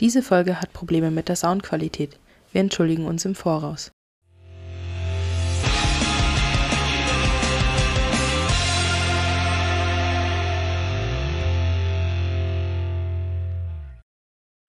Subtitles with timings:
[0.00, 2.20] Diese Folge hat Probleme mit der Soundqualität.
[2.52, 3.90] Wir entschuldigen uns im Voraus.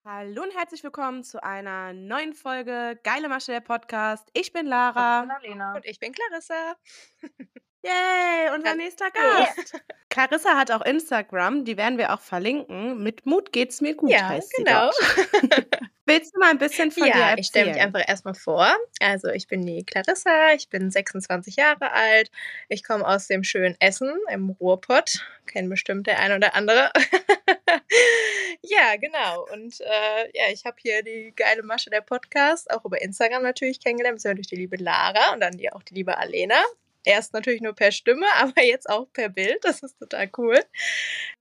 [0.04, 4.28] Hallo und herzlich willkommen zu einer neuen Folge Geile Masche der Podcast.
[4.34, 5.22] Ich bin Lara.
[5.22, 5.76] Ich bin Alena.
[5.76, 6.76] Und ich bin Clarissa.
[7.82, 9.80] Yay, unser nächster Gast.
[10.10, 13.02] Clarissa hat auch Instagram, die werden wir auch verlinken.
[13.02, 14.92] Mit Mut geht's mir gut, Ja, heißt genau.
[14.92, 15.68] sie dort.
[16.06, 17.38] Willst du mal ein bisschen von dir Ja, erzählen?
[17.38, 18.68] ich stelle mich einfach erstmal vor.
[19.00, 22.32] Also ich bin die Clarissa, ich bin 26 Jahre alt.
[22.68, 25.26] Ich komme aus dem schönen Essen im Ruhrpott.
[25.46, 26.92] Kennen bestimmt der ein oder andere.
[28.64, 29.46] ja, genau.
[29.54, 33.80] Und äh, ja, ich habe hier die geile Masche der Podcast, auch über Instagram natürlich
[33.80, 36.62] kennengelernt, beziehungsweise durch die liebe Lara und dann die, auch die liebe Alena.
[37.06, 39.60] Erst natürlich nur per Stimme, aber jetzt auch per Bild.
[39.64, 40.60] Das ist total cool.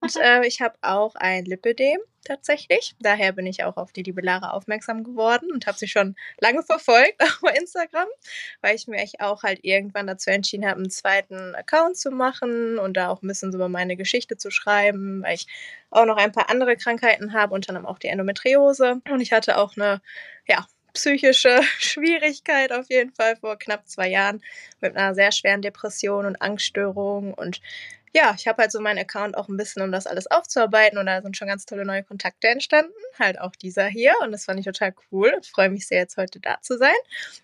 [0.00, 2.94] Und äh, ich habe auch ein Lipödem tatsächlich.
[3.00, 6.62] Daher bin ich auch auf die liebe Lara aufmerksam geworden und habe sie schon lange
[6.62, 8.08] verfolgt auf Instagram,
[8.60, 12.96] weil ich mir auch halt irgendwann dazu entschieden habe, einen zweiten Account zu machen und
[12.96, 15.46] da auch ein bisschen so über meine Geschichte zu schreiben, weil ich
[15.90, 19.00] auch noch ein paar andere Krankheiten habe, unter anderem auch die Endometriose.
[19.10, 20.02] Und ich hatte auch eine,
[20.46, 20.66] ja,
[20.98, 24.42] psychische Schwierigkeit auf jeden Fall vor knapp zwei Jahren
[24.80, 27.60] mit einer sehr schweren Depression und Angststörung und
[28.14, 31.04] ja, ich habe halt so meinen Account auch ein bisschen, um das alles aufzuarbeiten und
[31.04, 32.90] da sind schon ganz tolle neue Kontakte entstanden.
[33.18, 35.36] Halt auch dieser hier und das fand ich total cool.
[35.42, 36.96] Ich freue mich sehr, jetzt heute da zu sein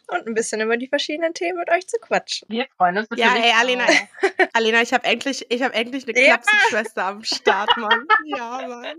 [0.08, 2.48] und ein bisschen über die verschiedenen Themen mit euch zu quatschen.
[2.48, 3.86] Wir freuen uns Ja, natürlich ey, Alena.
[4.55, 6.38] Alena, ich habe endlich, ich habe endlich eine Ja.
[6.38, 8.06] Klapsenschwester am Start, Mann.
[8.25, 8.97] Ja, Mann.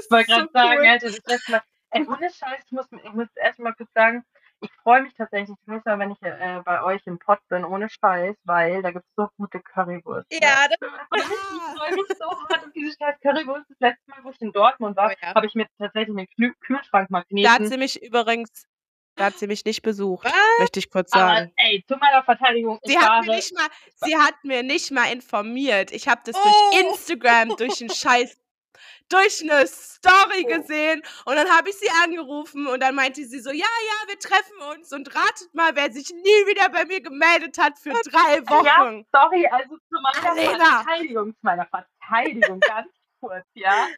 [0.00, 0.86] Ich wollte gerade so sagen, cool.
[0.86, 4.24] Alter, das letzte Mal, ey, ohne Scheiß, ich muss, ich muss erst mal kurz sagen,
[4.60, 7.64] ich freue mich tatsächlich das nächste Mal, wenn ich äh, bei euch im Pott bin,
[7.64, 10.26] ohne Scheiß, weil da gibt es so gute Currywurst.
[10.32, 13.66] Ja, das, Und ich, ich freue mich so hart auf diese scheiß Currywurst.
[13.68, 15.34] Das letzte Mal, wo ich in Dortmund war, Oh ja.
[15.34, 18.66] habe ich mir tatsächlich einen Kühl Kühlschrank Da hat sie mich übrigens,
[19.14, 20.32] da hat sie mich nicht besucht, Was?
[20.58, 21.52] möchte ich kurz Aber sagen.
[21.56, 25.92] ey, zu meiner Verteidigung, Sie hat, mir nicht mal, sie hat mir nicht mal informiert.
[25.92, 26.42] Ich habe das Oh.
[26.42, 28.36] durch Instagram, durch einen Scheiß,
[29.08, 30.48] durch eine Story Oh.
[30.58, 34.18] gesehen und dann habe ich sie angerufen und dann meinte sie so, ja, ja, wir
[34.18, 38.36] treffen uns und ratet mal, wer sich nie wieder bei mir gemeldet hat für drei
[38.64, 39.04] Ja, Wochen.
[39.12, 40.82] sorry, also zu meiner Alena.
[40.84, 43.88] Verteidigung, zu meiner Verteidigung, ganz kurz, ja.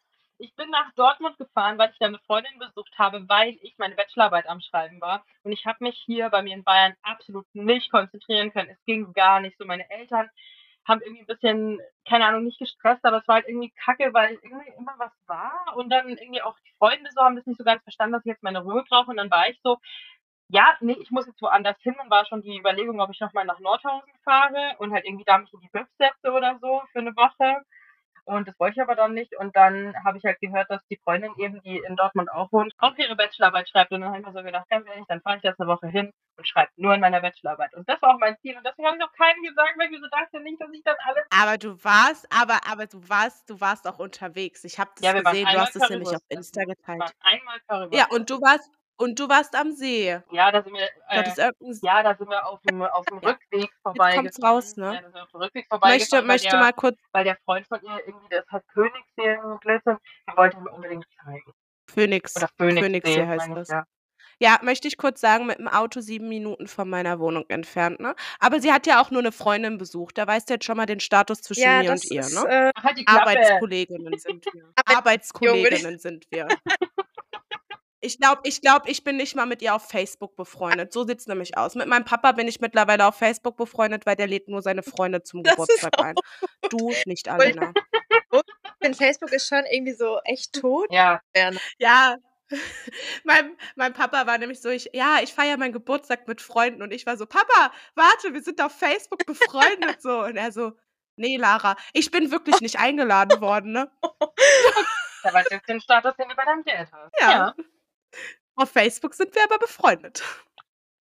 [0.42, 3.94] Ich bin nach Dortmund gefahren, weil ich da eine Freundin besucht habe, weil ich meine
[3.94, 5.22] Bachelorarbeit am Schreiben war.
[5.42, 8.70] Und ich habe mich hier bei mir in Bayern absolut nicht konzentrieren können.
[8.70, 9.66] Es ging gar nicht so.
[9.66, 10.30] Meine Eltern
[10.86, 14.38] haben irgendwie ein bisschen, keine Ahnung, nicht gestresst, aber es war halt irgendwie kacke, weil
[14.42, 15.76] irgendwie immer was war.
[15.76, 18.30] Und dann irgendwie auch die Freunde so haben das nicht so ganz verstanden, dass ich
[18.30, 19.10] jetzt meine Ruhe brauche.
[19.10, 19.78] Und dann war ich so,
[20.48, 21.94] ja, nee, ich muss jetzt woanders hin.
[21.98, 25.38] Dann war schon die Überlegung, ob ich nochmal nach Nordhausen fahre und halt irgendwie da
[25.38, 27.64] mich in die Büff setze oder so für eine Woche.
[28.36, 29.36] Und das wollte ich aber dann nicht.
[29.36, 32.72] Und dann habe ich halt gehört, dass die Freundin eben, die in Dortmund auch wohnt,
[32.78, 33.90] auch ihre Bachelorarbeit schreibt.
[33.92, 35.88] Und dann habe ich mir so gedacht, ganz ehrlich, dann fahre ich jetzt eine Woche
[35.88, 37.74] hin und schreibe nur in meiner Bachelorarbeit.
[37.74, 38.56] Und das war auch mein Ziel.
[38.56, 40.82] Und deswegen habe ich auch keinem gesagt, weil ich mir so dachte nicht, dass ich
[40.84, 41.24] dann alles.
[41.30, 44.64] Aber du warst, aber, aber du warst, du warst auch unterwegs.
[44.64, 47.12] Ich habe das Ja, gesehen, du hast es nämlich auf Insta geteilt.
[47.20, 47.94] einmal Currywurst.
[47.94, 48.70] Ja, und du warst,
[49.00, 50.18] und du warst am See.
[50.30, 50.88] Ja, da sind wir.
[51.08, 53.18] Das Äh, ist irgendein ja, da sind wir auf dem, auf dem.
[53.38, 54.14] Rückweg vorbei.
[54.14, 54.86] kommt's raus, ne?
[54.86, 57.24] Ja, da sind wir auf dem Rückweg möchte, vorbeigefahren, weil möchte der- mal kurz weil
[57.24, 61.52] der Freund von ihr irgendwie, das hat Königssee in Glitzern, der wollte mir unbedingt zeigen.
[61.88, 62.36] Phoenix.
[62.36, 63.68] Oder Phoenixsee, Phoenixsee heißt ich, das.
[63.68, 63.84] ja.
[64.42, 68.14] Ja, möchte ich kurz sagen, mit dem Auto sieben Minuten von meiner Wohnung entfernt, ne?
[68.38, 70.16] Aber sie hat ja auch nur eine Freundin besucht.
[70.16, 72.34] Da weißt du jetzt schon mal den Status zwischen ja, mir das und ihr, ist,
[72.42, 72.48] ne?
[72.48, 73.02] äh, halt.
[73.06, 74.72] Arbeitskolleginnen sind wir.
[74.86, 76.48] Arbeitskolleginnen sind wir.
[78.02, 80.92] Ich glaube, ich, glaub, ich bin nicht mal mit ihr auf Facebook befreundet.
[80.92, 81.74] So sieht's nämlich aus.
[81.74, 85.22] Mit meinem Papa bin ich mittlerweile auf Facebook befreundet, weil der lädt nur seine Freunde
[85.22, 86.14] zum Das ist Geburtstag ein.
[86.70, 87.72] Du nicht, Alena.
[88.32, 88.40] ich
[88.82, 90.88] finde, Facebook ist schon irgendwie so echt tot.
[90.90, 91.20] Ja,
[91.78, 92.16] Ja.
[93.22, 96.92] Mein, mein Papa war nämlich so, ich, ja, ich feiere meinen Geburtstag mit Freunden und
[96.92, 100.22] ich war so, Papa, warte, wir sind auf Facebook befreundet so.
[100.22, 100.72] Und er so,
[101.14, 103.90] nee, Lara, ich bin wirklich nicht eingeladen worden, ne?
[105.50, 107.12] jetzt den Status, den du bei deinem Dad hast.
[107.20, 107.54] Ja.
[108.60, 110.22] Auf Facebook sind wir aber befreundet.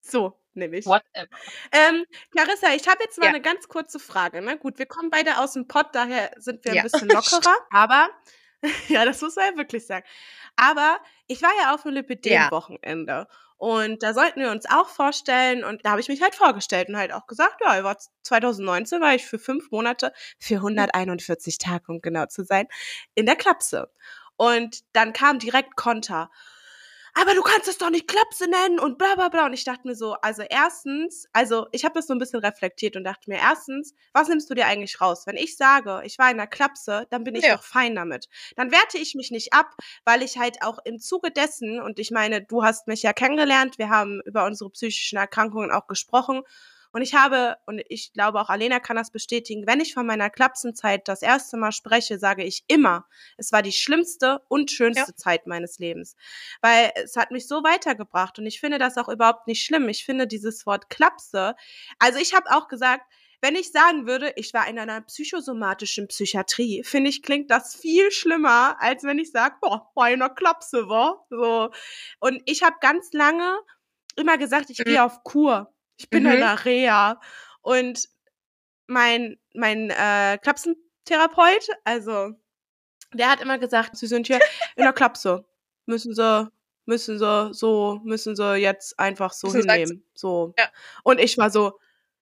[0.02, 0.86] So, nämlich.
[0.86, 1.28] Whatever.
[1.74, 3.30] Ähm, Clarissa, ich habe jetzt mal Ja.
[3.32, 4.42] eine ganz kurze Frage.
[4.42, 4.58] Ne?
[4.58, 6.84] Gut, wir kommen beide aus dem Pott, daher sind wir ein Ja.
[6.84, 7.56] bisschen lockerer.
[7.72, 8.10] aber,
[8.88, 10.06] ja, das muss man ja wirklich sagen.
[10.56, 13.28] Aber ich war ja auf dem Lipidem-Wochenende.
[13.58, 15.66] Und da sollten wir uns auch vorstellen.
[15.66, 19.16] Und da habe ich mich halt vorgestellt und halt auch gesagt, ja, war 2019 war
[19.16, 22.68] ich für fünf Monate, für 141 Tage, um genau zu sein,
[23.16, 23.92] in der Klapse.
[24.38, 26.32] Und dann kam direkt Konter.
[27.14, 29.46] Aber du kannst es doch nicht Klapse nennen und bla bla bla.
[29.46, 32.96] Und ich dachte mir so, also erstens, also ich habe das so ein bisschen reflektiert
[32.96, 35.26] und dachte mir, erstens, was nimmst du dir eigentlich raus?
[35.28, 37.56] Wenn ich sage, ich war in der Klapse, dann bin ich Ja.
[37.56, 38.28] doch fein damit.
[38.56, 39.76] Dann werte ich mich nicht ab,
[40.06, 43.78] weil ich halt auch im Zuge dessen, und ich meine, du hast mich ja kennengelernt,
[43.78, 46.42] wir haben über unsere psychischen Erkrankungen auch gesprochen.
[46.92, 50.30] Und ich habe, und ich glaube auch Alena kann das bestätigen, wenn ich von meiner
[50.30, 53.06] Klapsenzeit das erste Mal spreche, sage ich immer,
[53.38, 55.16] es war die schlimmste und schönste Ja.
[55.16, 56.16] Zeit meines Lebens.
[56.62, 59.88] Weil es hat mich so weitergebracht und ich finde das auch überhaupt nicht schlimm.
[59.90, 61.56] Ich finde dieses Wort Klapse,
[62.00, 63.04] also ich habe auch gesagt,
[63.42, 68.12] wenn ich sagen würde, ich war in einer psychosomatischen Psychiatrie, finde ich, klingt das viel
[68.12, 71.26] schlimmer, als wenn ich sage, boah, in einer Klapse, war.
[71.30, 71.70] So.
[72.20, 73.58] Und ich habe ganz lange
[74.18, 74.84] immer gesagt, ich Mhm.
[74.84, 75.74] gehe auf Kur.
[76.00, 76.32] Ich bin Mhm.
[76.32, 77.22] in der Reha.
[77.62, 78.08] Und
[78.88, 82.32] mein, mein äh, Klapsentherapeut, also
[83.14, 84.40] der hat immer gesagt, sie sind hier
[84.76, 85.46] in der Klapse.
[85.86, 86.50] Müssen sie,
[86.86, 90.04] müssen sie so, müssen sie jetzt einfach so Müssen hinnehmen.
[90.14, 90.54] So.
[90.58, 90.70] Ja.
[91.04, 91.80] Und ich war so,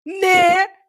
[0.05, 0.21] nee,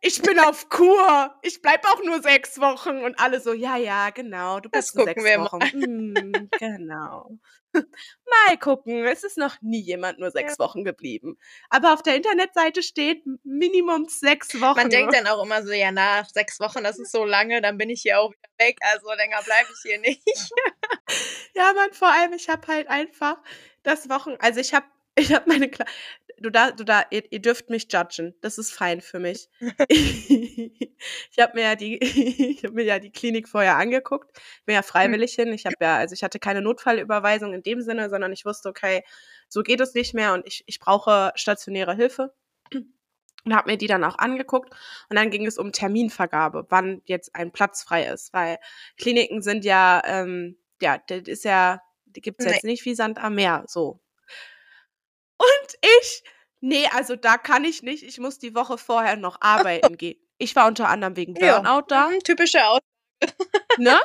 [0.05, 1.35] ich bin auf Kur.
[1.41, 3.03] Ich bleib auch nur sechs Wochen.
[3.03, 5.51] Und alle so, ja, ja, genau, du Das bist nur gucken sechs wir mal.
[5.51, 5.61] Wochen.
[5.71, 7.31] Hm, genau.
[7.73, 9.03] Mal gucken.
[9.05, 11.37] Es ist noch nie jemand nur sechs Wochen geblieben.
[11.69, 14.77] Aber auf der Internetseite steht Minimum sechs Wochen.
[14.77, 17.77] Man denkt dann auch immer so, ja, nach sechs Wochen, das ist so lange, dann
[17.77, 18.77] bin ich hier auch wieder weg.
[18.81, 20.21] Also länger bleibe ich hier nicht.
[21.57, 23.37] Ja, Mann, vor allem, ich habe halt einfach
[23.83, 24.85] das Wochen, also ich habe
[25.17, 25.85] ich habe meine Kla
[26.45, 28.35] du da du da ihr, ihr dürft mich judgen.
[28.41, 29.49] Das ist fein für mich.
[29.89, 31.97] ich habe mir ja die
[32.57, 34.31] ich habe mir ja die Klinik vorher angeguckt.
[34.65, 35.51] Bin ja freiwillig hin.
[35.53, 39.03] Ich habe ja also ich hatte keine Notfallüberweisung in dem Sinne, sondern ich wusste, okay,
[39.49, 42.33] so geht es nicht mehr und ich ich brauche stationäre Hilfe.
[43.45, 44.71] Und habe mir die dann auch angeguckt
[45.09, 48.57] und dann ging es um Terminvergabe, wann jetzt ein Platz frei ist, weil
[48.97, 52.51] Kliniken sind ja ähm, ja, das ist ja, die gibt's Nee.
[52.51, 53.99] jetzt nicht wie Sand am Meer, so.
[55.37, 56.23] Und ich,
[56.65, 58.03] nee, also da kann ich nicht.
[58.03, 60.19] Ich muss die Woche vorher noch arbeiten gehen.
[60.37, 61.59] Ich war unter anderem wegen Ja.
[61.59, 62.81] Burnout da, Mhm, Typische Aus.
[63.77, 63.99] ne?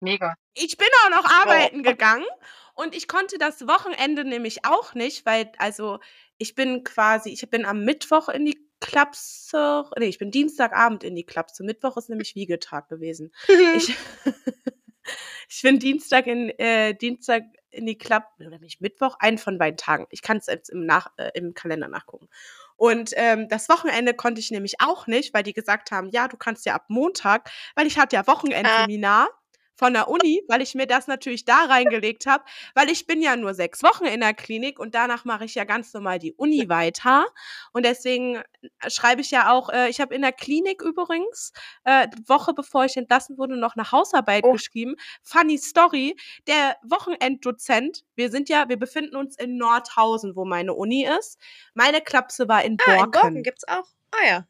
[0.00, 0.34] Mega.
[0.54, 2.26] Ich bin auch noch arbeiten gegangen
[2.74, 5.98] und ich konnte das Wochenende nämlich auch nicht, weil, also,
[6.38, 11.14] ich bin quasi, ich bin am Mittwoch in die Klapse, nee, ich bin Dienstagabend in
[11.16, 11.64] die Klapse.
[11.64, 13.32] Mittwoch ist nämlich Wiegetag gewesen.
[13.74, 13.94] Ich,
[15.48, 17.44] ich bin Dienstag in, äh, Dienstag
[17.76, 20.06] in die Klapp, oder nicht Mittwoch, einen von beiden Tagen.
[20.10, 22.28] Ich kann es jetzt im, Nach, äh, im Kalender nachgucken.
[22.76, 26.36] Und ähm, das Wochenende konnte ich nämlich auch nicht, weil die gesagt haben, ja, du
[26.36, 29.28] kannst ja ab Montag, weil ich hatte ja Wochenendseminar
[29.76, 32.44] von der Uni, weil ich mir das natürlich da reingelegt habe,
[32.74, 35.64] weil ich bin ja nur sechs Wochen in der Klinik und danach mache ich ja
[35.64, 37.26] ganz normal die Uni weiter.
[37.72, 41.52] Und deswegen äh, schreibe ich ja auch, äh, ich habe in der Klinik übrigens,
[41.84, 44.52] äh, Woche bevor ich entlassen wurde, noch eine Hausarbeit Oh.
[44.52, 44.96] geschrieben.
[45.22, 51.04] Funny Story, der Wochenenddozent, wir sind ja, wir befinden uns in Nordhausen, wo meine Uni
[51.06, 51.38] ist.
[51.74, 53.10] Meine Klapse war in Ah, in Borken.
[53.12, 53.84] Borken gibt's auch.
[54.12, 54.46] Ah ja.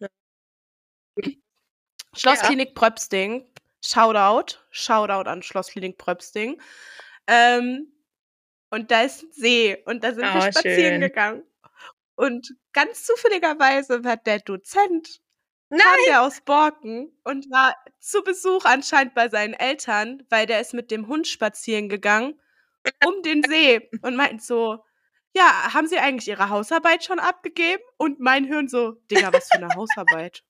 [2.15, 3.45] Schlossklinik Pröpsting.
[3.85, 4.59] Shoutout.
[4.71, 6.61] Shoutout an Schlossklinik Pröpsting.
[7.27, 7.93] Ähm,
[8.71, 11.01] und da ist ein See und da sind wir Oh, spazieren schön.
[11.01, 11.43] gegangen.
[12.17, 15.21] Und ganz zufälligerweise war der Dozent
[15.69, 15.81] Nein.
[15.81, 20.75] kam der aus Borken und war zu Besuch anscheinend bei seinen Eltern, weil der ist
[20.75, 22.41] mit dem Hund spazieren gegangen
[23.05, 24.85] um den See und meinten so,
[25.35, 27.83] ja, haben Sie eigentlich Ihre Hausarbeit schon abgegeben?
[27.99, 30.43] Und mein Hirn so, Digga, was für eine Hausarbeit?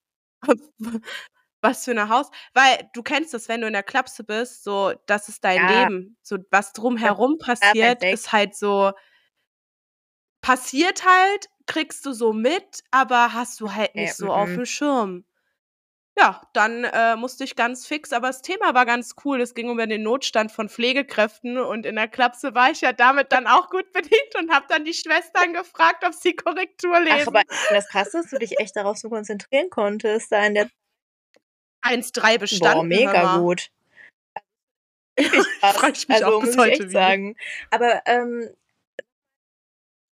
[1.67, 2.31] was für eine Haus?
[2.55, 5.83] Weil du kennst das, wenn du in der Klapse bist, so, das ist dein Ja.
[5.83, 6.17] Leben.
[6.23, 8.15] So, was drumherum passiert, weg.
[8.15, 8.93] ist halt so,
[10.41, 14.55] passiert halt, kriegst du so mit, aber hast du halt Äh, nicht so auf mhm.
[14.55, 15.25] dem Schirm.
[16.19, 19.39] Ja, dann äh, musste ich ganz fix, aber das Thema war ganz cool.
[19.39, 23.33] Es ging über den Notstand von Pflegekräften und in der Klapse war ich ja damit
[23.33, 27.19] dann auch gut bedient und habe dann die Schwestern gefragt, ob sie Korrektur lesen.
[27.21, 30.71] Ach, aber das krass, dass du dich echt darauf so konzentrieren konntest, da in der
[31.87, 32.79] 1-3 bestanden.
[32.79, 33.71] Boah, mega gut.
[35.61, 37.37] Frag ich mich also, auch bis heute sagen.
[37.71, 38.51] Aber ähm,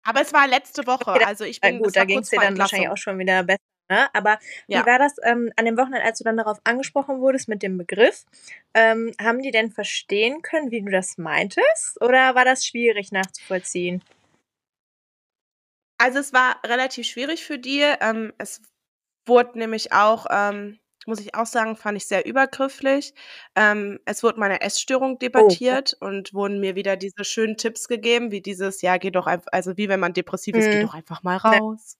[0.05, 2.91] Aber es war letzte Woche, also ich bin gut, da ging es dir dann wahrscheinlich
[2.91, 3.59] auch schon wieder besser.
[3.91, 4.09] Ne?
[4.15, 4.81] Aber Ja.
[4.81, 7.77] wie war das ähm, an dem Wochenende, als du dann darauf angesprochen wurdest mit dem
[7.77, 8.25] Begriff?
[8.73, 12.01] Ähm, haben die denn verstehen können, wie du das meintest?
[12.01, 14.03] Oder war das schwierig nachzuvollziehen?
[15.99, 17.81] Also es war relativ schwierig für die.
[17.81, 18.63] Ähm, es
[19.27, 23.15] wurde nämlich auch, ähm, muss ich auch sagen, fand ich sehr übergrifflich.
[23.57, 28.31] Ähm, es wurde meine Oh, Essstörung debattiert und wurden mir wieder diese schönen Tipps gegeben,
[28.31, 30.81] wie dieses, ja, geh doch einfach, also wie wenn man depressiv ist, geh Mhm.
[30.81, 31.61] doch einfach mal Ne.
[31.61, 31.97] raus.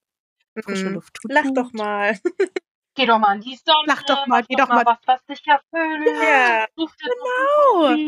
[0.61, 0.91] Frische Mhm.
[0.91, 1.75] Luft tut Lach doch gut.
[1.75, 2.19] mal.
[2.97, 3.87] Geh doch mal in die Sonne.
[3.87, 4.85] Lach doch mal, mach geh doch doch mal.
[4.85, 6.03] was, was dich erfüllt.
[6.21, 6.67] Ja,
[7.03, 7.97] Genau.
[7.97, 8.01] doch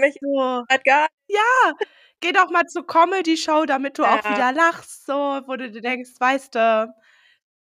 [0.00, 0.64] mich So.
[0.70, 1.74] hat gar Ja,
[2.20, 4.28] geh doch mal zur Comedy-Show, damit du auch Ja.
[4.28, 5.12] wieder lachst, so,
[5.46, 6.94] wo du dir denkst, weißt du,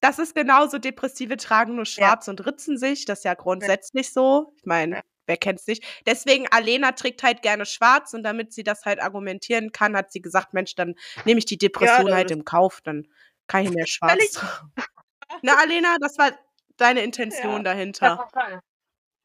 [0.04, 1.92] das ist genauso, Depressive tragen nur Ja.
[1.92, 4.54] schwarz und ritzen sich, das ist ja grundsätzlich so.
[4.58, 5.02] Ich meine, Ja.
[5.28, 5.84] wer kennt's nicht?
[6.06, 10.22] Deswegen, Alena trägt halt gerne schwarz und damit sie das halt argumentieren kann, hat sie
[10.22, 10.96] gesagt, Mensch, dann
[11.26, 13.08] nehme ich die Depression halt ist im Kauf, dann
[13.48, 14.42] kann ich mehr schwarz.
[15.42, 16.32] Na, Alena, das war
[16.78, 17.58] deine Intention Ja.
[17.58, 18.30] Ja, dahinter.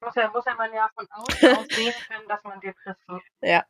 [0.01, 1.27] Muss ja, muss ja man ja von außen
[1.59, 3.65] aus sehen können, dass man depressiv Ja.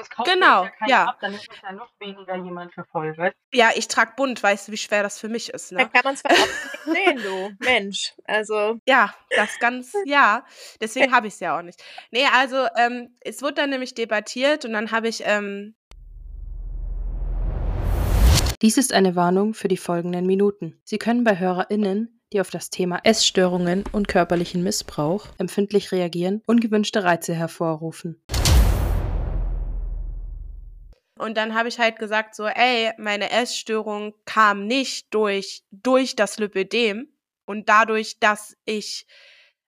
[0.00, 1.04] Das kauft Genau, ja ja.
[1.04, 4.42] ab, dann ist es ja noch weniger jemand für voll, weißt Ja, ich trage bunt,
[4.42, 5.90] weißt du, wie schwer das für mich ist, Da ne?
[5.92, 8.14] kann man zwar auch nicht sehen, du Mensch.
[8.24, 10.44] Also, Ja, das ganz, ja.
[10.80, 11.82] Deswegen habe ich es ja auch nicht.
[12.10, 15.74] Nee, also ähm, es wurde dann nämlich debattiert und dann habe ich, ähm,
[18.62, 20.80] Dies ist eine Warnung für die folgenden Minuten.
[20.84, 27.02] Sie können bei HörerInnen, die auf das Thema Essstörungen und körperlichen Missbrauch empfindlich reagieren, ungewünschte
[27.04, 28.22] Reize hervorrufen.
[31.20, 36.38] Und dann habe ich halt gesagt so, ey, meine Essstörung kam nicht durch, durch das
[36.38, 37.08] Lipödem
[37.46, 39.06] und dadurch, dass ich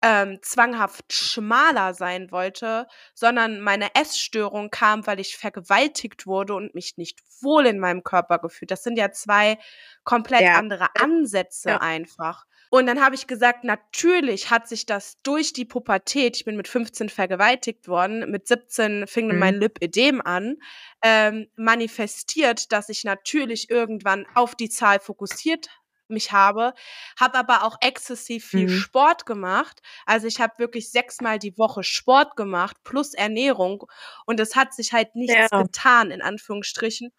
[0.01, 6.97] ähm, zwanghaft schmaler sein wollte, sondern meine Essstörung kam, weil ich vergewaltigt wurde und mich
[6.97, 8.71] nicht wohl in meinem Körper gefühlt.
[8.71, 9.57] Das sind ja zwei
[10.03, 10.57] komplett Ja.
[10.59, 11.77] andere Ansätze Ja.
[11.77, 12.45] einfach.
[12.75, 16.67] Und dann habe ich gesagt, natürlich hat sich das durch die Pubertät, ich bin mit
[16.67, 19.39] 15 vergewaltigt worden, mit 17 fing Mhm.
[19.39, 20.57] mein Lipödem an,
[21.01, 25.69] ähm, manifestiert, dass ich natürlich irgendwann auf die Zahl fokussiert
[26.09, 26.73] mich habe,
[27.17, 28.69] habe aber auch exzessiv viel Mhm.
[28.69, 29.81] Sport gemacht.
[30.05, 33.85] Also ich habe wirklich sechsmal die Woche Sport gemacht plus Ernährung
[34.25, 35.63] und es hat sich halt nichts Ja.
[35.63, 37.13] getan in Anführungsstrichen.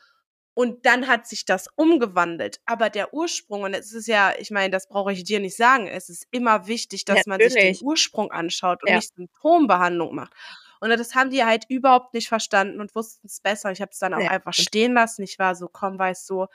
[0.57, 2.61] Und dann hat sich das umgewandelt.
[2.65, 5.87] Aber der Ursprung, und es ist ja, ich meine, das brauche ich dir nicht sagen,
[5.87, 7.61] es ist immer wichtig, dass man sich Natürlich.
[7.61, 8.95] den Ursprung anschaut und Ja.
[8.95, 10.33] nicht Symptombehandlung macht.
[10.81, 13.71] Und das haben die halt überhaupt nicht verstanden und wussten es besser.
[13.71, 15.23] Ich habe es dann auch Ja, einfach stehen lassen.
[15.25, 16.47] Ich war so, komm, weißt du,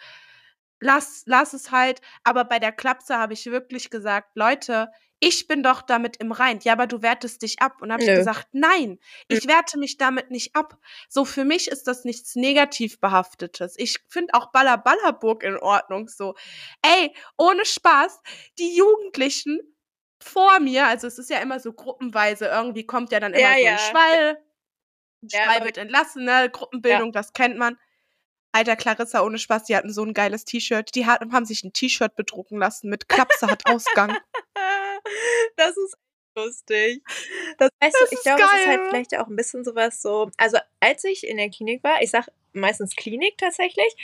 [0.79, 2.01] lass, lass es halt.
[2.23, 4.89] Aber bei der Klapse habe ich wirklich gesagt, Leute,
[5.23, 6.59] ich bin doch damit im Rein.
[6.63, 7.81] Ja, aber du wertest dich ab.
[7.81, 10.77] Und habe ich gesagt, nein, ich werte mich damit nicht ab.
[11.09, 13.75] So, für mich ist das nichts negativ behaftetes.
[13.77, 16.33] Ich finde auch Baller Ballerburg in Ordnung so.
[16.81, 18.19] Ey, ohne Spaß,
[18.57, 19.59] die Jugendlichen
[20.19, 23.53] vor mir, also es ist ja immer so gruppenweise, irgendwie kommt ja dann immer Ja,
[23.53, 23.77] so ein ja.
[23.77, 24.37] Schwall.
[25.21, 26.49] Ein Ja, Schwall wird entlassen, ne?
[26.51, 27.77] Gruppenbildung, das kennt man.
[28.53, 30.93] Alter, Clarissa, ohne Spaß, die hatten so ein geiles T-Shirt.
[30.95, 34.17] Die haben sich ein T-Shirt bedrucken lassen mit Klapse hat Ausgang.
[35.57, 35.95] Das ist
[36.37, 37.03] lustig.
[37.57, 40.31] Das, weißt Das du, ich glaube, es ist halt vielleicht auch ein bisschen sowas so.
[40.37, 43.95] Also, als ich in der Klinik war, ich sag meistens Klinik tatsächlich.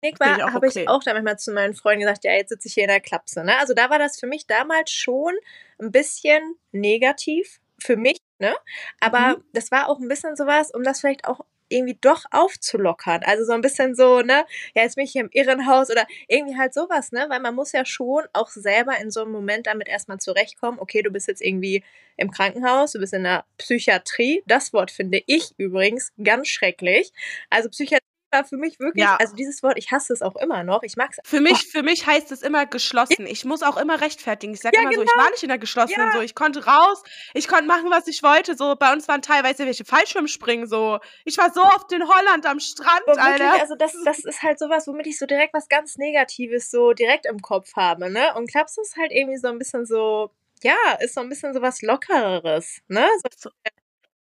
[0.00, 0.82] Klinik war, habe okay.
[0.82, 3.00] ich auch da manchmal zu meinen Freunden gesagt, ja, jetzt sitze ich hier in der
[3.00, 3.44] Klapse.
[3.44, 3.58] Ne?
[3.58, 5.34] Also da war das für mich damals schon
[5.80, 8.54] ein bisschen negativ für mich, ne?
[9.00, 9.44] Aber Mhm.
[9.52, 13.22] das war auch ein bisschen sowas, um das vielleicht auch irgendwie doch aufzulockern.
[13.24, 14.44] Also so ein bisschen so, ne,
[14.74, 17.26] ja, jetzt bin ich hier im Irrenhaus oder irgendwie halt sowas, ne?
[17.28, 20.78] Weil man muss ja schon auch selber in so einem Moment damit erstmal zurechtkommen.
[20.78, 21.82] Okay, du bist jetzt irgendwie
[22.16, 24.42] im Krankenhaus, du bist in der Psychiatrie.
[24.46, 27.12] Das Wort finde ich übrigens ganz schrecklich.
[27.50, 29.16] Also Psychiatrie war für mich wirklich, Ja.
[29.16, 30.82] also dieses Wort, ich hasse es auch immer noch.
[30.82, 31.18] Ich mag es.
[31.28, 33.26] Für mich, für mich heißt es immer geschlossen.
[33.26, 34.54] Ich muss auch immer rechtfertigen.
[34.54, 36.12] Ich sage Ja, immer so, ich war nicht in der geschlossenen, Ja.
[36.12, 37.02] so, ich konnte raus,
[37.34, 38.56] ich konnte machen, was ich wollte.
[38.56, 40.98] So, bei uns waren teilweise welche Fallschirmspringen, so.
[41.24, 43.60] Ich war so oft in Holland am Strand, wirklich, Alter.
[43.60, 47.26] also das, das ist halt sowas, womit ich so direkt was ganz Negatives so direkt
[47.26, 48.34] im Kopf habe, ne?
[48.34, 50.30] Und Klaps ist halt irgendwie so ein bisschen so,
[50.62, 53.06] ja, ist so ein bisschen so was Lockereres, ne?
[53.38, 53.50] So,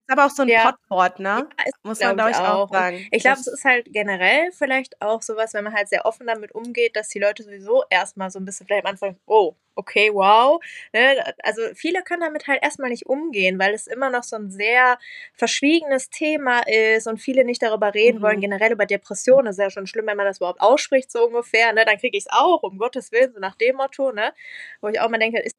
[0.08, 0.62] Ist aber auch so ein Ja.
[0.62, 1.48] Potwort, ne?
[1.58, 3.06] ja, ist, Muss man, glaube ich, auch Und sagen.
[3.10, 6.52] Ich glaube, es ist halt generell vielleicht auch sowas, wenn man halt sehr offen damit
[6.54, 10.60] umgeht, dass die Leute sowieso erstmal so ein bisschen vielleicht am Anfang, oh, okay, wow.
[10.92, 11.22] Ne?
[11.44, 14.98] Also viele können damit halt erstmal nicht umgehen, weil es immer noch so ein sehr
[15.34, 18.22] verschwiegenes Thema ist und viele nicht darüber reden Mhm.
[18.22, 19.46] wollen, generell über Depressionen.
[19.48, 21.72] Ist ja schon schlimm, wenn man das überhaupt ausspricht, so ungefähr.
[21.72, 21.84] Ne?
[21.84, 24.32] Dann kriege ich es auch, um Gottes Willen, so nach dem Motto, ne?
[24.80, 25.54] Wo ich auch mal denke, ist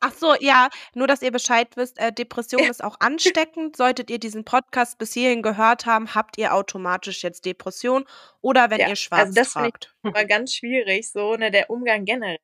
[0.00, 3.76] Ach so, ja, nur dass ihr Bescheid wisst, äh, Depression ist auch ansteckend.
[3.76, 8.04] Solltet ihr diesen Podcast bis hierhin gehört haben, habt ihr automatisch jetzt Depression
[8.40, 9.94] oder wenn Ja, ihr schwarz also das finde ich- tragt.
[10.02, 12.38] immer ganz schwierig, so, ne, der Umgang generell.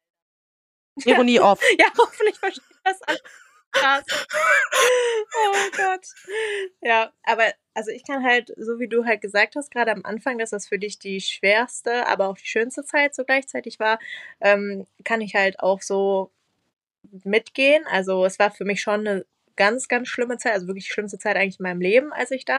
[1.05, 1.61] Ironie off.
[1.79, 3.23] Ja, hoffentlich versteht das alles.
[3.73, 4.05] Krass.
[5.35, 6.07] oh Gott.
[6.81, 10.39] Ja, aber also ich kann halt, so wie du halt gesagt hast, gerade am Anfang,
[10.39, 13.99] dass das für dich die schwerste, aber auch die schönste Zeit so gleichzeitig war,
[14.41, 16.31] ähm, kann ich halt auch so
[17.25, 17.85] mitgehen.
[17.91, 21.19] Also es war für mich schon eine ganz, ganz schlimme Zeit, also wirklich die schlimmste
[21.19, 22.59] Zeit eigentlich in meinem Leben, als ich da,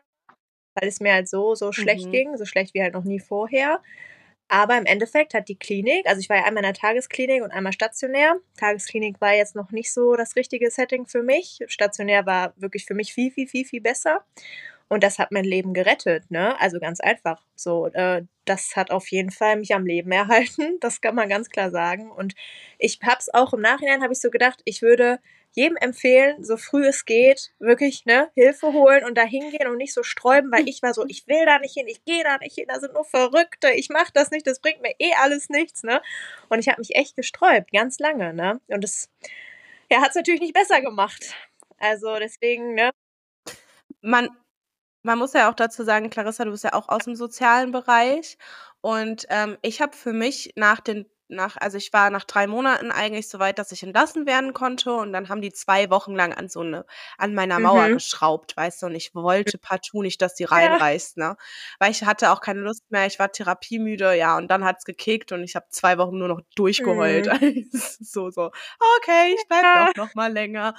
[0.76, 2.12] weil es mir halt so, so schlecht Mhm.
[2.12, 3.82] ging, so schlecht wie halt noch nie vorher.
[4.50, 7.52] Aber im Endeffekt hat die Klinik, also ich war ja einmal in der Tagesklinik und
[7.52, 8.38] einmal stationär.
[8.58, 11.60] Tagesklinik war jetzt noch nicht so das richtige Setting für mich.
[11.68, 14.26] Stationär war wirklich für mich viel, viel, viel, viel besser.
[14.88, 16.60] Und das hat mein Leben gerettet, ne?
[16.62, 17.44] Also ganz einfach.
[17.56, 20.78] So, äh, das hat auf jeden Fall mich am Leben erhalten.
[20.80, 22.12] Das kann man ganz klar sagen.
[22.12, 22.36] Und
[22.78, 25.20] ich hab's auch im Nachhinein, habe ich so gedacht, ich würde
[25.56, 29.94] jedem empfehlen, so früh es geht, wirklich ne, Hilfe holen und da hingehen und nicht
[29.94, 32.56] so sträuben, weil ich war so, ich will da nicht hin, ich gehe da nicht
[32.56, 35.84] hin, da sind nur Verrückte, ich mach das nicht, das bringt mir eh alles nichts,
[35.84, 36.02] ne?
[36.50, 38.60] Und ich habe mich echt gesträubt, ganz lange, ne?
[38.68, 39.10] Und das
[39.90, 41.34] ja, hat es natürlich nicht besser gemacht.
[41.78, 42.92] Also deswegen, ne?
[44.02, 44.30] Man,
[45.06, 48.38] man muss ja auch dazu sagen, Clarissa, du bist ja auch aus dem sozialen Bereich.
[48.82, 52.92] Und ähm, ich habe für mich nach den nach, also ich war nach drei Monaten
[52.92, 56.34] eigentlich so weit, dass ich entlassen werden konnte und dann haben die zwei Wochen lang
[56.34, 56.86] an so eine,
[57.18, 57.94] an meiner Mauer mhm.
[57.96, 61.30] geschraubt, weißt du, und ich wollte partout nicht, dass die reinreißt, ja.
[61.30, 61.38] ne,
[61.80, 65.32] weil ich hatte auch keine Lust mehr, ich war therapiemüde, ja, und dann hat's gekickt
[65.32, 67.70] und ich habe zwei Wochen nur noch durchgeheult, mhm.
[67.72, 68.52] so, so,
[68.98, 69.88] okay, ich bleib ja.
[69.88, 70.76] doch noch mal länger,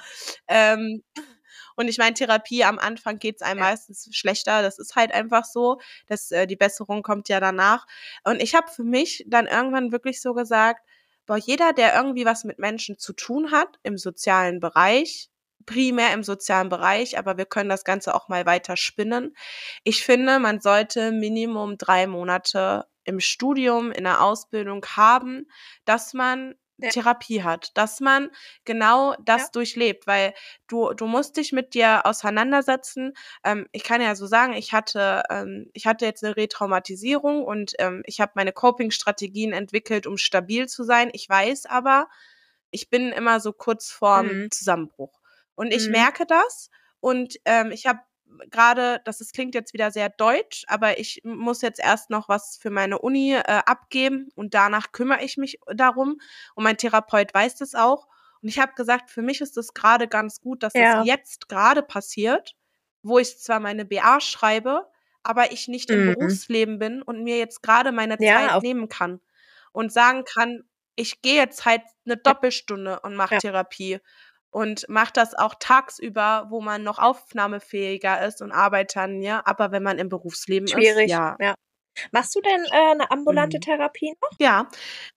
[0.47, 1.03] ähm,
[1.77, 3.65] und ich meine, Therapie am Anfang geht's einem ja.
[3.65, 4.61] meistens schlechter.
[4.61, 5.79] Das ist halt einfach so.
[6.07, 7.85] dass äh, die Besserung kommt ja danach.
[8.23, 10.81] Und ich habe für mich dann irgendwann wirklich so gesagt,
[11.27, 15.29] boah, jeder, der irgendwie was mit Menschen zu tun hat im sozialen Bereich,
[15.65, 19.35] primär im sozialen Bereich, aber wir können das Ganze auch mal weiter spinnen.
[19.83, 25.47] Ich finde, man sollte Minimum drei Monate im Studium, in der Ausbildung haben,
[25.85, 28.29] dass man Therapie hat, dass man
[28.65, 29.47] genau das ja.
[29.53, 30.33] durchlebt, weil
[30.67, 33.13] du, du musst dich mit dir auseinandersetzen.
[33.43, 37.73] Ähm, ich kann ja so sagen, ich hatte, ähm, ich hatte jetzt eine Retraumatisierung und
[37.79, 41.09] ähm, ich habe meine Coping-Strategien entwickelt, um stabil zu sein.
[41.13, 42.07] Ich weiß aber,
[42.71, 44.51] ich bin immer so kurz vorm mhm.
[44.51, 45.19] Zusammenbruch.
[45.55, 45.93] Und ich mhm.
[45.93, 46.69] merke das
[46.99, 47.99] und ähm, ich habe
[48.49, 52.57] gerade, das ist, klingt jetzt wieder sehr deutsch, aber ich muss jetzt erst noch was
[52.57, 56.19] für meine Uni äh, abgeben und danach kümmere ich mich darum.
[56.55, 58.07] Und mein Therapeut weiß das auch.
[58.41, 60.97] Und ich habe gesagt, für mich ist es gerade ganz gut, dass ja.
[60.97, 62.55] das jetzt gerade passiert,
[63.01, 64.87] wo ich zwar meine BA schreibe,
[65.23, 65.95] aber ich nicht mhm.
[65.95, 69.19] im Berufsleben bin und mir jetzt gerade meine ja, Zeit nehmen kann
[69.71, 70.63] und sagen kann,
[70.95, 73.39] ich gehe jetzt halt eine Doppelstunde und mache ja.
[73.39, 73.99] Therapie
[74.57, 79.43] und macht das auch tagsüber, wo man noch aufnahmefähiger ist und arbeitet, ja.
[79.45, 81.37] Aber wenn man im Berufsleben Schwierig, ist, ja.
[81.39, 81.53] ja.
[82.11, 83.61] Machst du denn äh, eine ambulante mhm.
[83.61, 84.31] Therapie noch?
[84.39, 84.67] Ja,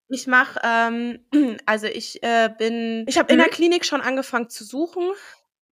[0.09, 1.25] ich mache, ähm,
[1.65, 3.39] also ich äh, bin, ich habe mhm.
[3.39, 3.51] in der.
[3.51, 5.11] Klinik schon angefangen zu suchen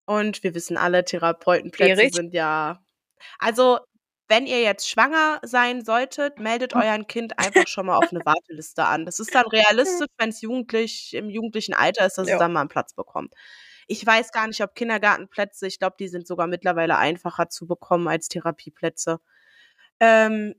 [0.06, 2.16] und wir wissen alle, Therapeutenplätze Schwierig.
[2.16, 2.80] sind ja,
[3.38, 3.80] also
[4.28, 6.82] wenn ihr jetzt schwanger sein solltet, meldet hm.
[6.82, 9.06] euer Kind einfach schon mal auf eine Warteliste an.
[9.06, 12.34] Das ist dann realistisch, wenn es jugendlich im jugendlichen Alter ist, dass ja.
[12.34, 13.34] es dann mal einen Platz bekommt.
[13.88, 18.08] Ich weiß gar nicht, ob Kindergartenplätze, ich glaube, die sind sogar mittlerweile einfacher zu bekommen
[18.10, 19.22] als Therapieplätze.
[20.02, 20.56] Ähm,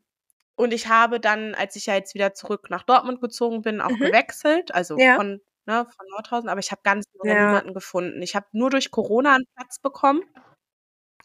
[0.56, 3.90] und ich habe dann, als ich ja jetzt wieder zurück nach Dortmund gezogen bin, auch
[3.90, 3.98] mhm.
[3.98, 5.16] gewechselt, also ja.
[5.16, 7.34] von, ne, von Nordhausen, aber ich habe ganz ja.
[7.34, 8.22] niemanden gefunden.
[8.22, 10.22] Ich habe nur durch Corona einen Platz bekommen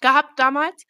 [0.01, 0.85] gehabt damals.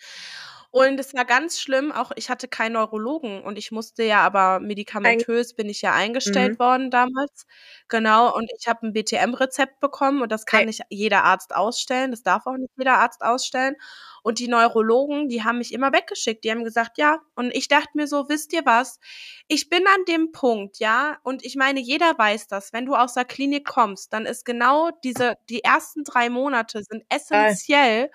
[0.76, 4.60] Und es war ganz schlimm, auch ich hatte keinen Neurologen und ich musste ja aber
[4.60, 6.60] medikamentös bin ich ja eingestellt mhm.
[6.60, 7.46] worden damals.
[7.90, 10.66] Genau, und ich habe ein BTM-Rezept bekommen und das kann okay.
[10.66, 13.76] nicht jeder Arzt ausstellen, das darf auch nicht jeder Arzt ausstellen.
[14.24, 16.44] Und die Neurologen, die haben mich immer weggeschickt.
[16.44, 17.20] Die haben gesagt, ja.
[17.36, 19.00] Und ich dachte mir so, wisst ihr was?
[19.48, 21.20] Ich bin an dem Punkt, ja.
[21.22, 22.74] Und ich meine, jeder weiß das.
[22.74, 27.04] Wenn du aus der Klinik kommst, dann ist genau diese, die ersten drei Monate sind
[27.10, 28.06] essentiell.
[28.06, 28.10] Äh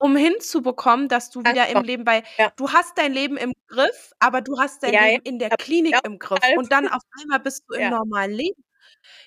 [0.00, 2.50] um hinzubekommen, dass du wieder im Leben bei ja.
[2.56, 5.94] du hast dein Leben im Griff, aber du hast dein ja, Leben in der Klinik
[6.04, 8.64] im Griff und dann auf einmal bist du im normalen Leben.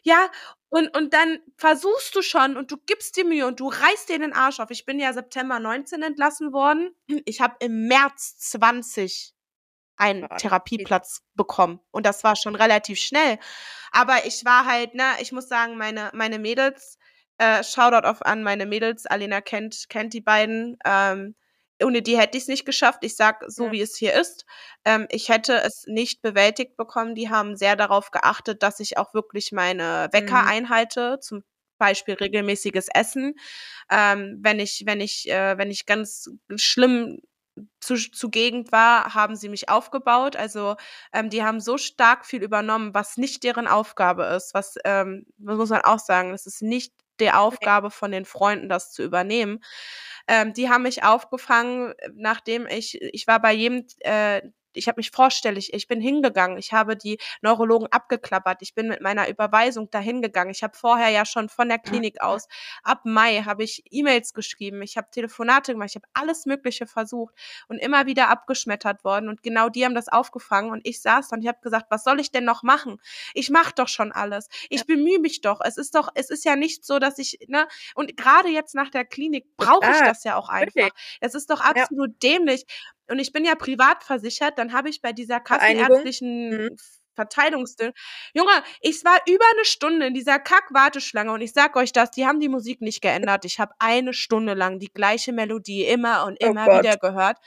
[0.02, 0.30] Ja,
[0.70, 4.18] und und dann versuchst du schon und du gibst dir Mühe und du reißt dir
[4.18, 4.72] den Arsch auf.
[4.72, 6.90] Ich bin ja September 19 entlassen worden.
[7.26, 9.34] Ich habe im März 20
[9.96, 13.38] einen Therapieplatz bekommen und das war schon relativ schnell.
[13.92, 16.98] Aber ich war halt, ne, ich muss sagen, meine meine Mädels
[17.38, 19.06] äh, Shoutout auf an meine Mädels.
[19.06, 20.78] Alena kennt, kennt die beiden.
[20.86, 21.36] Ähm,
[21.82, 23.00] ohne die hätte ich es nicht geschafft.
[23.02, 23.72] Ich sag so, ja.
[23.72, 24.46] wie es hier ist.
[24.86, 27.16] Ähm, ich hätte es nicht bewältigt bekommen.
[27.16, 30.48] Die haben sehr darauf geachtet, dass ich auch wirklich meine Wecker mhm.
[30.48, 31.20] einhalte.
[31.20, 31.44] Zum
[31.78, 33.36] Beispiel regelmäßiges Essen.
[33.90, 37.20] Ähm, wenn ich, wenn ich, äh, wenn ich ganz schlimm
[37.80, 40.36] zu, zu Gegend war, haben sie mich aufgebaut.
[40.36, 40.76] Also
[41.12, 44.54] ähm, die haben so stark viel übernommen, was nicht deren Aufgabe ist.
[44.54, 48.70] Was, ähm, was muss man auch sagen, es ist nicht die Aufgabe von den Freunden,
[48.70, 49.60] das zu übernehmen.
[50.28, 54.42] Ähm, die haben mich aufgefangen, nachdem ich, ich war bei jedem äh,
[54.78, 59.02] ich habe mich vorstellig, ich bin hingegangen, ich habe die Neurologen abgeklappert, ich bin mit
[59.02, 60.52] meiner Überweisung dahin gegangen.
[60.52, 62.48] Ich habe vorher ja schon von der Klinik aus,
[62.84, 67.34] ab Mai habe ich E-Mails geschrieben, ich habe Telefonate gemacht, ich habe alles Mögliche versucht
[67.68, 69.30] und immer wieder abgeschmettert worden.
[69.30, 72.04] Und genau die haben das aufgefangen und ich saß da und ich habe gesagt, was
[72.04, 73.00] soll ich denn noch machen?
[73.34, 74.50] Ich mache doch schon alles.
[74.70, 74.86] Ich ja.
[74.88, 75.60] bemühe mich doch.
[75.64, 78.90] Es ist doch, es ist ja nicht so, dass ich, ne, und gerade jetzt nach
[78.90, 80.90] der Klinik brauche ich das ja auch einfach.
[81.20, 82.32] Es ist doch absolut ja.
[82.32, 82.66] dämlich.
[83.10, 86.78] Und ich bin ja privat versichert, dann habe ich bei dieser kassenärztlichen mhm.
[87.16, 87.92] Verteilungsding.
[88.34, 92.26] Junge, ich war über eine Stunde in dieser Kack-Warteschlange und ich sag euch das, die
[92.26, 93.46] haben die Musik nicht geändert.
[93.46, 97.38] Ich habe eine Stunde lang die gleiche Melodie immer und oh immer oh wieder gehört.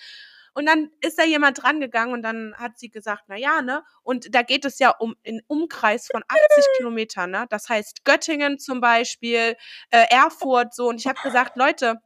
[0.54, 3.84] Und dann ist da jemand drangegangen und dann hat sie gesagt, na ja, ne?
[4.02, 7.46] Und da geht es ja um einen Umkreis von 80 Kilometern, ne?
[7.50, 9.56] Das heißt Göttingen zum Beispiel,
[9.90, 10.88] äh, Erfurt, so.
[10.88, 11.96] Und ich habe gesagt, Leute,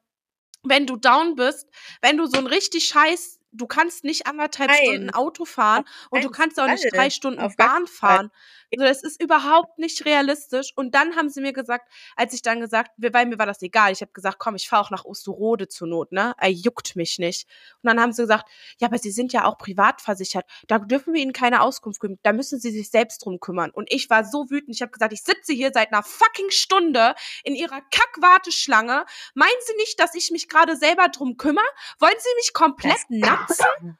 [0.64, 1.68] wenn du down bist,
[2.02, 4.78] wenn du so ein richtig scheiß du kannst nicht anderthalb Nein.
[4.82, 8.30] Stunden Auto fahren und du kannst auch nicht drei Stunden Bahn fahren.
[8.72, 10.72] Also das ist überhaupt nicht realistisch.
[10.76, 13.92] Und dann haben sie mir gesagt, als ich dann gesagt, weil mir war das egal,
[13.92, 16.34] ich habe gesagt, komm, ich fahre auch nach Osterode zur Not, ne?
[16.38, 17.46] Er juckt mich nicht.
[17.82, 20.44] Und dann haben sie gesagt, ja, aber sie sind ja auch privat versichert.
[20.68, 22.18] Da dürfen wir ihnen keine Auskunft geben.
[22.22, 23.70] Da müssen sie sich selbst drum kümmern.
[23.70, 24.76] Und ich war so wütend.
[24.76, 29.04] Ich habe gesagt, ich sitze hier seit einer fucking Stunde in ihrer Kackwarteschlange.
[29.34, 31.64] Meinen Sie nicht, dass ich mich gerade selber drum kümmere?
[31.98, 33.98] Wollen Sie mich komplett natzen?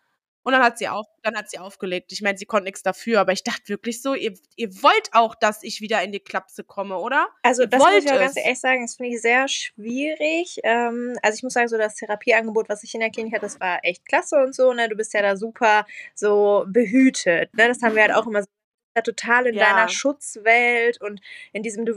[0.51, 2.11] Und dann hat sie auf, dann hat sie aufgelegt.
[2.11, 5.37] Ich meine, sie konnte nichts dafür, aber ich dachte wirklich so, ihr, ihr wollt auch,
[5.37, 7.29] dass ich wieder in die Klapse komme, oder?
[7.45, 10.59] Also ihr das muss ich auch ganz ehrlich sagen, das finde ich sehr schwierig.
[10.65, 13.61] Ähm, also ich muss sagen, so das Therapieangebot, was ich in der Klinik hatte, das
[13.61, 14.73] war echt klasse und so.
[14.73, 14.89] Ne?
[14.89, 15.87] Du bist ja da super
[16.17, 17.55] so behütet.
[17.55, 17.69] Ne?
[17.69, 18.49] Das haben wir halt auch immer so
[19.05, 19.67] total in ja.
[19.67, 21.21] deiner Schutzwelt und
[21.53, 21.97] in diesem, du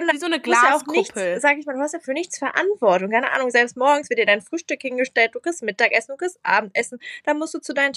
[0.00, 0.12] Genau.
[0.12, 1.32] Wie so eine Glaskuppel.
[1.34, 3.10] Ja sag ich mal, du hast ja für nichts Verantwortung.
[3.10, 6.98] Keine Ahnung, selbst morgens wird dir dein Frühstück hingestellt, du kriegst Mittagessen, du kriegst Abendessen,
[7.24, 7.92] dann musst du zu deinen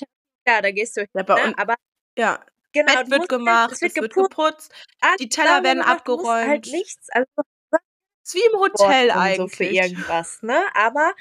[0.47, 1.53] ja, da gehst du ja, ne?
[1.57, 1.75] aber
[2.17, 2.39] ja,
[2.71, 4.73] genau, Bett wird gemacht, es wird, es wird geputzt,
[5.19, 6.47] die Teller werden gemacht, abgeräumt.
[6.47, 7.27] halt nichts, also
[8.23, 9.37] ist wie im Hotel eigentlich.
[9.37, 10.61] So für irgendwas, ne?
[10.73, 11.13] Aber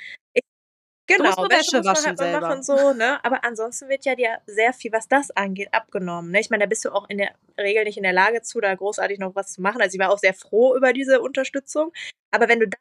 [1.09, 2.41] Genau, du Wäsche, Wäsche waschen halt selber.
[2.49, 3.19] Machen, so, ne?
[3.25, 6.31] Aber ansonsten wird ja dir sehr viel, was das angeht, abgenommen.
[6.31, 6.41] Ne?
[6.41, 8.75] Ich meine, da bist du auch in der Regel nicht in der Lage zu, da
[8.75, 9.81] großartig noch was zu machen.
[9.81, 11.93] Also ich war auch sehr froh über diese Unterstützung.
[12.31, 12.77] Aber wenn du da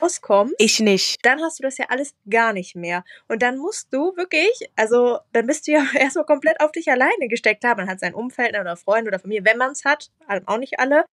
[0.00, 1.24] rauskommst, ich nicht.
[1.26, 3.04] dann hast du das ja alles gar nicht mehr.
[3.26, 7.28] Und dann musst du wirklich, also dann bist du ja erstmal komplett auf dich alleine
[7.28, 7.78] gesteckt haben.
[7.78, 10.10] Man hat sein Umfeld oder Freunde oder Familie, wenn man es hat,
[10.46, 11.04] auch nicht alle.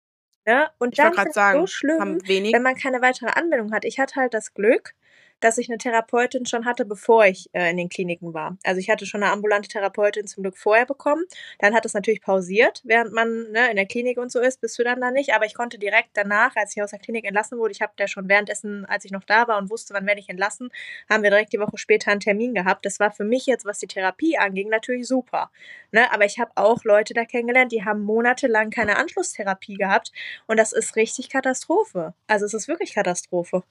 [0.46, 0.70] Ne?
[0.78, 3.84] Und ich dann ist es so schlimm, wenn man keine weitere Anwendung hat.
[3.84, 4.94] Ich hatte halt das Glück,
[5.40, 8.56] dass ich eine Therapeutin schon hatte, bevor ich äh, in den Kliniken war.
[8.64, 11.24] Also ich hatte schon eine ambulante Therapeutin zum Glück vorher bekommen.
[11.58, 14.78] Dann hat es natürlich pausiert, während man ne, in der Klinik und so ist, bist
[14.78, 15.34] du dann da nicht.
[15.34, 18.08] Aber ich konnte direkt danach, als ich aus der Klinik entlassen wurde, ich habe da
[18.08, 20.70] schon währenddessen, als ich noch da war und wusste, wann werde ich entlassen,
[21.08, 22.84] haben wir direkt die Woche später einen Termin gehabt.
[22.84, 25.50] Das war für mich jetzt, was die Therapie anging, natürlich super.
[25.92, 26.12] Ne?
[26.12, 30.12] Aber ich habe auch Leute da kennengelernt, die haben monatelang keine Anschlusstherapie gehabt
[30.46, 32.14] und das ist richtig Katastrophe.
[32.26, 33.62] Also es ist wirklich Katastrophe.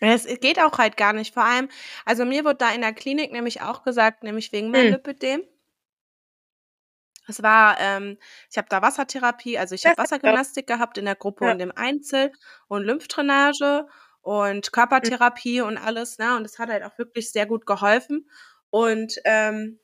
[0.00, 1.34] Es geht auch halt gar nicht.
[1.34, 1.68] Vor allem,
[2.04, 4.92] also mir wurde da in der Klinik nämlich auch gesagt, nämlich wegen meinem mhm.
[4.92, 5.42] Lipödem.
[7.26, 8.16] Es war, ähm,
[8.50, 11.52] ich habe da Wassertherapie, also ich habe Wassergymnastik gehabt in der Gruppe ja.
[11.52, 12.32] und im Einzel
[12.68, 13.86] und Lymphdrainage
[14.22, 15.66] und Körpertherapie mhm.
[15.66, 16.36] und alles, ne?
[16.36, 18.28] Und es hat halt auch wirklich sehr gut geholfen.
[18.70, 19.78] Und ähm,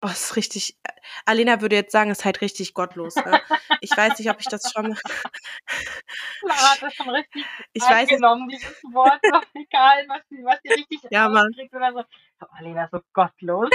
[0.00, 0.78] Oh, ist richtig.
[1.24, 3.16] Alena würde jetzt sagen, ist halt richtig gottlos.
[3.16, 3.40] Ne?
[3.80, 4.94] Ich weiß nicht, ob ich das schon.
[6.40, 9.20] Clara hat das schon richtig ich weiß genommen, dieses Wort.
[9.54, 11.52] egal, was sie, was sie richtig ja, Mann.
[11.72, 12.04] oder so.
[12.42, 13.70] Oh, Alena ist so gottlos.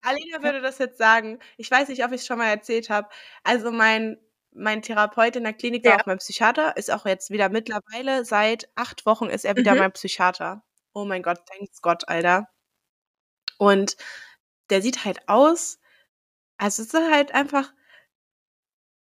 [0.00, 1.38] Alena würde das jetzt sagen.
[1.58, 3.08] Ich weiß nicht, ob ich es schon mal erzählt habe.
[3.42, 4.18] Also mein
[4.56, 8.68] mein Therapeut in der Klinik war auch mein Psychiater, ist auch jetzt wieder mittlerweile, seit
[8.76, 9.78] acht Wochen ist er wieder mhm.
[9.80, 10.62] mein Psychiater.
[10.92, 12.46] Oh mein Gott, thanks Gott, Alter.
[13.58, 13.96] Und
[14.70, 15.78] der sieht halt aus,
[16.56, 17.72] also es ist halt einfach,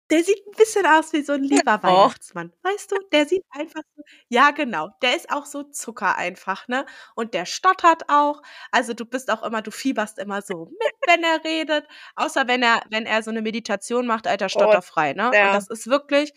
[0.10, 2.54] der sieht ein bisschen aus wie so ein lieber Weihnachtsmann.
[2.64, 6.86] Weißt du, der sieht einfach so, ja genau, der ist auch so Zucker einfach, ne?
[7.16, 8.42] Und der stottert auch.
[8.72, 11.88] Also du bist auch immer, du fieberst immer so mit, wenn er redet.
[12.16, 15.32] Außer wenn er, wenn er so eine Meditation macht, alter, oh, stotterfrei, ne?
[15.34, 15.48] Ja.
[15.48, 16.34] Und das ist wirklich,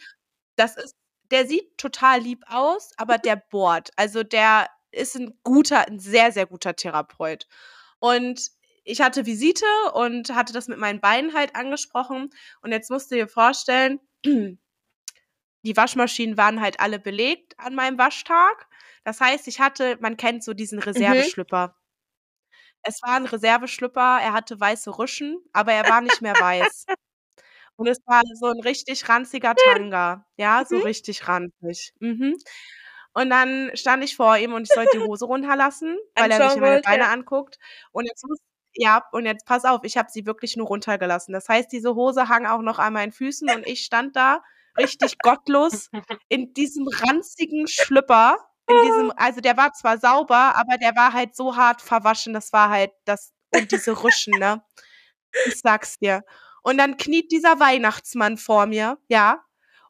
[0.57, 0.97] das ist,
[1.31, 3.91] der sieht total lieb aus, aber der bohrt.
[3.97, 7.47] Also der ist ein guter, ein sehr, sehr guter Therapeut.
[8.01, 8.51] Und
[8.85, 12.31] ich hatte Visite und hatte das mit meinen Beinen halt angesprochen.
[12.63, 18.67] Und jetzt musst du dir vorstellen, die Waschmaschinen waren halt alle belegt an meinem Waschtag.
[19.05, 20.85] Das heißt, ich hatte, man kennt so diesen mhm.
[20.85, 21.69] Reserveschlüpper.
[21.69, 21.75] Mhm.
[22.83, 26.87] Es war ein Reserveschlüpper, er hatte weiße Rüschen, aber er war nicht mehr weiß.
[27.77, 30.27] Und es war so ein richtig ranziger Tanga.
[30.37, 30.83] Ja, so mhm.
[30.83, 31.93] richtig ranzig.
[32.01, 32.37] Mhm.
[33.13, 36.61] Und dann stand ich vor ihm und ich sollte die Hose runterlassen, weil er in
[36.61, 37.59] meine Beine anguckt.
[37.93, 38.39] Und jetzt muss
[38.75, 41.33] ja, und jetzt pass auf, ich habe sie wirklich nur runtergelassen.
[41.33, 44.43] Das heißt, diese Hose hang auch noch an meinen Füßen und ich stand da
[44.79, 45.91] richtig gottlos
[46.29, 48.37] in diesem ranzigen Schlüpper.
[48.69, 52.53] In diesem, also der war zwar sauber, aber der war halt so hart verwaschen, das
[52.53, 54.63] war halt das, und diese Rüschen, ne?
[55.47, 56.23] Ich sag's dir.
[56.63, 59.43] Und dann kniet dieser Weihnachtsmann vor mir, ja,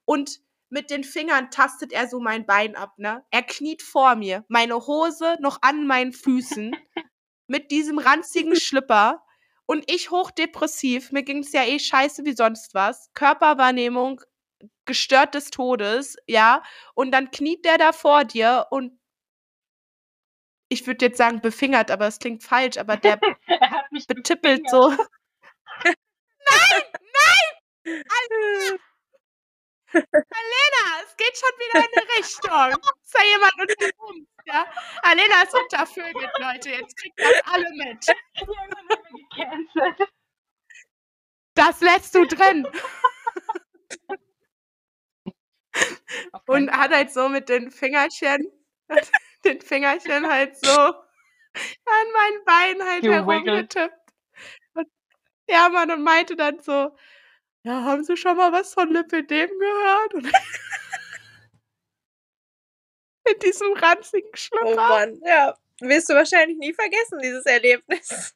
[0.04, 3.24] und mit den Fingern tastet er so mein Bein ab, ne?
[3.30, 6.74] Er kniet vor mir, meine Hose noch an meinen Füßen,
[7.46, 9.24] mit diesem ranzigen Schlüpper
[9.66, 14.20] und ich hochdepressiv, mir ging's ja eh scheiße wie sonst was, Körperwahrnehmung
[14.84, 16.62] gestört des Todes, ja,
[16.94, 18.98] und dann kniet der da vor dir und
[20.68, 24.64] ich würde jetzt sagen befingert, aber es klingt falsch, aber der er hat mich betippelt
[24.64, 24.98] gefingert.
[24.98, 25.04] so.
[29.92, 32.92] Alena, es geht schon wieder in eine Richtung.
[33.02, 34.66] Ist da jemand unter uns, ja?
[35.02, 36.70] Alena ist untervögelt, Leute.
[36.70, 38.06] Jetzt kriegt das alle mit.
[41.54, 42.66] Das lässt du drin.
[46.46, 48.50] Und hat halt so mit den Fingerchen,
[49.44, 53.94] den Fingerchen halt so an meinen Beinen halt herumgetippt.
[55.48, 56.96] Ja, Mann, und meinte dann so,
[57.64, 60.14] ja, haben Sie schon mal was von Lipidem gehört?
[60.14, 60.24] Und
[63.32, 64.76] in diesem ranzigen Oh Schlüpper.
[64.76, 65.56] Mann, ja.
[65.82, 68.34] Wirst du wahrscheinlich nie vergessen, dieses Erlebnis.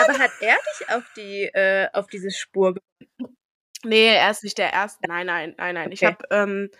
[0.00, 2.82] Aber hat er dich auf die, äh, auf diese Spur ge-
[3.84, 5.06] Nee, er ist nicht der Erste.
[5.06, 5.92] Nein, nein, nein, nein.
[5.92, 6.14] Ich Okay.
[6.14, 6.70] habe ähm,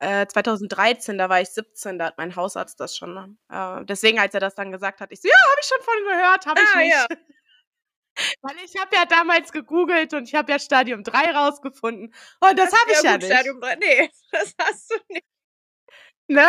[0.00, 3.38] äh, 2013, da war ich 17, da hat mein Hausarzt das schon.
[3.50, 6.04] Äh, deswegen, als er das dann gesagt hat, ich so, ja, habe ich schon von
[6.04, 6.90] gehört, habe ich Ah, nicht.
[6.92, 7.06] ja.
[8.42, 12.14] Weil ich habe ja damals gegoogelt und ich habe ja Stadium 3 rausgefunden.
[12.40, 13.26] Und das habe ich ja nicht.
[13.26, 13.76] Stadium 3.
[13.76, 15.26] Nee, das hast du nicht.
[16.28, 16.48] Ne?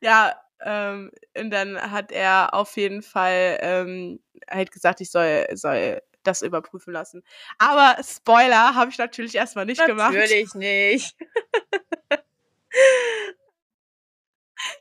[0.00, 6.00] ja, ähm, und dann hat er auf jeden Fall ähm, halt gesagt, ich soll, soll
[6.22, 7.22] das überprüfen lassen.
[7.58, 10.14] Aber Spoiler habe ich natürlich erstmal nicht gemacht.
[10.14, 11.16] Natürlich nicht.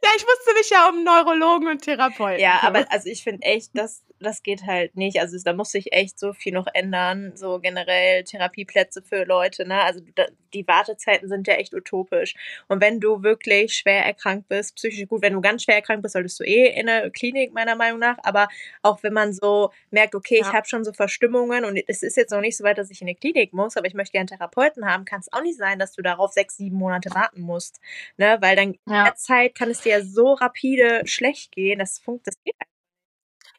[0.03, 2.41] Ja, ich musste mich ja um Neurologen und Therapeuten.
[2.41, 5.19] Ja, aber also ich finde echt, das, das geht halt nicht.
[5.21, 7.31] Also da muss sich echt so viel noch ändern.
[7.35, 9.81] So generell Therapieplätze für Leute, ne?
[9.81, 12.35] Also da, die Wartezeiten sind ja echt utopisch.
[12.67, 16.13] Und wenn du wirklich schwer erkrankt bist, psychisch gut, wenn du ganz schwer erkrankt bist,
[16.13, 18.17] solltest du eh in eine Klinik, meiner Meinung nach.
[18.23, 18.47] Aber
[18.81, 20.53] auch wenn man so merkt, okay, ich Ja.
[20.53, 23.07] habe schon so Verstimmungen und es ist jetzt noch nicht so weit, dass ich in
[23.07, 25.79] eine Klinik muss, aber ich möchte gerne einen Therapeuten haben, kann es auch nicht sein,
[25.79, 27.79] dass du darauf sechs, sieben Monate warten musst.
[28.17, 28.37] Ne?
[28.41, 29.03] Weil dann in Ja.
[29.05, 31.79] der Zeit kann es dir ja so rapide schlecht gehen.
[31.79, 32.55] Das funkt, das geht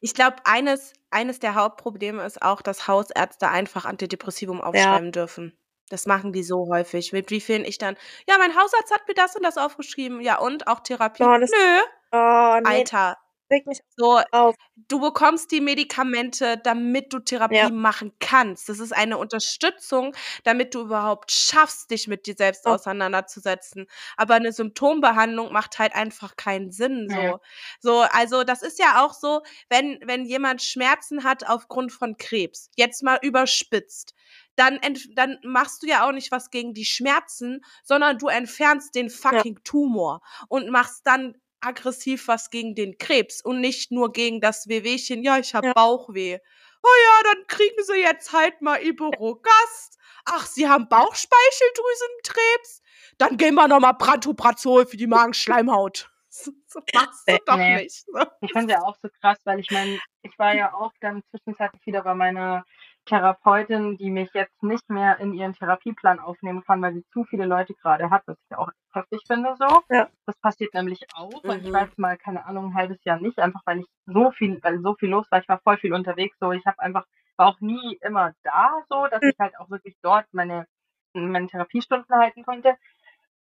[0.01, 5.59] Ich glaube, eines, eines der Hauptprobleme ist auch, dass Hausärzte einfach Antidepressivum aufschreiben dürfen.
[5.95, 7.13] Das machen die so häufig.
[7.13, 7.97] Mit wie vielen ich dann,
[8.29, 10.21] ja, mein Hausarzt hat mir das und das aufgeschrieben.
[10.21, 11.23] Ja, und auch Therapie.
[11.23, 11.81] Oh, das- Nö,
[12.11, 13.17] Oh, nee, Alter.
[13.49, 14.57] regt mich So, auf.
[14.89, 17.71] du bekommst die Medikamente, damit du Therapie Ja.
[17.71, 18.69] machen kannst.
[18.69, 22.71] Das ist eine Unterstützung, damit du überhaupt schaffst, dich mit dir selbst Oh.
[22.71, 23.87] auseinanderzusetzen.
[24.17, 27.07] Aber eine Symptombehandlung macht halt einfach keinen Sinn.
[27.09, 27.41] So, Ja.
[27.79, 32.71] so also das ist ja auch so, wenn, wenn jemand Schmerzen hat aufgrund von Krebs,
[32.77, 34.15] jetzt mal überspitzt.
[34.57, 34.79] Dann,
[35.15, 39.59] dann machst du ja auch nicht was gegen die Schmerzen, sondern du entfernst den fucking
[39.65, 45.23] Tumor und machst dann aggressiv was gegen den Krebs und nicht nur gegen das Wehwehchen,
[45.23, 45.73] ja, ich habe Ja.
[45.73, 46.39] Bauchweh.
[46.83, 49.99] Oh ja, dann kriegen sie jetzt halt mal Iberogast.
[50.27, 52.83] Ach, sie haben Bauchspeicheldrüsenkrebs?
[53.19, 56.11] Dann gehen wir nochmal Brantoprazol für die Magenschleimhaut.
[56.29, 56.51] So,
[56.95, 57.83] machst du Äh, doch nee.
[57.83, 58.05] nicht.
[58.07, 58.19] So.
[58.41, 61.85] Ich fand ja auch so krass, weil ich meine, ich war ja auch dann zwischenzeitlich
[61.87, 62.65] wieder bei meiner
[63.07, 67.45] Therapeutin, die mich jetzt nicht mehr in ihren Therapieplan aufnehmen kann, weil sie zu viele
[67.45, 69.83] Leute gerade hat, was ich auch heftig finde so.
[69.91, 70.09] Ja.
[70.27, 71.43] Das passiert nämlich auch.
[71.45, 71.77] Und ich Mhm.
[71.77, 74.95] jetzt mal, keine Ahnung, ein halbes Jahr nicht, einfach weil ich so viel, weil so
[74.95, 75.41] viel los war.
[75.41, 76.37] Ich war voll viel unterwegs.
[76.41, 77.05] So, ich habe einfach,
[77.37, 80.67] war auch nie immer da, so, dass ich halt auch wirklich dort meine,
[81.13, 82.77] meine Therapiestunden halten konnte.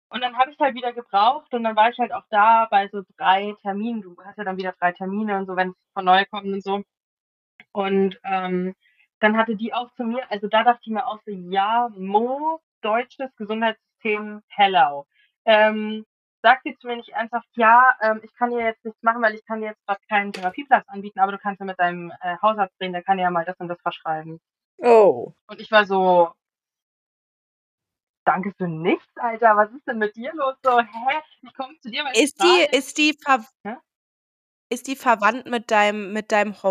[0.09, 2.89] Und dann habe ich halt wieder gebraucht und dann war ich halt auch da bei
[2.89, 4.03] so drei Terminen.
[4.03, 6.63] Du hast ja dann wieder drei Termine und so, wenn es von neu kommt und
[6.63, 6.83] so.
[7.73, 8.75] Und ähm,
[9.21, 12.61] dann hatte die auch zu mir, also da dachte ich mir auch so, ja, Mo,
[12.83, 15.07] deutsches Gesundheitssystem, hello.
[15.45, 16.05] Ähm,
[16.43, 19.35] sagt sie zu mir nicht ernsthaft, ja, ähm, ich kann dir jetzt nichts machen, weil
[19.35, 22.37] ich kann dir jetzt gerade keinen Therapieplatz anbieten, aber du kannst ja mit deinem äh,
[22.43, 24.39] Hausarzt reden, der kann dir ja mal das und das verschreiben.
[24.79, 25.33] Oh.
[25.49, 26.31] Und ich war so,
[28.25, 30.57] danke für nichts, Alter, was ist denn mit dir los?
[30.63, 33.81] So, hä, ich komme zu dir, weil ich Ist die, gerade- ist die, ver Ja?
[34.69, 36.67] Ist die verwandt mit deinem, mit deinem Ich sag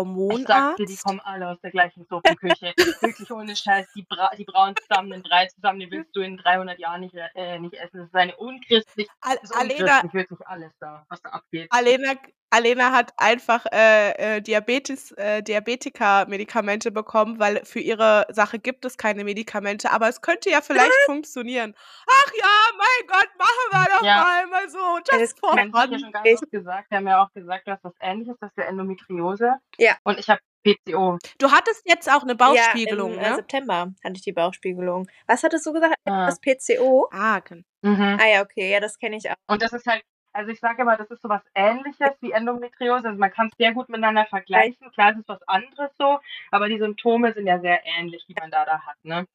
[0.76, 1.04] dir, die Hormonarzt?
[1.04, 2.74] kommen alle aus der gleichen Suppenküche.
[3.00, 3.86] Wirklich ohne Scheiß.
[3.94, 7.14] Die, Bra die brauen zusammen, den Brei zusammen, den willst du in 300 Jahren nicht,
[7.34, 7.98] äh, nicht essen.
[7.98, 11.68] Das ist eine unchristlich, Al das ist Alena, unchristlich, wirklich alles da, was da abgeht.
[11.70, 12.12] Alena,
[12.50, 18.96] Alena hat einfach äh, äh, Diabetes, äh, Diabetiker-Medikamente bekommen, weil für ihre Sache gibt es
[18.98, 21.74] keine Medikamente, aber es könnte ja vielleicht funktionieren.
[22.08, 24.22] Ach ja, mein Gott, machen wir doch Ja.
[24.22, 26.04] mal, mal so, das just Ich for meine, das hab ich ja fun.
[26.04, 26.90] schon ganz Ich- oft gesagt.
[26.90, 29.54] Wir haben ja auch gesagt, du hast was ähnliches, das ist ja Endometriose.
[29.78, 29.96] Ja.
[30.04, 31.18] Und ich habe PCO.
[31.38, 33.36] Du hattest jetzt auch eine Bauchspiegelung, ja, im äh, ne?
[33.36, 35.06] September hatte ich die Bauchspiegelung.
[35.26, 35.94] Was hattest du gesagt?
[36.04, 36.26] Ah.
[36.26, 37.08] Das PCO?
[37.12, 38.18] Ah, gen- Mhm.
[38.20, 39.34] Ah ja, okay, ja, das kenne ich auch.
[39.48, 40.02] Und das ist halt,
[40.36, 43.08] also ich sage immer, das ist sowas ähnliches wie Endometriose.
[43.08, 44.90] Also man kann es sehr gut miteinander vergleichen.
[44.92, 46.18] Klar, es ist was anderes so,
[46.50, 48.96] aber die Symptome sind ja sehr ähnlich, die man da, da hat.
[49.02, 49.26] Ne?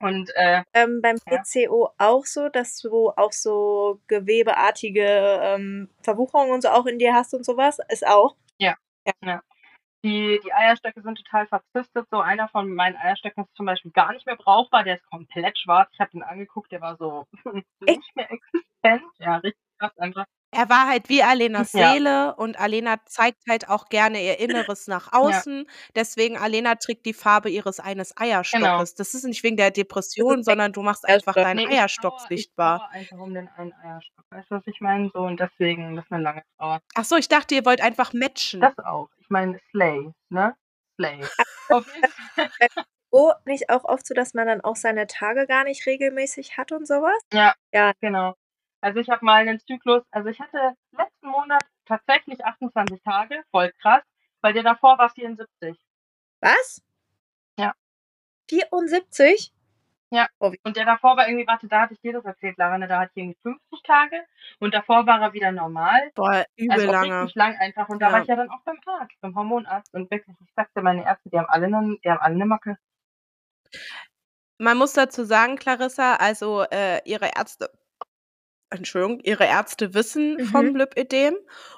[0.00, 1.38] Und äh, Ähm, beim Ja.
[1.38, 7.14] PCO auch so, dass du auch so gewebeartige ähm, Verwucherungen und so auch in dir
[7.14, 7.78] hast und sowas?
[7.88, 8.36] Ist auch.
[10.04, 12.06] die, die Eierstöcke sind total verzistet.
[12.10, 14.84] So einer von meinen Eierstöcken ist zum Beispiel gar nicht mehr brauchbar.
[14.84, 15.88] Der ist komplett schwarz.
[15.94, 17.26] Ich habe den angeguckt, der war so
[17.80, 19.10] nicht mehr existent.
[19.18, 20.24] Ja, richtig krass einfach.
[20.56, 21.92] Er war halt wie Alenas Ja.
[21.92, 25.12] Seele und Alena zeigt halt auch gerne ihr Inneres nach
[25.48, 25.66] außen.
[25.96, 28.94] Deswegen Alena trägt die Farbe ihres eines Eierstockes.
[28.94, 32.28] Das ist nicht wegen der Depression, sondern du machst einfach deinen Nee, ich Eierstock ich
[32.28, 32.78] sichtbar.
[32.78, 34.24] trauere einfach um den einen Eierstock.
[34.30, 35.10] Weißt du, was ich meine?
[35.12, 36.80] So, und deswegen, das ist eine lange Trauer.
[36.94, 38.60] Ach so, ich dachte, ihr wollt einfach matchen.
[38.60, 39.08] Das auch.
[39.18, 40.54] Ich meine, Slay, ne?
[40.96, 41.20] Slay.
[41.70, 41.86] Auf.
[43.16, 46.72] Oh, nicht auch oft so, dass man dann auch seine Tage gar nicht regelmäßig hat
[46.72, 47.14] und sowas?
[47.32, 47.92] Ja, Ja.
[48.00, 48.34] genau.
[48.84, 50.58] Also ich habe mal einen Zyklus, also ich hatte
[50.92, 54.02] letzten Monat tatsächlich 28 Tage, voll krass,
[54.42, 55.74] weil der davor war 74.
[56.42, 56.82] Was?
[57.58, 57.72] Ja.
[58.50, 59.54] 74?
[60.64, 63.12] Und der davor war irgendwie, warte, da hatte ich dir das erzählt, Larane, da hatte
[63.14, 64.22] ich irgendwie 50 Tage
[64.60, 66.10] und davor war er wieder normal.
[66.14, 67.22] Boah, übel Also lange.
[67.22, 67.88] richtig lang einfach.
[67.88, 68.12] Und da Ja.
[68.12, 69.94] war ich ja dann auch beim Arzt, beim Hormonarzt.
[69.94, 72.76] Und wirklich, ich sagte, meine Ärzte, die haben alle eine, die haben alle eine Macke.
[74.58, 77.70] Man muss dazu sagen, Clarissa, also äh, ihre Ärzte,
[78.78, 80.44] Entschuldigung, ihre Ärzte wissen Mhm.
[80.46, 81.34] vom Lipödem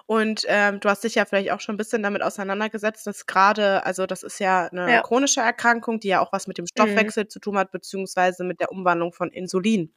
[0.07, 3.85] und ähm, du hast dich ja vielleicht auch schon ein bisschen damit auseinandergesetzt, dass gerade,
[3.85, 5.03] also das ist ja eine Ja.
[5.03, 8.71] chronische Erkrankung, die ja auch was mit dem Stoffwechsel zu tun hat, beziehungsweise mit der
[8.73, 9.93] Umwandlung von Insulin.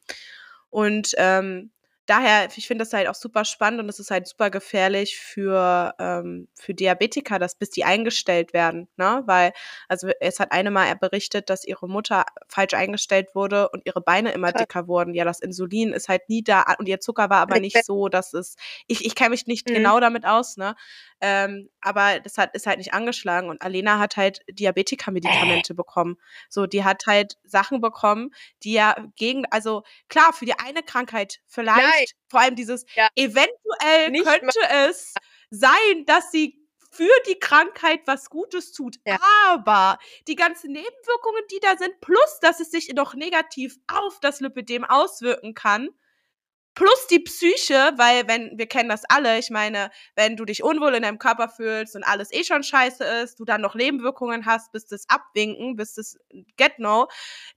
[0.70, 1.72] Und ähm,
[2.10, 5.94] daher, ich finde das halt auch super spannend und es ist halt super gefährlich für,
[5.98, 9.22] ähm, für Diabetiker, dass bis die eingestellt werden, ne?
[9.26, 9.52] Weil,
[9.88, 14.32] also es hat eine mal berichtet, dass ihre Mutter falsch eingestellt wurde und ihre Beine
[14.32, 15.14] immer dicker wurden.
[15.14, 18.08] Ja, das Insulin ist halt nie da und ihr Zucker war aber Ich nicht so,
[18.08, 18.56] dass es,
[18.88, 19.72] ich, ich kenne mich nicht Mhm.
[19.72, 20.74] genau damit aus, ne?
[21.20, 26.16] Ähm, aber das hat, ist halt nicht angeschlagen und Alena hat halt Diabetiker-Medikamente bekommen.
[26.48, 28.30] So, die hat halt Sachen bekommen,
[28.62, 32.04] die ja gegen, also klar, für die eine Krankheit vielleicht, Nein.
[32.28, 33.08] vor allem dieses, Ja.
[33.16, 35.14] eventuell Nicht könnte es
[35.50, 36.56] sein, dass sie
[36.92, 38.96] für die Krankheit was Gutes tut.
[39.06, 39.18] Ja.
[39.46, 44.40] Aber die ganzen Nebenwirkungen, die da sind, plus dass es sich noch negativ auf das
[44.40, 45.90] Lipidem auswirken kann,
[46.74, 50.94] plus die Psyche, weil wenn, wir kennen das alle, ich meine, wenn du dich unwohl
[50.94, 54.72] in deinem Körper fühlst und alles eh schon scheiße ist, du dann noch Nebenwirkungen hast,
[54.72, 56.16] bis das abwinken, bis das
[56.56, 57.08] get no,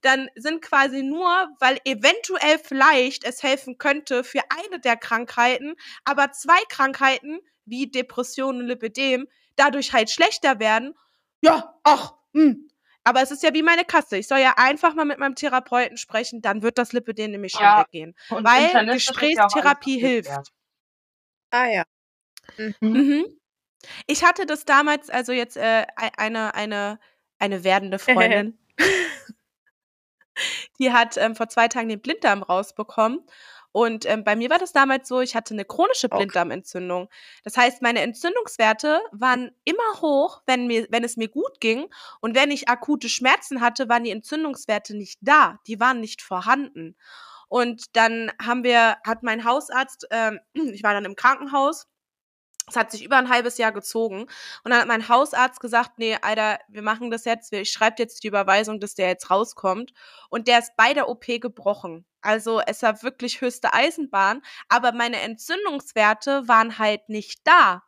[0.01, 6.31] dann sind quasi nur, weil eventuell vielleicht es helfen könnte für eine der Krankheiten, aber
[6.31, 10.95] zwei Krankheiten, wie Depression und Lipidem, dadurch halt schlechter werden.
[11.41, 12.69] Ja, ach, hm.
[13.03, 14.17] Aber es ist ja wie meine Kasse.
[14.17, 17.61] Ich soll ja einfach mal mit meinem Therapeuten sprechen, dann wird das Lipidem nämlich schon
[17.63, 17.81] Ja.
[17.81, 18.15] weggehen.
[18.29, 20.51] Und Weil ja Gesprächstherapie hilft.
[21.51, 21.83] Ah ja.
[22.57, 22.75] Mhm.
[22.81, 23.25] Mhm.
[24.07, 26.99] Ich hatte das damals, also jetzt äh, ei- eine, eine,
[27.39, 28.57] eine werdende Freundin,
[30.79, 33.19] die hat ähm, vor zwei Tagen den Blinddarm rausbekommen.
[33.73, 36.07] Und ähm, bei mir war das damals so, ich hatte eine chronische.
[36.07, 37.09] Blinddarmentzündung.
[37.43, 41.87] Das heißt, meine Entzündungswerte waren immer hoch, wenn, mir, wenn es mir gut ging.
[42.21, 45.59] Und wenn ich akute Schmerzen hatte, waren die Entzündungswerte nicht da.
[45.65, 46.95] Die waren nicht vorhanden.
[47.49, 51.87] Und dann haben wir, hat mein Hausarzt, ähm, ich war dann im Krankenhaus,
[52.69, 54.21] es hat sich über ein halbes Jahr gezogen.
[54.63, 58.23] Und dann hat mein Hausarzt gesagt, nee, Alter, wir machen das jetzt, ich schreibe jetzt
[58.23, 59.93] die Überweisung, dass der jetzt rauskommt.
[60.29, 62.05] Und der ist bei der OP gebrochen.
[62.23, 67.83] Also es war wirklich höchste Eisenbahn, aber meine Entzündungswerte waren halt nicht da.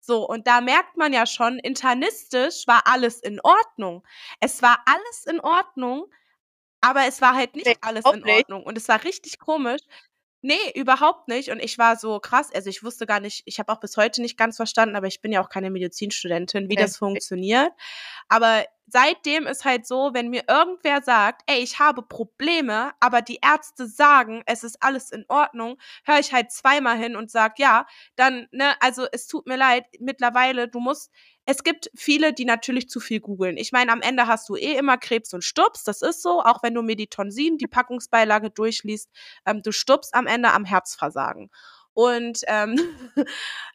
[0.00, 4.06] So, und da merkt man ja schon, internistisch war alles in Ordnung.
[4.40, 6.06] Es war alles in Ordnung,
[6.80, 8.28] aber es war halt nicht Nee, alles in nicht.
[8.28, 8.64] Ordnung.
[8.64, 9.82] Und es war richtig komisch.
[10.42, 11.50] Nee, überhaupt nicht.
[11.50, 14.22] Und ich war so krass, also ich wusste gar nicht, ich habe auch bis heute
[14.22, 16.84] nicht ganz verstanden, aber ich bin ja auch keine Medizinstudentin, wie Okay.
[16.84, 17.72] das funktioniert.
[18.28, 23.38] Aber seitdem ist halt so, wenn mir irgendwer sagt, ey, ich habe Probleme, aber die
[23.42, 27.86] Ärzte sagen, es ist alles in Ordnung, höre ich halt zweimal hin und sag ja,
[28.16, 31.10] dann, ne, also es tut mir leid, mittlerweile, du musst,
[31.50, 33.56] es gibt viele, die natürlich zu viel googeln.
[33.56, 36.62] Ich meine, am Ende hast du eh immer Krebs und stirbst, das ist so, auch
[36.62, 39.10] wenn du Meditonsin, die Packungsbeilage durchliest,
[39.44, 41.50] ähm, du stirbst am Ende am Herzversagen.
[41.92, 42.76] Und ähm,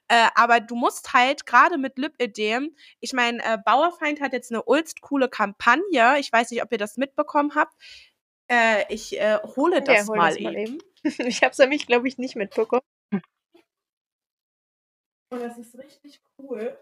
[0.08, 4.64] äh, aber du musst halt gerade mit Lipödem, ich meine, äh, Bauerfeind hat jetzt eine
[4.64, 6.18] ulst coole Kampagne.
[6.20, 7.74] Ich weiß nicht, ob ihr das mitbekommen habt.
[8.48, 10.80] Äh, ich äh, hole das, Ja, hol mal, das mal eben.
[11.04, 11.04] eben.
[11.28, 12.84] Ich habe es nämlich, glaube ich, nicht mitbekommen.
[13.12, 13.22] Und
[15.42, 16.78] das ist richtig cool.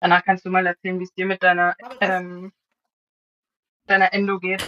[0.00, 2.52] Danach kannst du mal erzählen, wie es dir mit deiner, das, ähm,
[3.86, 4.64] deiner Endo geht.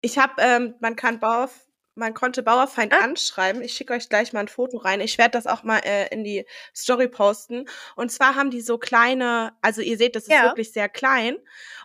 [0.00, 1.50] ich habe, ähm, man kann Bauer,
[1.94, 2.98] man konnte Bauerfeind Ah.
[2.98, 3.62] anschreiben.
[3.62, 5.00] Ich schicke euch gleich mal ein Foto rein.
[5.00, 6.44] Ich werde das auch mal äh, in die
[6.74, 7.66] Story posten.
[7.96, 10.44] Und zwar haben die so kleine, also ihr seht, das ist Ja.
[10.44, 11.36] wirklich sehr klein.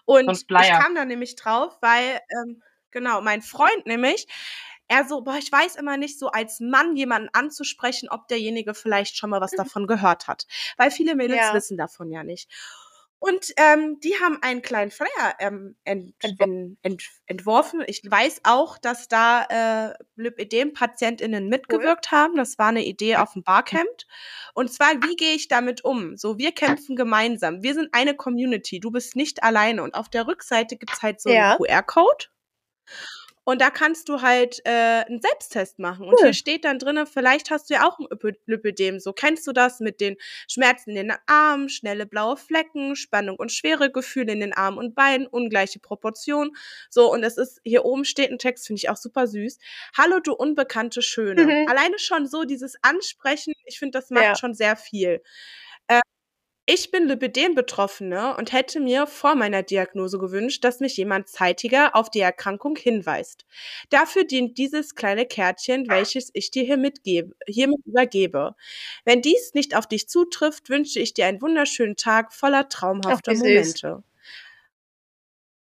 [0.05, 2.61] Und ein ich kam da nämlich drauf, weil, ähm,
[2.91, 4.27] genau, mein Freund nämlich,
[4.87, 9.17] er so, boah, ich weiß immer nicht, so als Mann jemanden anzusprechen, ob derjenige vielleicht
[9.17, 10.45] schon mal was davon gehört hat.
[10.77, 11.53] Weil viele Mädels Ja.
[11.53, 12.49] wissen davon ja nicht.
[13.19, 17.81] Und ähm, die haben einen kleinen Flyer ähm, ent, Entwor- en, ent, entworfen.
[17.87, 19.45] Ich weiß auch, dass da
[19.91, 22.35] äh, Lipödem-PatientInnen mitgewirkt haben.
[22.35, 23.87] Das war eine Idee auf dem Barcamp.
[24.53, 26.17] Und zwar, wie gehe ich damit um?
[26.17, 27.63] So, wir kämpfen gemeinsam.
[27.63, 28.81] Wir sind eine Community.
[28.81, 29.83] Du bist nicht alleine.
[29.83, 31.51] Und auf der Rückseite gibt's halt so Ja.
[31.51, 32.25] einen QR-Code.
[33.45, 34.69] Und da kannst du halt äh,
[35.05, 36.05] einen Selbsttest machen.
[36.07, 36.23] Und Cool.
[36.27, 38.99] hier steht dann drinnen, vielleicht hast du ja auch ein Lipö- Lipödem.
[38.99, 40.15] So kennst du das mit den
[40.47, 44.95] Schmerzen in den Armen, schnelle blaue Flecken, Spannung und schwere Gefühle in den Armen und
[44.95, 46.51] Beinen, ungleiche Proportionen.
[46.89, 49.57] So, und es ist, hier oben steht ein Text, finde ich auch super süß.
[49.97, 51.43] Hallo, du unbekannte Schöne.
[51.43, 51.67] Mhm.
[51.67, 54.35] Alleine schon so dieses Ansprechen, ich finde, das macht Ja.
[54.35, 55.21] schon sehr viel.
[56.65, 62.09] Ich bin Lipödem-Betroffene und hätte mir vor meiner Diagnose gewünscht, dass mich jemand zeitiger auf
[62.09, 63.45] die Erkrankung hinweist.
[63.89, 68.55] Dafür dient dieses kleine Kärtchen, welches ich dir hiermit, gebe, hiermit übergebe.
[69.03, 73.43] Wenn dies nicht auf dich zutrifft, wünsche ich dir einen wunderschönen Tag voller traumhafter süß.
[73.43, 74.03] Momente.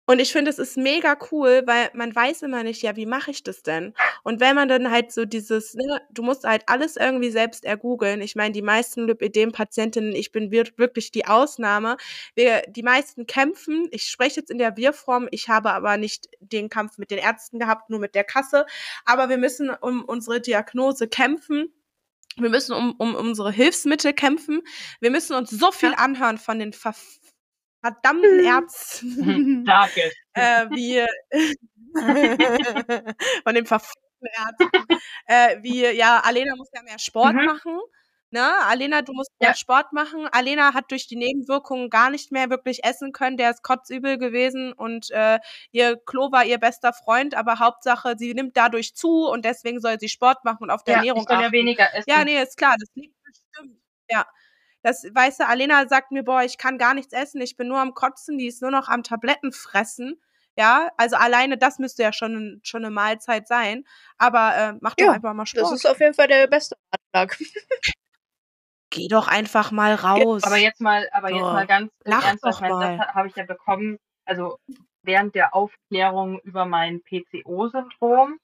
[0.07, 3.31] Und ich finde, es ist mega cool, weil man weiß immer nicht, ja, wie mache
[3.31, 3.93] ich das denn?
[4.23, 8.19] Und wenn man dann halt so dieses, ne, du musst halt alles irgendwie selbst ergoogeln.
[8.21, 11.97] Ich meine, die meisten Lipödem-Patientinnen, ich bin wir- wirklich die Ausnahme.
[12.35, 13.87] Wir, die meisten kämpfen.
[13.91, 15.27] Ich spreche jetzt in der Wir-Form.
[15.31, 18.65] Ich habe aber nicht den Kampf mit den Ärzten gehabt, nur mit der Kasse.
[19.05, 21.71] Aber wir müssen um unsere Diagnose kämpfen.
[22.37, 24.61] Wir müssen um, um unsere Hilfsmittel kämpfen.
[24.99, 25.97] Wir müssen uns so viel Ja.
[25.97, 26.95] anhören von den ver
[27.81, 28.45] verdammten Mhm.
[28.45, 29.65] Ärzten.
[29.65, 30.11] Danke.
[30.33, 31.05] äh, wie
[33.45, 37.45] von den verfickten Ärzten, äh, wie, ja, Alena muss ja mehr Sport Mhm.
[37.45, 37.79] machen.
[38.33, 38.41] Ne?
[38.65, 39.49] Alena, du musst Ja.
[39.49, 40.27] mehr Sport machen.
[40.31, 43.35] Alena hat durch die Nebenwirkungen gar nicht mehr wirklich essen können.
[43.37, 45.39] Der ist kotzübel gewesen und äh,
[45.71, 49.99] ihr Klo war ihr bester Freund, aber Hauptsache, sie nimmt dadurch zu und deswegen soll
[49.99, 51.51] sie Sport machen und auf der Ja, Ernährung ich soll ja achten.
[51.53, 52.09] weniger essen.
[52.09, 53.77] Ja, nee, ist klar, das liegt bestimmt.
[54.09, 54.25] Ja.
[54.83, 57.79] Das, weißt du, Alena sagt mir, boah, ich kann gar nichts essen, ich bin nur
[57.79, 60.19] am Kotzen, die ist nur noch am Tabletten fressen.
[60.57, 63.85] Ja, also alleine das müsste ja schon, schon eine Mahlzeit sein.
[64.17, 65.73] Aber äh, mach doch Ja, einfach mal Das Sport.
[65.73, 66.75] ist auf jeden Fall der beste
[67.13, 67.37] Ratschlag.
[68.89, 70.43] Geh doch einfach mal raus.
[70.43, 71.45] Aber jetzt mal, aber jetzt So.
[71.45, 72.97] mal ganz Lach ernsthaft, doch mal.
[72.97, 74.57] das ha- habe ich ja bekommen, also
[75.03, 78.37] während der Aufklärung über mein PCO-Syndrom.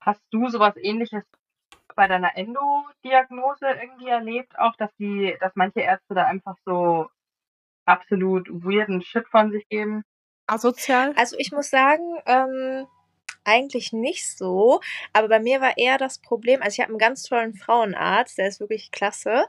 [0.00, 1.24] Hast du sowas ähnliches
[1.98, 7.08] bei deiner Endo-Diagnose irgendwie erlebt, auch dass die, dass manche Ärzte da einfach so
[7.86, 10.04] absolut weirden Shit von sich geben?
[10.46, 11.12] Asozial?
[11.16, 12.86] Also ich muss sagen, ähm,
[13.42, 14.80] eigentlich nicht so.
[15.12, 18.46] Aber bei mir war eher das Problem, also ich habe einen ganz tollen Frauenarzt, der
[18.46, 19.46] ist wirklich klasse.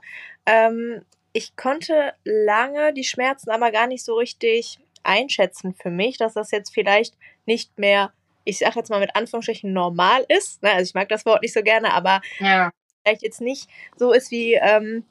[0.47, 6.33] Ähm, ich konnte lange die Schmerzen aber gar nicht so richtig einschätzen für mich, dass
[6.33, 8.11] das jetzt vielleicht nicht mehr,
[8.49, 10.61] ich sage jetzt mal mit Anführungsstrichen, normal ist.
[10.63, 10.71] Ne?
[10.71, 12.71] Also ich mag das Wort nicht so gerne, aber Ja.
[13.03, 15.05] vielleicht jetzt nicht so ist wie, ähm,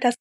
[0.00, 0.14] dass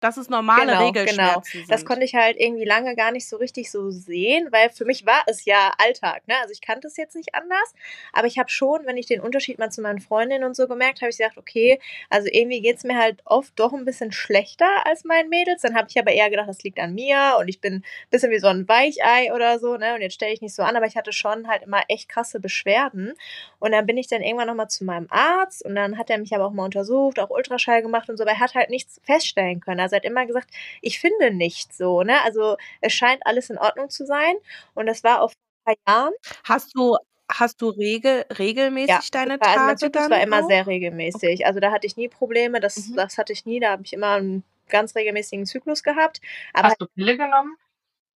[0.00, 1.70] Dass es normale Genau, Regelschmerzen sind.
[1.70, 5.06] das konnte ich halt irgendwie lange gar nicht so richtig so sehen, weil für mich
[5.06, 6.28] war es ja Alltag.
[6.28, 6.34] Ne?
[6.40, 7.74] Also ich kannte es jetzt nicht anders,
[8.12, 11.00] aber ich habe schon, wenn ich den Unterschied mal zu meinen Freundinnen und so gemerkt,
[11.00, 11.80] habe ich gesagt, okay,
[12.10, 15.62] also irgendwie geht's mir halt oft doch ein bisschen schlechter als meinen Mädels.
[15.62, 18.30] Dann habe ich aber eher gedacht, das liegt an mir und ich bin ein bisschen
[18.30, 19.76] wie so ein Weichei oder so.
[19.76, 19.94] Ne?
[19.94, 22.38] Und jetzt stelle ich nicht so an, aber ich hatte schon halt immer echt krasse
[22.38, 23.14] Beschwerden.
[23.58, 26.34] Und dann bin ich dann irgendwann nochmal zu meinem Arzt und dann hat er mich
[26.34, 29.60] aber auch mal untersucht, auch Ultraschall gemacht und so, aber er hat halt nichts feststellen
[29.60, 29.80] können.
[29.86, 30.50] Also er hat immer gesagt,
[30.82, 32.22] ich finde nichts so, ne?
[32.24, 34.34] Also es scheint alles in Ordnung zu sein.
[34.74, 35.32] Und das war auf
[35.66, 36.14] ein paar Jahren.
[36.44, 36.96] Hast du,
[37.30, 39.52] hast du regel regelmäßig Ja, deine total.
[39.54, 40.44] Also, mein Tage Zyklus dann war immer auch?
[40.44, 40.66] sehr
[41.12, 41.28] Okay.
[41.32, 41.44] regelmäßig.
[41.46, 42.60] Also, da hatte ich nie Probleme.
[42.60, 42.94] Das Mhm.
[42.94, 43.58] das hatte ich nie.
[43.58, 46.20] Da habe ich immer 'n ganz regelmäßigen Zyklus gehabt.
[46.52, 47.56] Aber Hast du Pille genommen?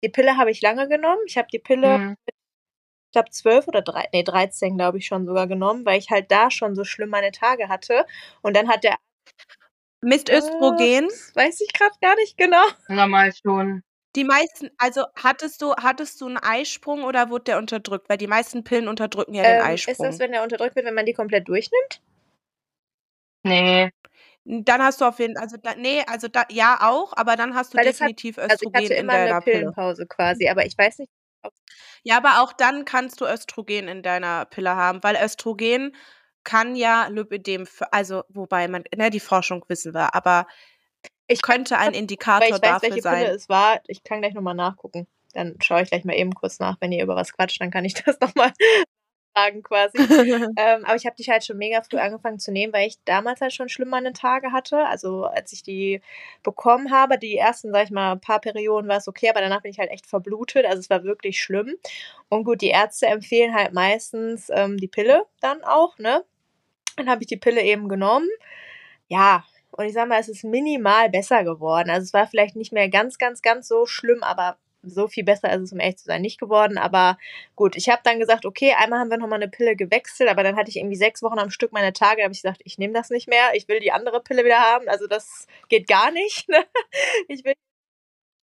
[0.03, 1.21] die Pille habe ich lange genommen.
[1.27, 2.17] Ich habe die Pille Mhm.
[3.11, 6.31] ich glaube 12 oder drei ne, 13, glaube ich, schon sogar genommen, weil ich halt
[6.31, 8.07] da schon so schlimm meine Tage hatte.
[8.43, 8.97] Und dann hat der
[10.03, 11.09] Misst Äh, Östrogen?
[11.09, 12.63] das weiß ich grad gar nicht genau.
[12.89, 13.83] Normal schon.
[14.17, 18.09] Die meisten also, hattest du hattest du 'n Eisprung oder wurde der unterdrückt?
[18.09, 20.21] Weil die meisten Pillen unterdrücken ja den Ähm, ist das, Eisprung.
[20.21, 22.01] wenn der unterdrückt wird, wenn man die komplett durchnimmt?
[23.45, 23.91] Ne.
[24.47, 27.55] Hm, dann hast du auf jeden also, da ne, also, da ja auch, aber dann
[27.55, 29.75] hast du Weil das hat definitiv also, ich Östrogen hatte in immer 'ne deiner Pille.
[29.75, 31.11] Pillenpause quasi, aber ich weiß nicht,
[31.43, 31.53] ob
[32.07, 35.95] Ja, aber auch dann kannst du Östrogen in deiner Pille haben, weil Östrogen
[36.45, 40.47] kann ja Lipödem also, wobei man ne, die Forschung wissen wir, aber
[41.27, 43.37] Ich könnte ein Indikator ich weiß, dafür welche Pille sein.
[43.37, 43.81] es war.
[43.87, 45.07] Ich kann gleich noch mal nachgucken.
[45.35, 46.77] Dann schaue ich gleich mal eben kurz nach.
[46.81, 48.35] Wenn ihr über was quatscht, dann kann ich das noch
[49.35, 49.97] mal sagen quasi.
[50.59, 53.41] Ähm, aber ich habe die halt schon mega früh angefangen zu nehmen, weil ich damals
[53.41, 54.87] halt schon schlimm meine Tage hatte.
[54.87, 56.01] Also, als ich die
[56.43, 59.79] bekommen habe, die ersten, sage ich mal, paar Perioden war's okay, aber danach bin ich
[59.79, 60.67] halt echt verblutet.
[60.67, 61.77] Also, es war wirklich schlimm.
[62.29, 66.25] Und gut, die Ärzte empfehlen halt meistens, ähm, die Pille dann auch, ne?
[66.97, 68.29] Dann habe ich die Pille eben genommen.
[69.09, 71.91] Ja, und ich sage mal, es ist minimal besser geworden.
[71.91, 75.53] Also, es war vielleicht nicht mehr ganz, ganz, ganz so schlimm, aber so viel besser
[75.53, 76.79] ist es, um ehrlich zu sein, nicht geworden.
[76.79, 77.19] Aber
[77.57, 80.43] gut, ich habe dann gesagt: „Okay, einmal haben wir noch mal 'ne Pille gewechselt“, aber
[80.43, 82.19] dann hatte ich irgendwie 6 Wochen am Stück meine Tage.
[82.19, 83.51] Da habe ich gesagt: „Ich nehme das nicht mehr.
[83.55, 84.89] Ich will die andere Pille wieder haben.
[84.89, 86.65] Also, das geht gar nicht, ne?
[87.29, 87.55] Ich will“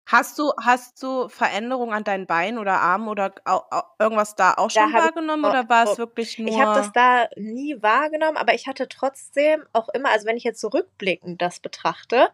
[0.07, 4.53] Hast du hast du Veränderungen an deinen Beinen oder Armen oder au au irgendwas da
[4.53, 6.93] auch Da schon ich wahrgenommen oh, oder war oh, es wirklich ich habe das nur
[6.93, 11.41] da nie wahrgenommen, aber ich hatte trotzdem auch immer also, wenn ich jetzt so rückblickend
[11.41, 12.29] das betrachte,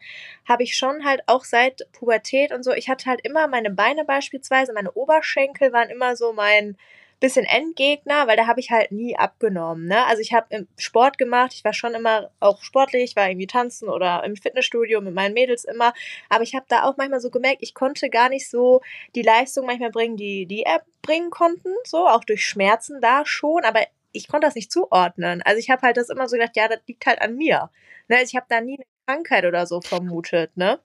[0.48, 4.04] habe ich schon halt auch seit Pubertät und so ich hatte halt immer meine Beine
[4.04, 6.78] beispielsweise meine Oberschenkel waren immer so mein
[7.22, 10.06] bisschen Endgegner, weil da habe ich halt nie abgenommen, ne?
[10.08, 11.54] Also, ich habe, Sport gemacht.
[11.56, 15.66] Ich war schon immer auch sportlich, war irgendwie tanzen oder im Fitnessstudio mit meinen Mädels
[15.66, 15.94] immer.
[16.30, 18.82] Aber ich habe da auch manchmal so gemerkt, ich konnte gar nicht so
[19.16, 23.82] die Leistung manchmal bringen, die die erbringen konnten, so, auch durch Schmerzen da schon, aber
[24.14, 25.42] ich konnte das nicht zuordnen.
[25.44, 27.70] Also, ich habe halt das immer so gedacht: „Ja, das liegt halt an mir“,
[28.10, 28.24] ne?
[28.24, 30.80] Ich habe da nie 'ne Krankheit oder so vermutet, ne?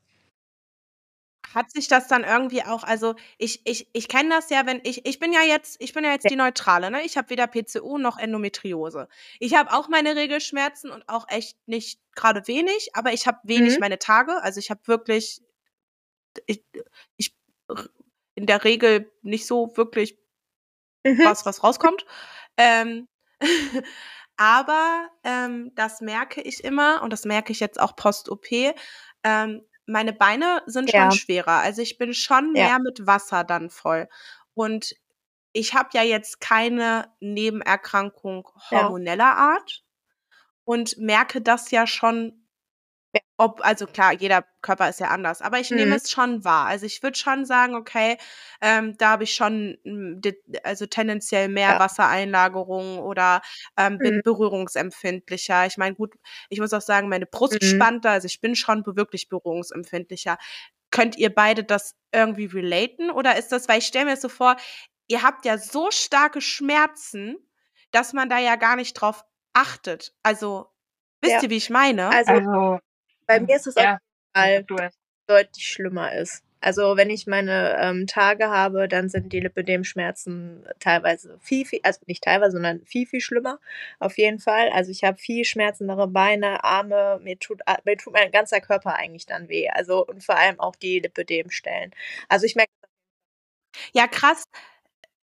[1.55, 5.07] Hat sich das dann irgendwie auch also, ich ich ich kenne das ja, wenn ich
[5.07, 6.31] ich bin ja jetzt ich bin ja jetzt Ja.
[6.31, 7.03] die Neutrale, ne?
[7.05, 9.09] Ich habe weder PCO noch Endometriose.
[9.39, 13.79] Ich habe auch meine Regelschmerzen und auch echt nicht grade wenig, aber ich habe wenig
[13.79, 13.79] Mhm.
[13.79, 14.43] meine Tage.
[14.43, 15.41] Also, ich habe wirklich
[16.47, 16.65] ich
[17.17, 17.37] ich
[17.69, 17.89] r
[18.35, 20.19] in der Regel nicht so wirklich
[21.05, 21.27] Mhm.
[21.27, 22.05] was, was rauskommt.
[22.57, 23.09] Ähm,
[24.37, 28.75] aber, ähm, das merke ich immer und das merke ich jetzt auch post-OP,
[29.25, 31.13] ähm, meine Beine sind schon Ja.
[31.13, 31.59] schwerer.
[31.61, 32.71] Also, ich bin schon Ja.
[32.71, 34.09] mehr mit Wasser dann voll.
[34.55, 34.95] Und
[35.53, 38.97] ich habe ja jetzt keine Nebenerkrankung Ja.
[38.97, 39.85] hormoneller Art
[40.65, 42.46] und merke das ja schon Ja.
[43.39, 45.97] Ob also, klar, jeder Körper ist ja anders, aber ich nehme Mhm.
[45.97, 46.67] es schon wahr.
[46.67, 48.17] Also, ich würde schon sagen, okay,
[48.63, 50.21] ähm, da habe ich schon, hm,
[50.65, 51.79] also, tendenziell mehr Ja.
[51.79, 53.43] Wassereinlagerung oder,
[53.77, 54.21] ähm, bin Mhm.
[54.23, 55.67] berührungsempfindlicher.
[55.67, 56.15] Ich meine, gut,
[56.51, 57.65] ich muss auch sagen, meine Brust Mhm.
[57.65, 60.39] spannt da, also, ich bin schon wirklich berührungsempfindlicher.
[60.91, 64.29] Könnt ihr beide das irgendwie relaten oder ist das weil ich stelle mir das so
[64.31, 64.57] vor,
[65.09, 67.37] ihr habt ja so starke Schmerzen,
[67.93, 70.15] dass man da ja gar nicht drauf achtet.
[70.23, 70.69] Also,
[71.21, 71.43] wisst Ja.
[71.43, 72.17] ihr, wie ich meine?
[72.27, 72.81] Also, Also
[73.27, 73.99] bei mir ist es auf ja,
[74.45, 74.67] jeden Fall
[75.29, 76.43] deutlich schlimmer ist.
[76.61, 82.01] Also, wenn ich meine, ähm, Tage habe, dann sind die Lipödem-Schmerzen teilweise viel, viel also,
[82.07, 83.61] nicht teilweise, sondern viel, viel schlimmer,
[84.01, 84.71] auf jeden Fall.
[84.71, 89.27] Also, ich habe viel schmerzendere Beine, Arme, mir tut mir tut mein ganzer Körper eigentlich
[89.27, 89.69] dann weh.
[89.71, 91.93] Also, und vor allem auch die Lipödem-Stellen.
[92.29, 92.73] Also, ich merke
[93.95, 94.45] Ja, krass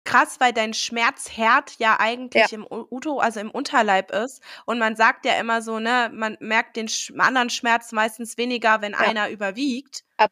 [0.05, 1.99] krass, weil dein Schmerzherd ja
[2.35, 2.49] Ja.
[2.49, 6.11] eigentlich im U Uto also, im Unterleib ist und man sagt ja immer so, ne,
[6.13, 9.13] man merkt den sch anderen Schmerz meistens weniger, wenn Ja.
[9.13, 10.03] einer überwiegt.
[10.19, 10.31] Ab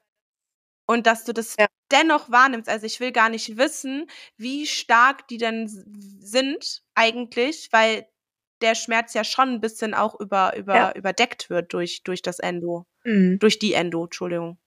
[0.88, 1.66] Und dass du das Ja.
[1.90, 2.68] dennoch wahrnimmst.
[2.68, 4.06] Also, ich will gar nicht wissen,
[4.36, 8.06] wie stark die denn sind eigentlich, weil
[8.62, 10.86] der Schmerz ja schon 'n bisschen auch über Ja.
[10.86, 13.40] über überdeckt wird durch durch das Endo Mhm.
[13.40, 14.58] durch die Endo, Entschuldigung.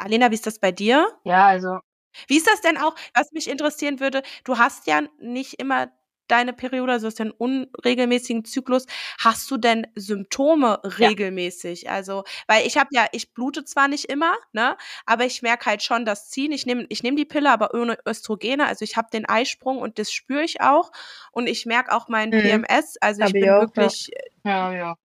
[0.00, 1.06] Alena, wie ist das bei dir?
[1.26, 1.82] Ja, also
[2.28, 5.92] Wie ist das denn auch was mich interessieren würde, du hast ja nicht immer
[6.28, 8.86] deine Periode, also, du hast ja 'n unregelmäßigen Zyklus.
[9.18, 11.12] Hast du denn Symptome Ja.
[11.12, 11.90] regelmäßig?
[11.90, 15.82] Also, weil ich habe ja ich blute zwar nicht immer, ne, aber ich merke halt
[15.82, 16.52] schon das Ziehen.
[16.52, 18.66] Ich nehme ich nehme die Pille, aber ohne Östrogene.
[18.66, 20.90] Also, ich habe den Eisprung und das spüre ich auch.
[21.32, 22.36] Und ich merke auch meinen Mhm.
[22.36, 22.96] PMS.
[23.02, 23.92] Also, ich Habe ich bin auch, ja.
[23.92, 24.96] wirklich, äh Ja, ja.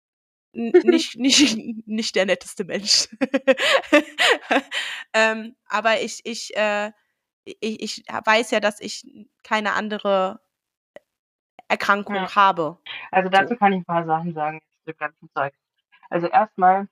[0.57, 3.09] Nicht nicht nicht der netteste Mensch.
[5.15, 6.93] Ähm, aber ich ich, äh
[7.45, 9.05] ich ich weiß ja, dass ich
[9.43, 10.41] keine andere
[11.69, 12.35] Erkrankung Ja.
[12.35, 12.79] habe.
[13.11, 13.59] Also dazu So.
[13.59, 15.55] kann ich ein paar Sachen sagen zu dem ganzen Zeug.
[16.11, 16.89] Also erstmal,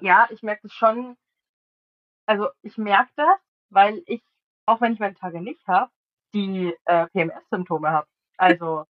[0.00, 1.16] ja, ich merke das schon,
[2.26, 3.38] also ich merke das,
[3.70, 4.22] weil ich,
[4.66, 5.90] auch wenn ich meine Tage nicht habe,
[6.34, 8.06] die äh, PMS-Symptome habe.
[8.36, 8.84] Also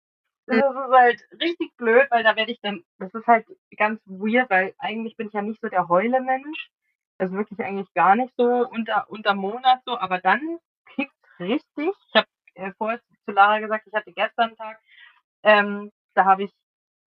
[0.47, 4.49] das ist halt richtig blöd, weil da werde ich dann, das ist halt ganz weird,
[4.51, 6.71] weil eigentlich bin ich ja nicht so der Heule-Mensch.
[7.19, 10.59] Also wirklich eigentlich gar nicht so unter, unter Monat so, aber dann
[10.95, 11.65] kickt richtig.
[11.79, 14.81] Ich habe äh, vorher zu Lara gesagt, ich hatte gestern einen Tag,
[15.43, 16.53] ähm, da habe ich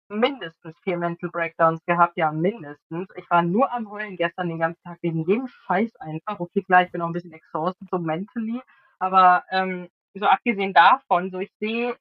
[0.09, 3.07] mindestens vier Mental Breakdowns gehabt, ja, mindestens.
[3.15, 6.39] Ich war nur am Heulen gestern den ganzen Tag wegen jedem Scheiß einfach.
[6.39, 8.61] Okay, klar, ich bin auch ein bisschen exhausted, so mentally,
[8.99, 11.95] aber ähm, so abgesehen davon, so ich sehe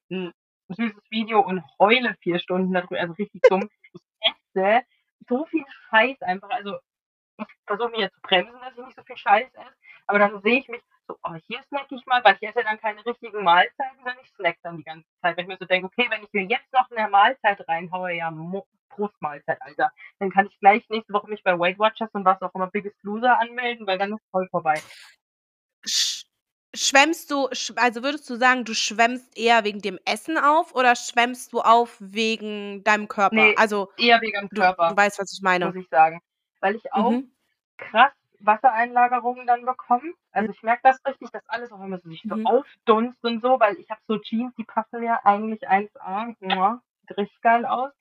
[0.73, 3.69] süßes Video und heule vier Stunden darüber, also richtig dumm.
[3.93, 4.01] Ich
[4.55, 4.85] esse
[5.27, 6.77] so viel Scheiß einfach, also
[7.37, 9.75] ich versuche mich jetzt zu bremsen, dass ich nicht so viel Scheiß esse,
[10.07, 12.79] aber dann sehe ich mich so, oh, hier snack ich mal, weil ich esse dann
[12.79, 15.37] keine richtigen Mahlzeiten, sondern ich snack dann die ganze Zeit.
[15.37, 18.31] Wenn ich mir so denke, okay, wenn ich mir jetzt noch eine Mahlzeit reinhaue, ja,
[18.89, 22.53] Brustmahlzeit, Alter, dann kann ich gleich nächste Woche mich bei Weight Watchers und was auch
[22.53, 24.81] immer Biggest Loser anmelden, weil dann ist voll vorbei.
[26.73, 30.73] Sch schwemmst du, sch also würdest du sagen, du schwemmst eher wegen dem Essen auf
[30.73, 33.51] oder schwemmst du auf wegen deinem Körper?
[33.51, 35.75] Nee, Also eher wegen dem du, Körper, du weißt, was ich muss meine.
[35.75, 36.21] ich sagen.
[36.61, 37.31] Weil ich auch Mhm.
[37.77, 40.13] krass Wassereinlagerungen dann bekomme.
[40.31, 42.43] Also ich merke das richtig, dass alles auch immer so sich so Mhm.
[42.43, 47.17] aufdunst und so, weil ich habe so Jeans, die passen mir eigentlich 1A, muah, sieht
[47.17, 47.91] richtig geil aus.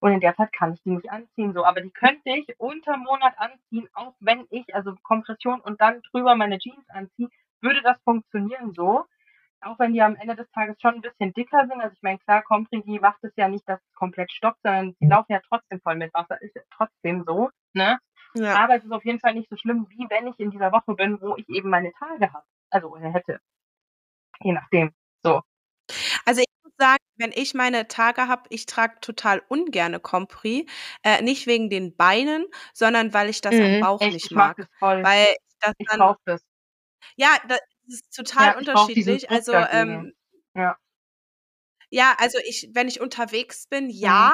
[0.00, 1.64] Und in der Zeit kann ich die nicht anziehen, so.
[1.64, 6.36] Aber die könnte ich unter Monat anziehen, auch wenn ich, also Kompression und dann drüber
[6.36, 7.28] meine Jeans anziehe,
[7.62, 9.04] würde das funktionieren so.
[9.62, 11.80] Auch wenn die am Ende des Tages schon ein bisschen dicker sind.
[11.82, 15.06] Also ich meine, klar, Compri macht es ja nicht, dass es komplett stoppt, sondern die
[15.08, 16.40] laufen ja trotzdem voll mit Wasser.
[16.42, 17.98] Ist ja trotzdem so, ne?
[18.34, 18.54] Ja.
[18.56, 20.94] Aber es ist auf jeden Fall nicht so schlimm, wie wenn ich in dieser Woche
[20.94, 22.44] bin, wo ich eben meine Tage habe.
[22.70, 23.40] Also oder hätte.
[24.42, 24.92] Je nachdem.
[25.22, 25.42] So.
[26.26, 30.66] Also ich muss sagen, wenn ich meine Tage habe, ich trage total ungerne Compri.
[31.04, 33.80] Äh, nicht wegen den Beinen, sondern weil ich das am Mhm.
[33.80, 35.02] Bauch Echt, nicht ich mag voll.
[35.02, 36.42] Weil ich das Ich dann, das.
[37.16, 39.30] Ja, das ist total Ja, unterschiedlich.
[39.30, 40.12] Also, ähm,
[40.54, 40.78] Ja.
[41.90, 44.32] ja, also ich, wenn ich unterwegs bin, Mhm.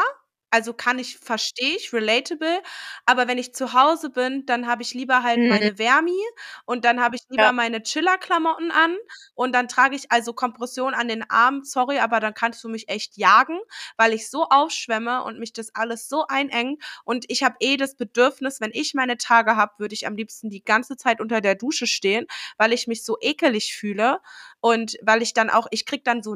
[0.54, 2.62] Also kann ich, verstehe ich, relatable.
[3.06, 5.48] Aber wenn ich zu Hause bin, dann habe ich lieber halt Mhm.
[5.48, 6.16] meine Wärmi
[6.64, 7.52] und dann habe ich lieber Ja.
[7.52, 8.96] meine Chiller-Klamotten an
[9.34, 11.64] und dann trage ich also Kompression an den Armen.
[11.64, 13.58] Sorry, aber dann kannst du mich echt jagen,
[13.96, 16.82] weil ich so aufschwemme und mich das alles so einengt.
[17.04, 20.50] Und ich habe eh das Bedürfnis, wenn ich meine Tage habe, würde ich am liebsten
[20.50, 22.26] die ganze Zeit unter der Dusche stehen,
[22.58, 24.20] weil ich mich so ekelig fühle
[24.60, 26.34] und weil ich dann auch, ich krieg dann so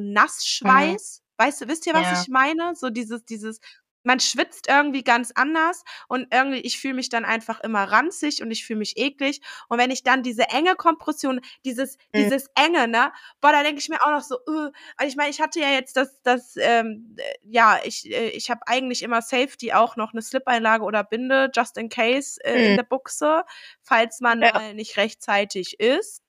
[0.62, 0.98] Mhm.
[0.98, 1.22] Nassschweiß.
[1.38, 2.24] Weißt du, wisst ihr, was Ja.
[2.24, 2.74] ich meine?
[2.74, 3.60] So dieses, dieses,
[4.04, 8.50] man schwitzt irgendwie ganz anders und irgendwie, ich fühle mich dann einfach immer ranzig und
[8.50, 9.40] ich fühle mich eklig.
[9.68, 12.30] Und wenn ich dann diese enge Kompression, dieses, Mhm.
[12.30, 15.30] dieses enge, ne, boah, da denke ich mir auch noch so, äh, also ich meine,
[15.30, 19.22] ich hatte ja jetzt das, das, ähm, äh, ja, ich, äh, ich habe eigentlich immer
[19.22, 22.76] Safety auch noch eine Slip-Einlage oder Binde, just in case, äh, in Mhm.
[22.76, 23.42] der Buchse,
[23.82, 24.50] falls man Ja.
[24.54, 26.22] mal nicht rechtzeitig ist.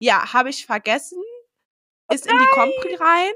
[0.00, 1.22] Ja, habe ich vergessen.
[2.10, 3.32] Ist in die Compri rein.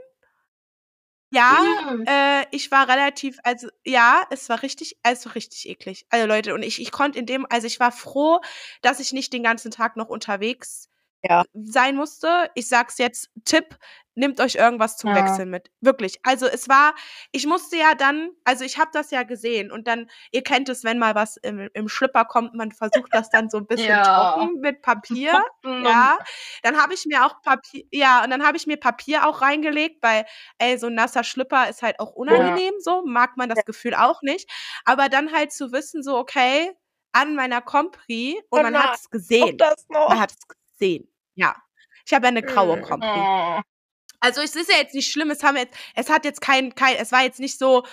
[1.35, 2.05] Ja, Mhm.
[2.07, 6.05] äh, ich war relativ, also ja, es war richtig, also richtig eklig.
[6.11, 8.41] Also Leute, und ich, ich konnte in dem, also ich war froh,
[8.83, 10.89] dass ich nicht den ganzen Tag noch unterwegs
[11.23, 11.45] Ja.
[11.55, 12.51] sein musste.
[12.55, 13.77] Ich sag's jetzt, Tipp,
[14.15, 15.17] nehmt euch irgendwas zum Ja.
[15.17, 15.71] Wechseln mit.
[15.81, 16.19] Wirklich.
[16.23, 16.95] Also es war,
[17.31, 20.85] ich musste ja dann, also ich habe das ja gesehen und dann, ihr kennt es,
[20.85, 24.03] wenn mal was im, im Schlipper kommt, man versucht das dann so ein bisschen Ja.
[24.03, 25.33] trocken mit Papier.
[25.65, 26.19] Ja,
[26.63, 30.03] dann habe ich mir auch Papier, ja, und dann habe ich mir Papier auch reingelegt,
[30.03, 30.25] weil,
[30.59, 34.21] ey, so ein nasser Schlipper ist halt auch unangenehm, so mag man das Gefühl auch
[34.23, 34.51] nicht.
[34.85, 36.73] Aber dann halt zu wissen, so, okay,
[37.13, 39.59] an meiner Compri und Oh man hat es gesehen.
[40.09, 41.09] Man hat es gesehen.
[41.35, 41.57] Ja.
[42.07, 42.83] Ich habe eine graue Mm.
[42.83, 43.09] Compri.
[43.09, 43.61] Oh.
[44.21, 46.97] Also es ist ja jetzt nicht schlimm, es haben jetzt, es hat jetzt kein, kein,
[46.97, 47.85] es war jetzt nicht so,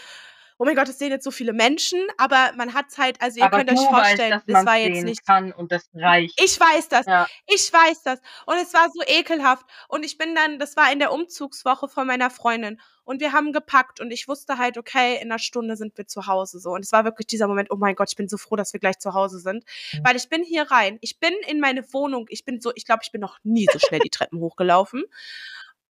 [0.60, 3.40] oh mein Gott, es sehen jetzt so viele Menschen, aber man hat es halt, also
[3.40, 5.26] ihr Aber könnt euch weißt, vorstellen, dass das war jetzt nicht.
[5.26, 6.40] kann und das reicht.
[6.44, 7.06] Ich weiß das.
[7.06, 7.28] Ja.
[7.48, 8.20] Ich weiß das.
[8.46, 9.66] Und es war so ekelhaft.
[9.88, 12.80] Und ich bin dann, das war in der Umzugswoche von meiner Freundin.
[13.06, 16.28] Und wir haben gepackt und ich wusste halt, okay, in einer Stunde sind wir zu
[16.28, 16.72] Hause so.
[16.72, 18.80] Und es war wirklich dieser Moment, oh mein Gott, ich bin so froh, dass wir
[18.80, 19.64] gleich zu Hause sind.
[20.04, 20.98] Weil ich bin hier rein.
[21.02, 22.28] Ich bin in meine Wohnung.
[22.30, 25.06] Ich bin so, ich glaube, ich bin noch nie so schnell die Treppen hochgelaufen.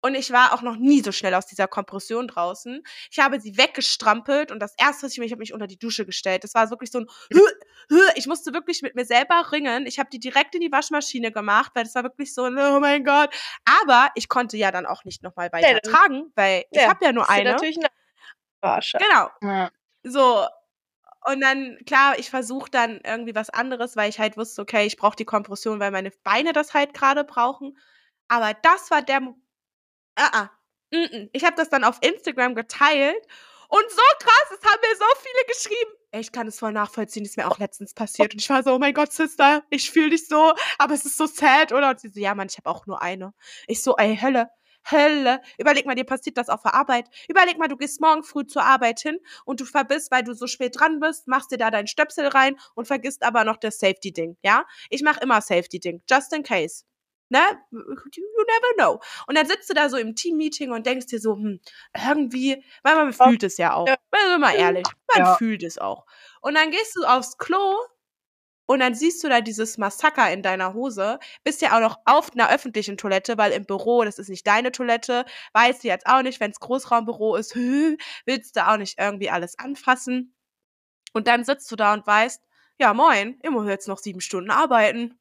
[0.02, 2.82] Und ich war auch noch nie so schnell aus dieser Kompression draußen.
[3.10, 5.78] Ich habe sie weggestrampelt und das erste, was ich mir, ich habe mich unter die
[5.78, 6.42] Dusche gestellt.
[6.44, 7.06] Das war wirklich so ein,
[8.14, 9.86] ich musste wirklich mit mir selber ringen.
[9.86, 12.80] Ich habe die direkt in die Waschmaschine gemacht, weil das war wirklich so, ein, oh
[12.80, 13.30] mein Gott.
[13.82, 17.04] Aber ich konnte ja dann auch nicht nochmal weiter dann- tragen, weil ich Ja, habe
[17.04, 17.52] ja nur eine.
[17.52, 17.88] natürlich eine.
[18.98, 19.30] Genau.
[19.42, 19.70] Ja.
[20.02, 20.46] So.
[21.26, 24.96] Und dann, klar, ich versuche dann irgendwie was anderes, weil ich halt wusste, okay, ich
[24.96, 27.76] brauche die Kompression, weil meine Beine das halt gerade brauchen.
[28.28, 29.20] Aber das war der.
[30.16, 30.50] Ah, ah.
[30.92, 31.30] -mm.
[31.32, 33.26] Ich habe das dann auf Instagram geteilt
[33.68, 35.90] und so krass, es haben mir so viele geschrieben.
[36.10, 38.32] Ey, ich kann es voll nachvollziehen, ist mir auch letztens passiert.
[38.34, 41.16] Und ich war so, oh mein Gott, Sister, ich fühle dich so, aber es ist
[41.16, 41.90] so sad, oder?
[41.90, 43.32] Und sie so, ja, Mann, ich habe auch nur eine.
[43.68, 44.50] Ich so, ey, Hölle,
[44.90, 45.40] Hölle.
[45.56, 47.08] Überleg mal, dir passiert das auf der Arbeit.
[47.28, 50.48] Überleg mal, du gehst morgen früh zur Arbeit hin und du verbisst, weil du so
[50.48, 54.36] spät dran bist, machst dir da deinen Stöpsel rein und vergisst aber noch das Safety-Ding,
[54.42, 54.64] ja?
[54.88, 56.84] Ich mache immer Safety-Ding, just in case
[57.30, 57.40] ne?
[57.70, 59.00] You never know.
[59.26, 61.60] Und dann sitzt du da so im Team-Meeting und denkst dir so, hm,
[61.96, 63.88] irgendwie, weil man fühlt es ja auch.
[63.88, 63.96] Ja.
[64.14, 65.36] Sind mal ehrlich, man ja.
[65.36, 66.06] fühlt es auch.
[66.40, 67.78] Und dann gehst du aufs Klo
[68.66, 72.32] und dann siehst du da dieses Massaker in deiner Hose, bist ja auch noch auf
[72.32, 75.24] einer öffentlichen Toilette, weil im Büro, das ist nicht deine Toilette,
[75.54, 77.56] weißt du jetzt auch nicht, wenn es Großraumbüro ist,
[78.26, 80.34] willst du auch nicht irgendwie alles anfassen.
[81.12, 82.42] Und dann sitzt du da und weißt,
[82.78, 85.18] ja moin, ich muss jetzt noch sieben Stunden arbeiten.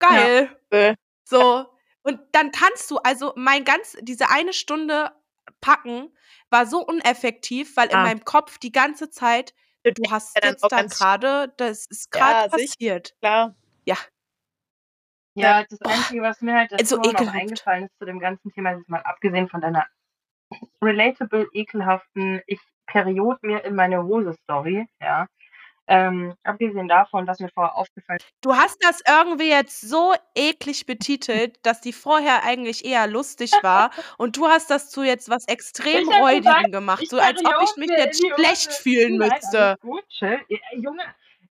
[0.00, 0.50] Geil.
[0.72, 0.94] Ja.
[1.24, 1.66] So,
[2.02, 5.12] und dann kannst du, also mein ganz, diese eine Stunde
[5.60, 6.10] packen
[6.50, 8.02] war so uneffektiv, weil in ah.
[8.02, 9.54] meinem Kopf die ganze Zeit,
[9.84, 13.14] du hast ja jetzt dann gerade, das ist gerade ja, passiert.
[13.20, 13.54] Klar.
[13.84, 13.96] Ja.
[15.34, 18.88] Ja, das Einzige, was mir halt also noch eingefallen ist zu dem ganzen Thema, ist
[18.88, 19.86] mal abgesehen von deiner
[20.82, 25.26] relatable, ekelhaften, ich period mir in meine Hose-Story, ja,
[25.86, 28.30] ähm, abgesehen davon, was mir vorher aufgefallen ist.
[28.40, 33.90] Du hast das irgendwie jetzt so eklig betitelt, dass die vorher eigentlich eher lustig war
[34.18, 37.90] und du hast das zu jetzt was extrem Räudigen gemacht, so als ob ich mich
[37.90, 39.76] jetzt schlecht fühlen müsste.
[39.80, 40.40] Gut, chill.
[40.76, 41.02] Junge,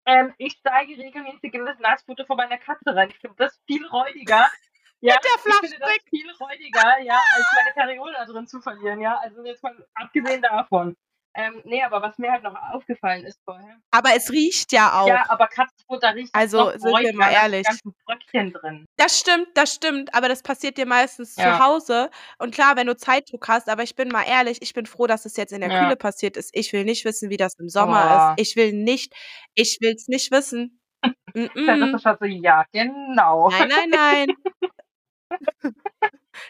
[0.06, 3.10] ähm, ich steige regelmäßig in das Nassfutter von meiner Katze rein.
[3.10, 4.48] Ich finde das viel räudiger.
[5.02, 7.46] Ja, Mit der ich finde das viel räudiger, ja, als
[7.76, 9.20] meine da drin zu verlieren, ja.
[9.20, 10.96] Also jetzt mal abgesehen davon.
[11.38, 13.78] Ähm, nee, aber was mir halt noch aufgefallen ist vorher.
[13.92, 15.08] Aber es riecht ja auch.
[15.08, 17.68] Ja, aber Katzenfutter riecht Also sind wir mal ehrlich.
[18.06, 18.86] Bröckchen drin.
[18.96, 21.58] Das stimmt, das stimmt, aber das passiert dir meistens ja.
[21.58, 22.10] zu Hause.
[22.40, 25.26] Und klar, wenn du Zeitdruck hast, aber ich bin mal ehrlich, ich bin froh, dass
[25.26, 25.84] es jetzt in der ja.
[25.84, 26.52] Kühle passiert ist.
[26.54, 28.42] Ich will nicht wissen, wie das im Sommer oh.
[28.42, 28.50] ist.
[28.50, 29.14] Ich will nicht,
[29.56, 30.80] ich will es nicht wissen.
[31.34, 31.92] mm -mm.
[31.92, 33.50] Das ist schon so, ja, genau.
[33.50, 34.28] Nein, nein, nein.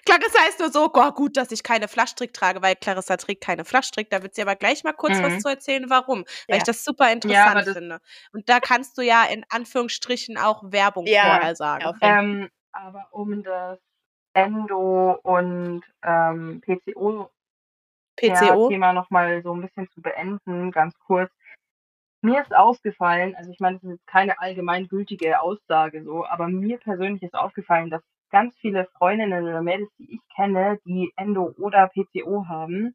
[0.05, 3.65] Clarissa ist nur so, oh, gut, dass ich keine Flaschtrick trage, weil Clarissa trägt keine
[3.65, 4.09] Flaschtrick.
[4.09, 5.23] Da wird sie aber gleich mal kurz mhm.
[5.23, 6.25] was zu erzählen, warum.
[6.47, 6.57] Weil ja.
[6.57, 8.01] ich das super interessant ja, das finde.
[8.33, 11.97] Und da kannst du ja in Anführungsstrichen auch Werbung ja, vorher sagen.
[12.01, 13.79] Ähm, aber um das
[14.33, 17.31] Endo und ähm, PCO,
[18.17, 18.69] PCO?
[18.69, 21.31] Thema nochmal so ein bisschen zu beenden, ganz kurz.
[22.21, 26.79] Mir ist aufgefallen, also ich meine, das ist jetzt keine allgemeingültige Aussage so, aber mir
[26.79, 28.01] persönlich ist aufgefallen, dass
[28.35, 32.93] ganz viele Freundinnen oder Mädels, die ich kenne, die Endo oder PCO haben,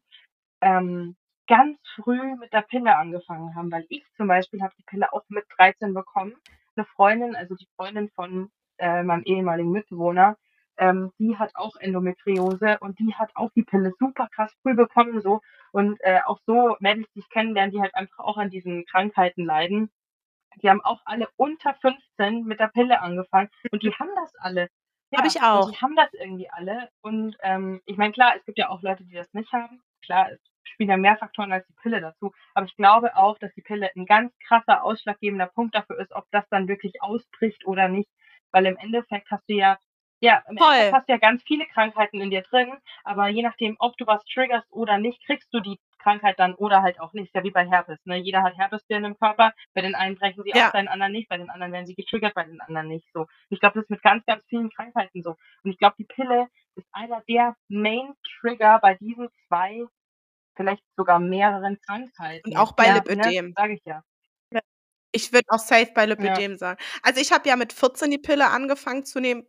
[0.61, 1.15] ähm,
[1.47, 5.23] ganz früh mit der Pille angefangen haben, weil ich zum Beispiel habe die Pille auch
[5.29, 6.35] mit 13 bekommen.
[6.75, 10.37] Eine Freundin, also die Freundin von äh, meinem ehemaligen Mitbewohner,
[10.77, 15.21] ähm, die hat auch Endometriose und die hat auch die Pille super krass früh bekommen
[15.21, 18.85] so und äh, auch so Mädels, die ich kennenlerne, die halt einfach auch an diesen
[18.85, 19.89] Krankheiten leiden.
[20.61, 24.69] Die haben auch alle unter 15 mit der Pille angefangen und die haben das alle.
[25.11, 25.69] Ja, Habe ich auch.
[25.71, 26.89] die haben das irgendwie alle.
[27.01, 29.81] Und ähm, ich meine, klar, es gibt ja auch Leute, die das nicht haben.
[30.03, 32.31] Klar, es spielen ja mehr Faktoren als die Pille dazu.
[32.53, 36.25] Aber ich glaube auch, dass die Pille ein ganz krasser, ausschlaggebender Punkt dafür ist, ob
[36.31, 38.09] das dann wirklich ausbricht oder nicht.
[38.51, 39.77] Weil im Endeffekt hast du ja
[40.23, 40.67] ja, im Voll.
[40.67, 42.71] Endeffekt hast du ja ganz viele Krankheiten in dir drin,
[43.03, 46.81] aber je nachdem, ob du was triggerst oder nicht, kriegst du die Krankheit dann oder
[46.81, 47.33] halt auch nicht.
[47.35, 47.99] Ja wie bei Herpes.
[48.05, 48.17] Ne?
[48.17, 49.53] Jeder hat Herpesviren im Körper.
[49.73, 50.67] Bei den einen brechen sie ja.
[50.67, 51.29] aus, bei den anderen nicht.
[51.29, 53.07] Bei den anderen werden sie getriggert, bei den anderen nicht.
[53.13, 53.27] So.
[53.49, 55.37] Ich glaube, das ist mit ganz, ganz vielen Krankheiten so.
[55.63, 59.83] Und ich glaube, die Pille ist einer der Main-Trigger bei diesen zwei,
[60.55, 62.49] vielleicht sogar mehreren Krankheiten.
[62.49, 63.47] Und auch bei ja, Lipödem.
[63.47, 63.53] Ne?
[63.55, 64.03] Sage ich ja.
[65.13, 66.57] Ich würde auch safe bei Lipödem ja.
[66.57, 66.79] sagen.
[67.03, 69.45] Also ich habe ja mit 14 die Pille angefangen zu nehmen.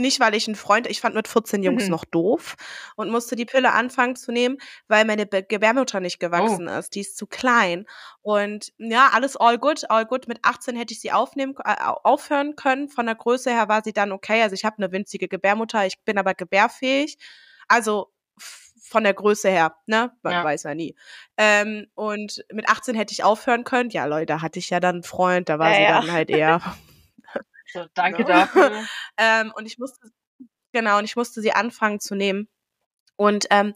[0.00, 1.90] Nicht, weil ich einen Freund ich fand mit 14 Jungs Mhm.
[1.90, 2.56] noch doof
[2.96, 4.56] und musste die Pille anfangen zu nehmen,
[4.88, 6.26] weil meine Be Gebärmutter nicht Oh.
[6.26, 6.94] gewachsen ist.
[6.94, 7.86] Die ist zu klein.
[8.22, 10.26] Und ja, alles all good, all good.
[10.28, 12.88] Mit 18 hätte ich sie aufnehmen äh, aufhören können.
[12.88, 14.42] Von der Größe her war sie dann okay.
[14.42, 17.18] Also, ich habe eine winzige Gebärmutter, ich bin aber gebärfähig.
[17.68, 18.10] Also,
[18.82, 20.10] von der Größe her, ne?
[20.22, 20.42] Man Ja.
[20.44, 20.96] weiß ja nie.
[21.36, 23.90] Ähm, und mit 18 hätte ich aufhören können.
[23.90, 26.00] Ja, Leute, da hatte ich ja dann einen Freund, da war Ja, sie ja.
[26.00, 26.60] dann halt eher
[27.72, 28.40] So, danke genau.
[28.40, 28.84] dafür.
[29.16, 30.10] ähm, und ich musste,
[30.72, 32.48] genau, und ich musste sie anfangen zu nehmen.
[33.16, 33.74] Und ähm,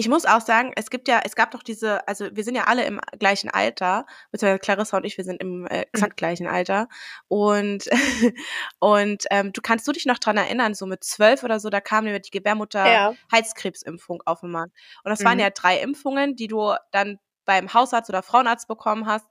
[0.00, 2.64] ich muss auch sagen, es gibt ja, es gab doch diese, also wir sind ja
[2.64, 5.84] alle im gleichen Alter, beziehungsweise Clarissa und ich, wir sind im äh, mhm.
[5.92, 6.88] exakt gleichen Alter.
[7.28, 7.84] Und,
[8.78, 11.80] und ähm, du kannst du dich noch dran erinnern, so mit zwölf oder so, da
[11.82, 13.14] kam über die Gebärmutter ja.
[13.30, 14.72] Heizkrebsimpfung auf den Markt.
[15.04, 15.24] Und das mhm.
[15.24, 19.26] waren ja drei Impfungen, die du dann beim Hausarzt oder Frauenarzt bekommen hast,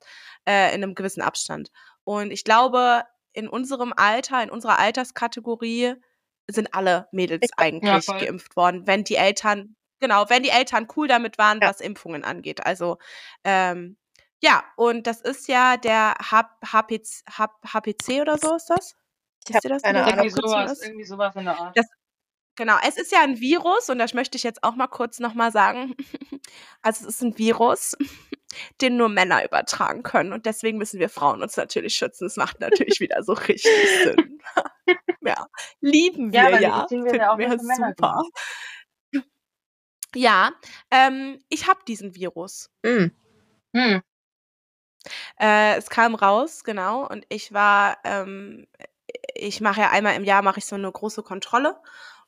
[0.48, 1.72] äh, in einem gewissen Abstand.
[2.04, 3.04] Und ich glaube,
[3.34, 5.96] in unserem Alter, in unserer Alterskategorie
[6.50, 8.20] sind alle Mädels Ja, eigentlich voll.
[8.20, 11.70] geimpft worden, wenn die Eltern, genau, wenn die Eltern cool damit waren, Ja.
[11.70, 12.66] was Impfungen angeht.
[12.66, 12.98] Also,
[13.44, 13.98] ähm,
[14.42, 18.96] ja, und das ist ja der HPC, HPC oder so ist das?
[19.48, 20.26] Ich habe das, keine das Ahnung.
[20.26, 20.86] Irgendwie sowas, ist?
[20.86, 21.78] irgendwie sowas in der Art.
[21.78, 21.86] Das
[22.56, 25.34] Genau, es ist ja ein Virus und das möchte ich jetzt auch mal kurz noch
[25.34, 25.96] mal sagen.
[26.82, 27.96] Also, es ist ein Virus,
[28.82, 32.26] den nur Männer übertragen können und deswegen müssen wir Frauen uns natürlich schützen.
[32.26, 33.72] Das macht natürlich wieder so richtig
[34.04, 34.42] Sinn.
[35.22, 35.48] Ja,
[35.82, 38.24] lieben Ja, wir aber ja, finden ja auch wir für Männer super.
[40.16, 40.52] Ja,
[40.92, 42.72] ähm, ich habe diesen Virus.
[42.86, 43.12] Hm.
[43.76, 44.02] Hm.
[45.40, 48.68] Äh, es kam raus, genau, und ich war, ähm,
[49.36, 51.76] ich mache ja einmal im Jahr mache ich so eine große Kontrolle.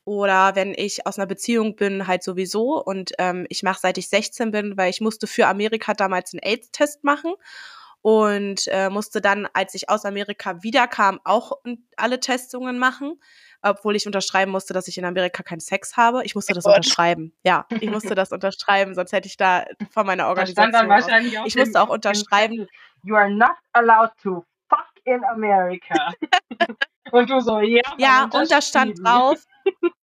[0.03, 2.83] Oder wenn ich aus einer Beziehung bin, halt sowieso.
[2.83, 6.41] Und ähm, ich mache seit ich 16 bin, weil ich musste für Amerika damals einen
[6.41, 7.33] AIDS-Test machen
[8.01, 11.51] und äh, musste dann, als ich aus Amerika wiederkam, auch
[11.97, 13.19] alle Testungen machen,
[13.61, 16.23] obwohl ich unterschreiben musste, dass ich in Amerika keinen Sex habe.
[16.25, 16.77] Ich musste das Gott.
[16.77, 17.33] unterschreiben.
[17.43, 20.89] Ja, ich musste das unterschreiben, sonst hätte ich da von meiner dann Organisation aus.
[20.89, 22.67] wahrscheinlich auf Ich musste auch unterschreiben.
[23.03, 26.13] You are not allowed to fuck in America.
[27.11, 29.43] Und du so, ja, Ja, und da stand drauf.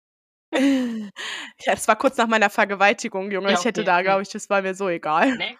[0.51, 3.51] Ja, das war kurz nach meiner Vergewaltigung, Junge.
[3.51, 4.03] Ja, Ich hätte okay, da, okay.
[4.05, 5.37] glaube ich, das war mir so egal.
[5.37, 5.55] Nee.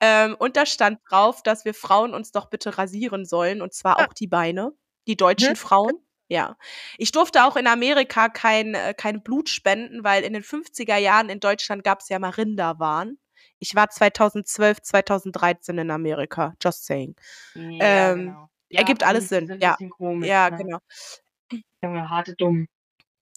[0.00, 3.98] Ähm, und da stand drauf, dass wir Frauen uns doch bitte rasieren sollen, und zwar
[3.98, 4.04] Ah.
[4.06, 4.72] auch die Beine,
[5.08, 5.56] die deutschen Mhm.
[5.56, 5.92] Frauen.
[6.28, 6.56] Ja.
[6.98, 11.28] Ich durfte auch in Amerika kein, äh, kein Blut spenden, weil in den 50er Jahren
[11.28, 13.18] in Deutschland gab es ja mal Rinderwahn.
[13.58, 17.16] Ich war 2012, 2013 in Amerika, just saying.
[17.54, 18.48] Ja, Ähm, genau.
[18.76, 19.78] Ergibt alles Sinn, ja.
[19.90, 20.56] komisch, Ja, ne?
[20.56, 20.78] genau.
[21.82, 22.66] Junge, harte dumm.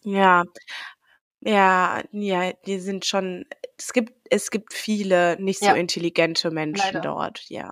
[0.03, 0.43] Ja.
[1.41, 3.45] Ja, ja, die sind schon
[3.77, 5.75] es gibt es gibt viele nicht so Ja.
[5.75, 7.01] intelligente Menschen Leider.
[7.01, 7.71] dort, ja.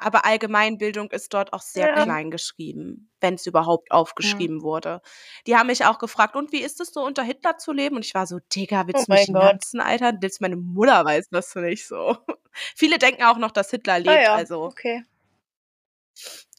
[0.00, 1.90] Aber Allgemeinbildung ist dort auch sehr Ja.
[1.90, 5.02] klein geschrieben, wenn es überhaupt aufgeschrieben wurde.
[5.46, 8.06] Die haben mich auch gefragt: „Und wie ist es so, unter Hitler zu leben?“ Und
[8.06, 9.62] ich war so: „Digga, Oh willst du mich mein Gott.
[9.62, 10.14] natzen, Alter?
[10.20, 12.16] Willst meine Mutter weiß das nicht so.“
[12.76, 15.04] Viele denken auch noch, dass Hitler Ah lebt, ja, also okay.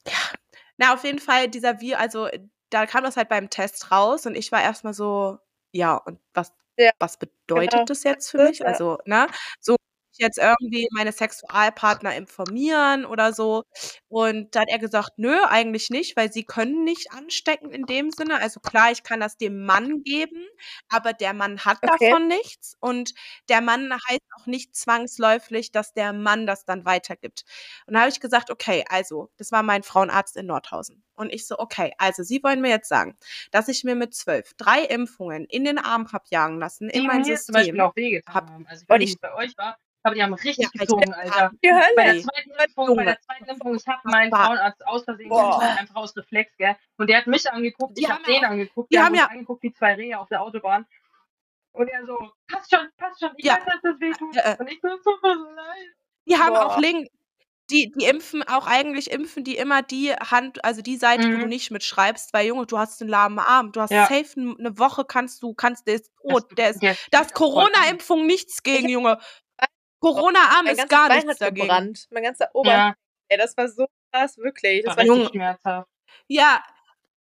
[0.05, 0.42] ja.
[0.79, 2.27] Na, auf jeden Fall dieser Vi also,
[2.69, 5.37] da kam das halt beim Test raus und ich war erst mal so:
[5.71, 7.89] „Ja, und was Ja, was bedeutet genau.
[7.89, 8.67] das jetzt für mich?“ ja.
[8.67, 9.27] Also, ne,
[9.59, 9.75] so
[10.19, 13.63] jetzt irgendwie meine Sexualpartner informieren oder so.
[14.07, 18.11] Und da hat er gesagt: „Nö, eigentlich nicht, weil sie können nicht anstecken in dem
[18.11, 18.39] Sinne.
[18.39, 20.45] Also klar, ich kann das dem Mann geben,
[20.89, 21.87] aber der Mann hat Okay.
[21.87, 23.13] davon nichts und
[23.49, 27.43] der Mann heißt auch nicht zwangsläufig, dass der Mann das dann weitergibt.“
[27.87, 31.03] Und da habe ich gesagt: „Okay, also“ das war mein Frauenarzt in Nordhausen.
[31.15, 33.17] Und ich so: „Okay, also Sie wollen mir jetzt sagen,
[33.51, 37.07] dass ich mir mit 12 3 Impfungen in den Arm habe jagen lassen, in Die
[37.07, 38.65] mein mir zum Beispiel System auch wehgetan habe haben.
[38.67, 41.53] Also ich weiß nicht, bei euch war, aber die haben richtig Ja, gezogen, bin Alter.
[41.63, 45.03] Die Bei der zweiten Impfung, bei der zweiten Impfung, ich habe das meinen Frauenarzt aus
[45.05, 45.37] Versehen
[45.75, 46.75] einfach aus Reflex, gell.
[46.97, 49.29] Und der hat mich angeguckt, Die ich habe den auch angeguckt, die wir haben ja
[49.29, 50.85] angeguckt wie zwei Rehe auf der Autobahn.
[51.73, 54.37] Und er so, passt schon, passt schon, ich Ja, weiß, dass das weh tut.
[54.43, 55.89] äh, Und ich so, es tut mir so leid.
[56.27, 56.77] die haben auch Boah.
[56.77, 57.07] Link
[57.71, 61.45] die die impfen auch eigentlich impfen die immer die Hand also die Seite, wo du
[61.45, 61.49] Mhm.
[61.49, 63.71] nicht mitschreibst, weil Junge, du hast 'n lahmen Arm.
[63.71, 64.07] Du hast Ja.
[64.07, 66.57] safe 'n 'ne Woche kannst du kannst der ist Das, tot.
[66.57, 67.93] Der ist der da zieht ist auch voll an.
[67.93, 69.19] Corona-Impfung nichts Ich gegen, Junge.
[70.03, 71.67] Corona-Arm ist gar Bein nichts hat dagegen.
[71.67, 72.07] gebrannt.
[72.11, 72.89] Mein ganzer Oberschenkel.
[72.89, 72.95] Ja,
[73.29, 74.83] Ey, das war so krass, wirklich.
[74.83, 75.29] Das war war Junge.
[75.29, 75.87] schmerzhaft.
[76.27, 76.63] Ja,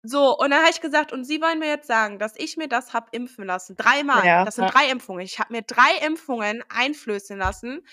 [0.03, 2.69] so, und dann habe ich gesagt: „Und Sie wollen mir jetzt sagen, dass ich mir
[2.69, 4.25] das habe impfen lassen, dreimal.
[4.27, 4.45] Ja.
[4.45, 4.71] Das sind Ja.
[4.71, 5.23] 3 Impfungen.
[5.25, 7.85] Ich habe mir 3 Impfungen einflößen lassen.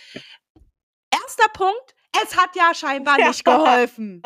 [1.12, 3.28] Erster Punkt, es hat ja scheinbar Ja.
[3.30, 4.22] nicht geholfen.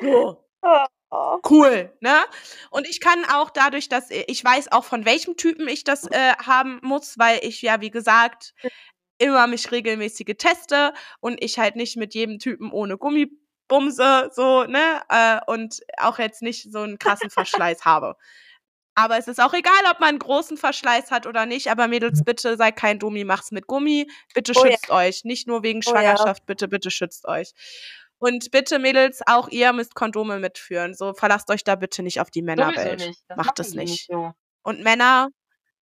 [0.00, 0.44] So.
[1.12, 1.38] Oh.
[1.48, 2.24] Cool, ne?
[2.70, 6.04] Und ich kann auch dadurch, dass i ich weiß auch, von welchem Typen ich das,
[6.10, 8.54] äh, haben muss, weil ich ja, wie gesagt,
[9.18, 15.02] immer mich regelmäßige teste und ich halt nicht mit jedem Typen ohne Gummibumse so, ne,
[15.10, 18.16] äh, und auch jetzt nicht so 'n krassen Verschleiß habe.
[18.96, 22.22] Aber es ist auch egal, ob man 'n großen Verschleiß hat oder nicht, aber Mädels,
[22.24, 24.08] bitte seid kein Dummi, macht's mit Gummi.
[24.34, 24.76] Bitte Oh ja.
[24.76, 26.26] schützt euch, nicht nur wegen Oh ja.
[26.26, 27.52] Schwangerschaft, bitte, bitte schützt euch.
[28.18, 30.94] Und bitte Mädels, auch ihr müsst Kondome mitführen.
[30.94, 33.08] So, verlasst euch da bitte nicht auf die Männerwelt.
[33.08, 33.22] nicht.
[33.28, 34.10] Das Macht es nicht nicht.
[34.10, 34.32] so.
[34.62, 35.28] Und Männer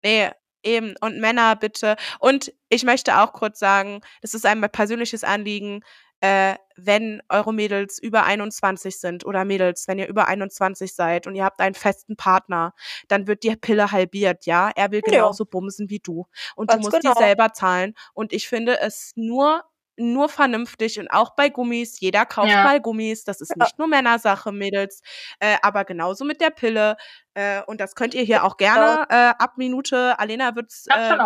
[0.04, 0.32] ne,
[0.64, 0.94] eben.
[1.00, 5.80] Und Männer bitte und ich möchte auch kurz sagen, das ist ein mein persönliches Anliegen,
[6.20, 11.34] äh, wenn eure Mädels über 21 sind oder Mädels, wenn ihr über 21 seid und
[11.34, 12.74] ihr habt einen festen Partner,
[13.08, 14.70] dann wird die Pille halbiert, ja?
[14.76, 15.10] Er will Ja.
[15.12, 16.26] genauso bumsen wie du.
[16.54, 17.14] Und du Ganz musst genau.
[17.14, 17.94] die selber zahlen.
[18.14, 19.64] Und ich finde es nur
[19.96, 22.64] nur vernünftig und auch bei Gummis, jeder kauft Ja.
[22.64, 23.24] mal Gummis.
[23.24, 25.02] Das ist nicht nur Männersache, Mädels.
[25.40, 26.96] Äh, aber genauso mit der Pille.
[27.34, 28.96] Äh, und das könnt ihr hier auch Genau.
[28.96, 31.18] gerne, äh, ab Minute Alena wird's, Ich hab's äh,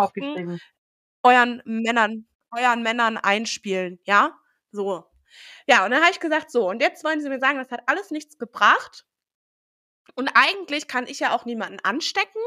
[1.23, 4.37] euren Männern euren Männern einspielen, ja?
[4.71, 5.05] So.
[5.67, 7.81] Ja, und dann habe ich gesagt: „So, und jetzt wollen Sie mir sagen, das hat
[7.87, 9.05] alles nichts gebracht?“
[10.15, 12.41] Und eigentlich kann ich ja auch niemanden anstecken,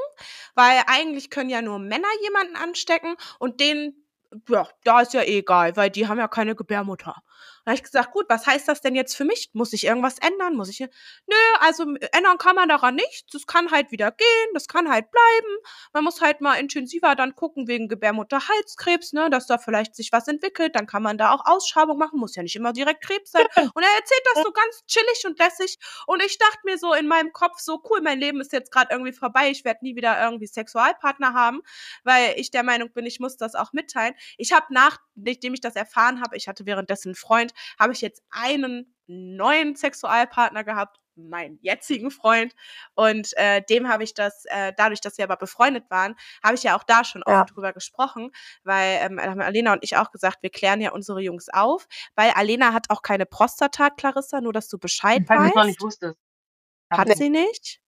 [0.55, 4.07] weil eigentlich können ja nur Männer jemanden anstecken und denen,
[4.49, 7.17] ja, da ist ja eh egal, weil die haben ja keine Gebärmutter.
[7.65, 9.51] Da habe ich gesagt, gut, was heißt das denn jetzt für mich?
[9.53, 10.57] Muss ich irgendwas ändern?
[10.57, 13.33] Muss ich, nö, also ändern kann man daran nichts.
[13.33, 15.57] Das kann halt wieder gehen, das kann halt bleiben.
[15.93, 20.29] Man muss halt mal intensiver dann gucken wegen Gebärmutterhalskrebs, ne, dass da vielleicht sich was
[20.29, 20.75] entwickelt.
[20.77, 23.47] Dann kann man da auch Ausschabung machen, muss ja nicht immer direkt Krebs sein.
[23.57, 25.79] Und er erzählt das so ganz chillig und lässig.
[26.07, 28.89] Und ich dachte mir so in meinem Kopf so, cool, mein Leben ist jetzt gerade
[28.91, 29.51] irgendwie vorbei.
[29.51, 31.61] Ich werde nie wieder irgendwie Sexualpartner haben,
[32.05, 34.15] weil ich der Meinung bin, ich muss das auch mitteilen.
[34.37, 38.01] Ich habe nach, nachdem ich das erfahren habe, ich hatte währenddessen einen Freund, habe ich
[38.01, 42.55] jetzt einen neuen Sexualpartner gehabt, meinen jetzigen Freund.
[42.95, 46.65] Und äh, dem habe ich das, äh, dadurch, dass wir aber befreundet waren, habe ich
[46.65, 47.45] ja auch da schon oft ja.
[47.45, 48.33] drüber gesprochen,
[48.65, 52.31] weil ähm, haben Alena und ich auch gesagt, wir klären ja unsere Jungs auf, weil
[52.31, 55.49] Alena hat auch keine Prostata, Clarissa, nur dass du Bescheid Weil weißt.
[55.51, 56.17] Ich noch nicht wusste.
[56.91, 57.19] Hat nicht.
[57.19, 57.81] sie nicht?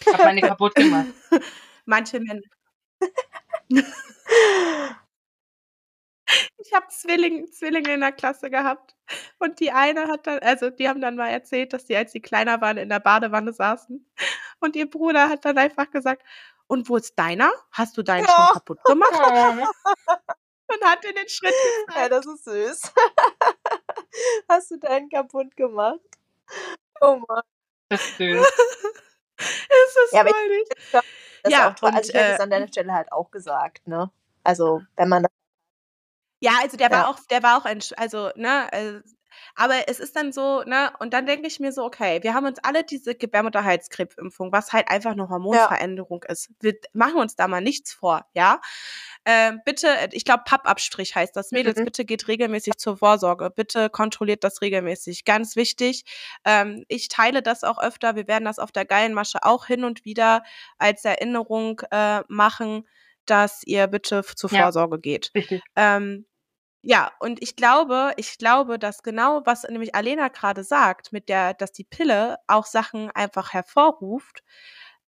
[0.00, 1.06] Ich habe meine kaputt gemacht.
[1.84, 2.42] Manche Männer.
[6.66, 8.96] Ich habe Zwillinge, Zwillinge in der Klasse gehabt.
[9.38, 12.20] Und die eine hat dann, also die haben dann mal erzählt, dass die, als sie
[12.20, 14.04] kleiner waren, in der Badewanne saßen.
[14.60, 16.22] Und ihr Bruder hat dann einfach gesagt,
[16.66, 17.52] und wo ist deiner?
[17.70, 18.30] Hast du deinen ja.
[18.30, 19.12] schon kaputt gemacht?
[20.68, 21.54] Und hat in den Schritt
[21.86, 21.96] gezeigt.
[21.96, 22.92] Ja, das ist süß.
[24.48, 26.00] Hast du deinen kaputt gemacht?
[27.00, 27.42] Oh Mann.
[27.88, 28.40] Das ist süß.
[28.40, 28.48] ist
[29.38, 30.68] das ja, freudig.
[30.90, 31.04] Das
[31.48, 31.90] ja, auch toll.
[31.90, 34.10] Und, also ich hätte es äh, an deiner Stelle halt auch gesagt, ne?
[34.42, 35.32] Also, wenn man das
[36.40, 37.08] ja, also der war ja.
[37.08, 39.00] auch, der war auch ein, also, ne, äh,
[39.54, 42.46] aber es ist dann so, ne, und dann denke ich mir so, okay, wir haben
[42.46, 46.32] uns alle diese Gebärmutterhalskrebsimpfung, was halt einfach eine Hormonveränderung ja.
[46.32, 46.50] ist.
[46.60, 48.60] Wir machen uns da mal nichts vor, ja.
[49.24, 51.50] Ähm, bitte, ich glaube, Pappabstrich heißt das.
[51.50, 51.86] Mädels, mhm.
[51.86, 53.50] bitte geht regelmäßig zur Vorsorge.
[53.50, 55.24] Bitte kontrolliert das regelmäßig.
[55.24, 56.04] Ganz wichtig.
[56.44, 58.14] Ähm, ich teile das auch öfter.
[58.14, 60.44] Wir werden das auf der geilen Masche auch hin und wieder
[60.78, 62.86] als Erinnerung äh, machen
[63.26, 65.32] dass ihr bitte zur Vorsorge ja, geht.
[65.76, 66.26] Ähm,
[66.82, 71.52] ja, und ich glaube, ich glaube, dass genau, was nämlich Alena gerade sagt, mit der,
[71.52, 74.44] dass die Pille auch Sachen einfach hervorruft,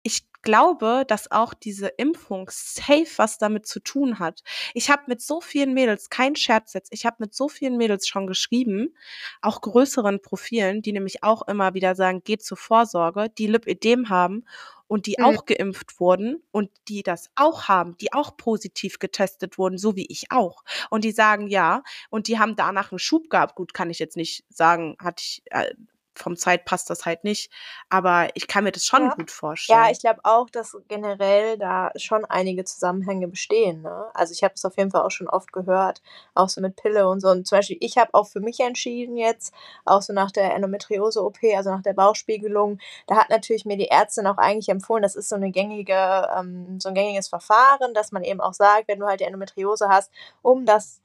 [0.07, 4.45] ich glaube, dass auch diese Impfung safe was damit zu tun hat.
[4.73, 8.07] Ich habe mit so vielen Mädels, kein Scherz jetzt, ich habe mit so vielen Mädels
[8.07, 8.95] schon geschrieben,
[9.43, 14.45] auch größeren Profilen, die nämlich auch immer wieder sagen, geht zur Vorsorge, die Lipödem haben
[14.87, 15.25] und die mhm.
[15.25, 20.07] auch geimpft wurden und die das auch haben, die auch positiv getestet wurden, so wie
[20.09, 20.63] ich auch.
[20.89, 23.57] Und die sagen ja, und die haben danach einen Schub gehabt.
[23.57, 25.75] Gut, kann ich jetzt nicht sagen, hatte ich, äh,
[26.19, 27.51] vom Zeit passt das halt nicht.
[27.89, 29.15] Aber ich kann mir das schon ja.
[29.15, 29.79] gut vorstellen.
[29.79, 33.83] Ja, ich glaube auch, dass generell da schon einige Zusammenhänge bestehen.
[33.83, 34.07] Ne?
[34.15, 36.03] Also ich habe es auf jeden Fall auch schon oft gehört,
[36.35, 37.29] auch so mit Pille und so.
[37.29, 39.53] Und zum Beispiel, ich habe auch für mich entschieden jetzt,
[39.85, 44.27] auch so nach der Endometriose-OP, also nach der Bauchspiegelung, da hat natürlich mir die Ärztin
[44.27, 48.25] auch eigentlich empfohlen, das ist so eine gängige, ähm, so ein gängiges Verfahren, dass man
[48.25, 50.11] eben auch sagt, wenn du halt die Endometriose hast,
[50.43, 51.01] um das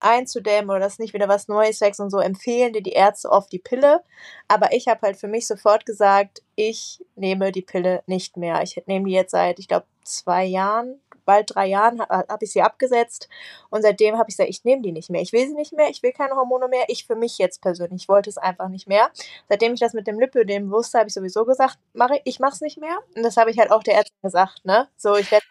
[0.00, 3.50] einzudämmen oder dass nicht wieder was Neues wächst und so, empfehlen dir die Ärzte oft
[3.52, 4.02] die Pille.
[4.48, 8.62] Aber ich habe halt für mich sofort gesagt, ich nehme die Pille nicht mehr.
[8.62, 12.62] Ich nehme die jetzt seit, ich glaube, zwei Jahren, bald drei Jahren habe ich sie
[12.62, 13.28] abgesetzt
[13.68, 15.20] und seitdem habe ich gesagt, ich nehme die nicht mehr.
[15.20, 16.84] Ich will sie nicht mehr, ich will keine Hormone mehr.
[16.88, 19.10] Ich für mich jetzt persönlich ich wollte es einfach nicht mehr.
[19.48, 22.60] Seitdem ich das mit dem Lipödem wusste, habe ich sowieso gesagt, mache ich, mache es
[22.60, 22.96] nicht mehr.
[23.16, 24.88] Und das habe ich halt auch der Ärztin gesagt, ne?
[24.96, 25.44] So, ich werde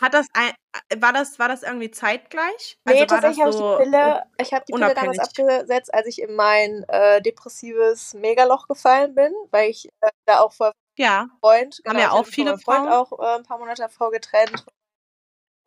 [0.00, 0.52] hat das ein,
[1.00, 2.78] war das war das irgendwie zeitgleich?
[2.84, 6.06] Nee, also tatsächlich habe so ich die Pille, ich habe die Pille damals abgesetzt, als
[6.06, 11.28] ich in mein äh, depressives Megaloch gefallen bin, weil ich äh, da auch vor ja.
[11.40, 14.64] Freund, genau, haben ja auch viele Freund Frauen auch äh, ein paar Monate davor getrennt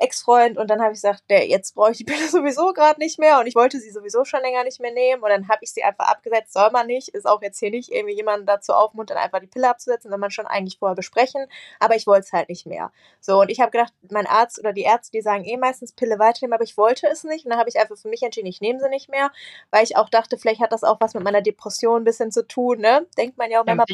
[0.01, 3.19] Ex-Freund und dann habe ich gesagt, der, jetzt brauche ich die Pille sowieso gerade nicht
[3.19, 5.71] mehr und ich wollte sie sowieso schon länger nicht mehr nehmen und dann habe ich
[5.71, 9.17] sie einfach abgesetzt, soll man nicht, ist auch jetzt hier nicht irgendwie jemanden dazu aufmuntern,
[9.17, 11.45] einfach die Pille abzusetzen, soll man schon eigentlich vorher besprechen,
[11.79, 12.91] aber ich wollte es halt nicht mehr.
[13.19, 16.19] So und ich habe gedacht, mein Arzt oder die Ärzte, die sagen eh meistens Pille
[16.19, 18.61] weiternehmen, aber ich wollte es nicht und dann habe ich einfach für mich entschieden, ich
[18.61, 19.31] nehme sie nicht mehr,
[19.69, 22.47] weil ich auch dachte, vielleicht hat das auch was mit meiner Depression ein bisschen zu
[22.47, 23.05] tun, ne?
[23.17, 23.85] Denkt man ja auch, wenn man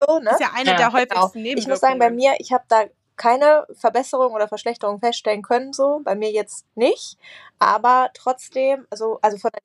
[0.00, 0.24] so, ne?
[0.26, 1.26] Das ist ja eine ja, der häufigsten genau.
[1.34, 1.58] Nebenwirkungen.
[1.58, 2.84] Ich muss sagen, bei mir, ich habe da
[3.18, 6.00] keine Verbesserung oder Verschlechterung feststellen können, so.
[6.04, 7.18] Bei mir jetzt nicht.
[7.60, 9.62] Aber trotzdem, also, also von der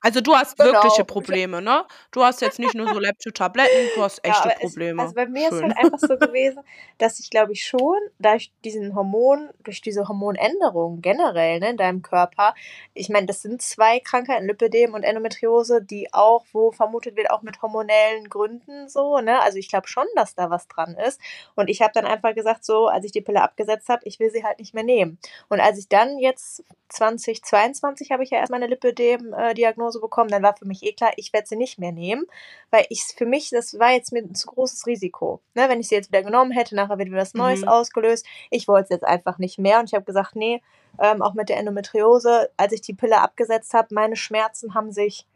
[0.00, 0.72] also du hast genau.
[0.72, 1.84] wirkliche Probleme, ne?
[2.10, 5.02] Du hast jetzt nicht nur so Lepto-Tabletten, du hast echte ja, Probleme.
[5.02, 5.54] Es, also bei mir Schön.
[5.54, 6.62] ist halt einfach so gewesen,
[6.98, 12.02] dass ich glaube ich schon durch diesen Hormon, durch diese Hormonänderung generell ne, in deinem
[12.02, 12.54] Körper,
[12.94, 17.42] ich meine, das sind zwei Krankheiten, Lipödem und Endometriose, die auch, wo vermutet wird, auch
[17.42, 19.40] mit hormonellen Gründen so, ne?
[19.42, 21.20] Also ich glaube schon, dass da was dran ist.
[21.54, 24.30] Und ich habe dann einfach gesagt, so, als ich die Pille abgesetzt habe, ich will
[24.30, 25.18] sie halt nicht mehr nehmen.
[25.48, 30.30] Und als ich dann jetzt 2022 habe ich ja erst meine Lipödem, äh, Diagnose bekommen,
[30.30, 32.26] dann war für mich eh klar, ich werde sie nicht mehr nehmen,
[32.70, 35.40] weil ich für mich, das war jetzt mir ein zu großes Risiko.
[35.54, 37.68] Ne, wenn ich sie jetzt wieder genommen hätte, nachher wird wieder was Neues Mhm.
[37.68, 38.26] ausgelöst.
[38.50, 40.62] Ich wollte es jetzt einfach nicht mehr und ich habe gesagt, nee,
[41.00, 45.26] ähm, auch mit der Endometriose, als ich die Pille abgesetzt habe, meine Schmerzen haben sich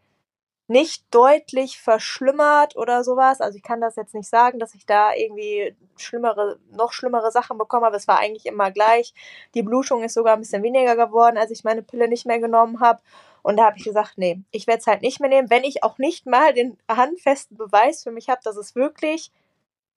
[0.71, 3.41] nicht deutlich verschlimmert oder sowas.
[3.41, 7.57] Also ich kann das jetzt nicht sagen, dass ich da irgendwie schlimmere, noch schlimmere Sachen
[7.57, 7.97] bekommen habe.
[7.97, 9.15] Es war eigentlich immer gleich.
[9.55, 12.81] Die Blutung ist sogar ein bisschen weniger geworden, als ich meine Pille nicht mehr genommen
[12.81, 13.01] habe.
[13.43, 15.83] Und da habe ich gesagt, nee, ich werde es halt nicht mehr nehmen, wenn ich
[15.85, 19.31] auch nicht mal den handfesten Beweis für mich habe, dass es wirklich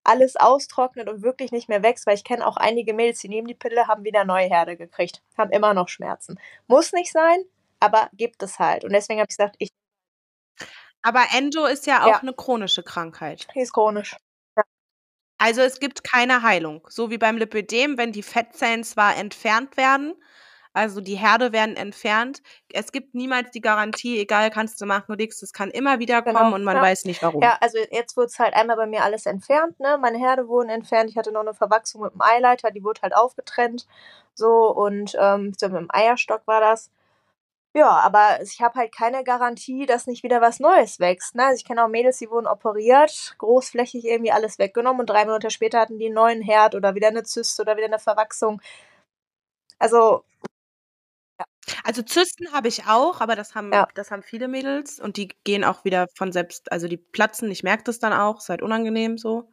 [0.04, 3.48] alles austrocknet und wirklich nicht mehr wächst, weil ich kenne auch einige Mädels, die nehmen
[3.48, 6.40] die Pille, haben wieder neue Herde gekriegt, haben immer noch Schmerzen.
[6.68, 7.44] Muss nicht sein,
[7.80, 8.84] aber gibt es halt.
[8.84, 9.70] Und deswegen habe ich gesagt, ich
[11.04, 12.20] Aber Endo ist ja auch Ja.
[12.22, 13.48] eine chronische Krankheit.
[13.56, 14.16] die ist chronisch.
[15.38, 16.86] Also es gibt keine Heilung.
[16.90, 20.14] So wie beim Lipödem, wenn die Fettzellen zwar entfernt werden,
[20.74, 22.42] also die Herde werden entfernt,
[22.72, 26.22] es gibt niemals die Garantie, egal, kannst du machen oder nichts, es kann immer wieder
[26.22, 26.82] kommen Genau, und man ja.
[26.82, 27.42] weiß nicht warum.
[27.42, 29.98] Ja, also jetzt wurde es halt einmal bei mir alles entfernt, ne?
[30.00, 31.10] Meine Herde wurden entfernt.
[31.10, 33.86] Ich hatte noch eine Verwachsung mit dem Eileiter, die wurde halt aufgetrennt.
[34.34, 36.90] So und ähm, so mit dem Eierstock war das.
[37.74, 41.36] Ja, aber ich habe halt keine Garantie, dass nicht wieder was Neues wächst.
[41.36, 41.46] Ne?
[41.46, 45.50] Also ich kenne auch Mädels, die wurden operiert, großflächig irgendwie alles weggenommen und drei Monate
[45.52, 48.62] später hatten die einen neuen Herd oder wieder eine Zyste oder wieder eine Verwachsung.
[49.80, 50.24] Also,
[51.84, 53.88] Also Zysten habe ich auch, aber das haben, Ja.
[53.94, 57.64] das haben viele Mädels und die gehen auch wieder von selbst, also die platzen, ich
[57.64, 59.50] merke das dann auch, ist halt unangenehm so.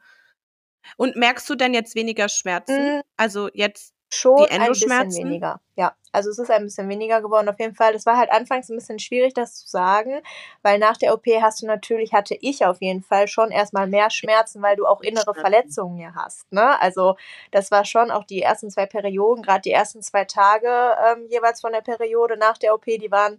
[0.96, 2.90] Und merkst du denn jetzt weniger Schmerzen?
[2.90, 5.24] mh, Also jetzt, Schon Die ein bisschen Endoschmerzen?
[5.24, 5.60] weniger.
[5.76, 7.92] Ja, also es ist ein bisschen weniger geworden auf jeden Fall.
[7.92, 10.20] Das war halt anfangs ein bisschen schwierig, das zu sagen,
[10.62, 14.10] weil nach der OP hast du natürlich, hatte ich auf jeden Fall schon erstmal mehr
[14.10, 15.34] Schmerzen, weil du auch innere.
[15.34, 16.50] Verletzungen hier hast.
[16.52, 16.80] Ne?
[16.80, 17.16] Also
[17.50, 20.68] das war schon auch die ersten zwei Perioden, gerade die ersten zwei Tage
[21.12, 23.38] ähm, jeweils von der Periode nach der OP, die waren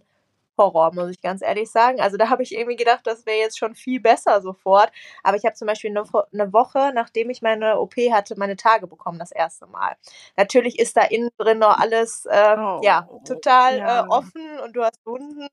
[0.60, 2.00] Horror, muss ich ganz ehrlich sagen.
[2.00, 4.92] Also da habe ich irgendwie gedacht, das wäre jetzt schon viel besser sofort.
[5.22, 8.86] Aber ich habe zum Beispiel eine, eine Woche, nachdem ich meine OP hatte, meine Tage
[8.86, 9.96] bekommen, das erste Mal.
[10.36, 14.04] Natürlich ist da innen drin noch alles äh, ja Oh, total ja.
[14.04, 15.48] Äh, offen und du hast Wunden.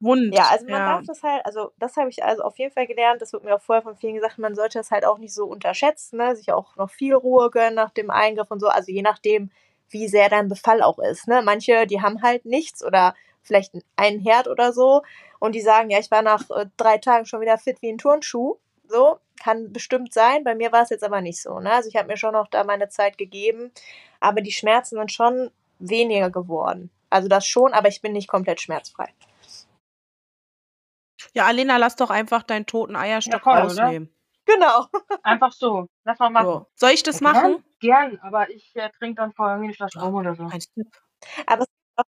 [0.00, 0.34] Wund.
[0.34, 0.96] Ja, also man ja.
[0.96, 3.22] darf das halt, also das habe ich also auf jeden Fall gelernt.
[3.22, 5.46] Das wird mir auch vorher von vielen gesagt, man sollte das halt auch nicht so
[5.46, 6.36] unterschätzen, ne?
[6.36, 8.68] sich auch noch viel Ruhe gönnen nach dem Eingriff und so.
[8.68, 9.50] Also je nachdem,
[9.88, 11.26] wie sehr dein Befall auch ist.
[11.28, 11.42] Ne?
[11.42, 13.14] Manche, die haben halt nichts oder
[13.44, 15.02] vielleicht einen Herd oder so
[15.38, 17.98] und die sagen, ja, ich war nach äh, drei Tagen schon wieder fit wie ein
[17.98, 18.56] Turnschuh.
[18.88, 20.44] So, kann bestimmt sein.
[20.44, 21.60] Bei mir war es jetzt aber nicht so.
[21.60, 21.72] Ne?
[21.72, 23.70] Also ich habe mir schon noch da meine Zeit gegeben,
[24.20, 26.90] aber die Schmerzen sind schon weniger geworden.
[27.10, 29.08] Also das schon, aber ich bin nicht komplett schmerzfrei.
[31.32, 33.62] Ja, Alena, lass doch einfach deinen toten Eierstock voll, oder?
[33.62, 34.14] rausnehmen.
[34.46, 34.86] Genau.
[35.22, 35.86] Einfach so.
[36.04, 36.46] Lass mal machen.
[36.46, 36.66] So.
[36.74, 37.64] Soll ich das machen?
[37.80, 40.44] Gern, aber ich äh, trinke dann vorher irgendwie eine Flasche Rum oder so.
[40.44, 40.86] Ein Tipp.
[41.46, 41.68] Aber es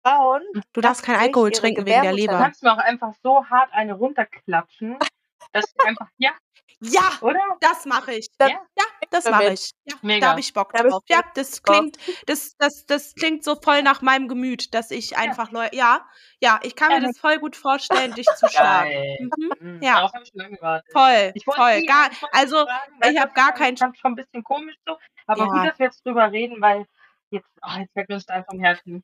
[0.07, 2.39] Frauen, Du darfst keinen Alkohol trinken wegen der Gebärmutter- Du Leber.
[2.39, 4.99] kannst mir auch einfach so hart eine runterklatschen,
[5.53, 6.33] dass du einfach, ja,
[6.81, 7.39] Ja, oder?
[7.61, 8.29] das mache ich.
[8.39, 8.59] Das- Ja.
[8.79, 9.71] Ja, das mache ich.
[9.85, 10.21] Ja, Mega.
[10.27, 11.03] da habe ich Bock ich drauf.
[11.09, 11.97] Ja, das klingt,
[12.27, 16.05] das, das, das klingt so voll nach meinem Gemüt, dass ich einfach Leu ja,
[16.41, 18.91] ja, ich kann mir das voll gut vorstellen, dich zu schlagen.
[18.91, 19.19] Geil.
[19.39, 19.53] Mhm.
[19.61, 19.83] Mhm.
[19.83, 19.95] Ja.
[19.95, 20.93] Darauf habe ich lange gewartet.
[20.93, 21.45] Voll, Ich
[21.87, 22.67] Gar, also,
[23.09, 24.99] ich hab das gar ist kein- schon ein bisschen komisch so.
[25.27, 25.47] Aber Ja.
[25.47, 26.87] gut, dass wir jetzt drüber reden, weil
[27.31, 29.03] jetzt, oh, jetzt fällt mir das einfach vom Herzen.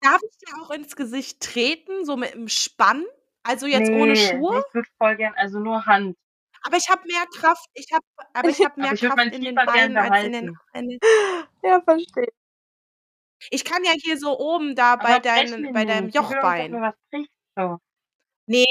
[0.00, 3.04] Darf ich dir auch ins Gesicht treten, so mit dem Spann?
[3.42, 4.54] Also jetzt ohne Nee, Schuhe?
[4.68, 6.16] Ich würde voll gern, also nur Hand.
[6.62, 9.54] Aber ich habe mehr Kraft, ich habe, aber ich habe mehr ich Kraft in den
[9.54, 10.98] Beinen als in den, in den.
[11.62, 12.28] Ja, verstehe.
[13.50, 15.20] Ich kann ja hier so oben da bei Aber
[15.58, 16.72] mir bei deinem Jochbein.
[16.72, 17.30] was bricht.
[17.56, 17.78] So.
[18.46, 18.64] Nee,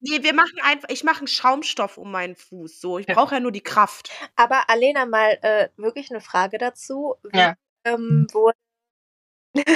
[0.00, 2.80] nee, wir machen einfach, ich mache einen Schaumstoff um meinen Fuß.
[2.80, 3.14] So, ich Ja.
[3.14, 4.10] brauche ja nur die Kraft.
[4.36, 7.16] Aber Alena, mal äh, wirklich eine Frage dazu.
[7.24, 7.54] Wie, Ja.
[7.84, 8.56] ähm, wurde,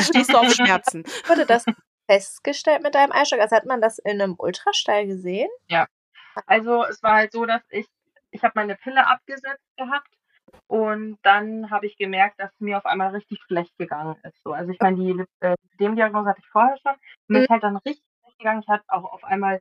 [0.01, 1.05] Stehst du auf Schmerzen?
[1.27, 1.65] wurde das
[2.11, 3.41] festgestellt mit deinem Eisstock?
[3.41, 5.49] Also hat man das in einem Ultraschall gesehen?
[6.47, 7.87] Also es war halt so, dass ich,
[8.31, 10.09] ich habe meine Pille abgesetzt gehabt
[10.69, 14.43] und dann habe ich gemerkt, dass mir auf einmal richtig schlecht gegangen ist.
[14.43, 16.95] So, also ich meine, die äh, dem Diagnose hatte ich vorher schon.
[17.29, 17.45] Mir Mhm.
[17.45, 18.61] ist halt dann richtig schlecht gegangen.
[18.63, 19.61] Ich hatte auch auf einmal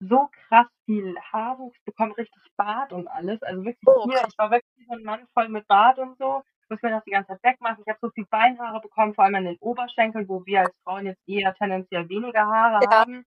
[0.00, 3.42] so krass viel Haarwuchs bekommen, richtig Bart und alles.
[3.42, 6.42] Also wirklich Oh, hier, ich war wirklich so ein Mann voll mit Bart und so.
[6.68, 7.82] Muss mir das die ganze Zeit wegmachen.
[7.84, 11.06] Ich habe so viel Beinhaare bekommen, vor allem an den Oberschenkeln, wo wir als Frauen
[11.06, 12.90] jetzt eher tendenziell weniger Haare Ja.
[12.90, 13.24] haben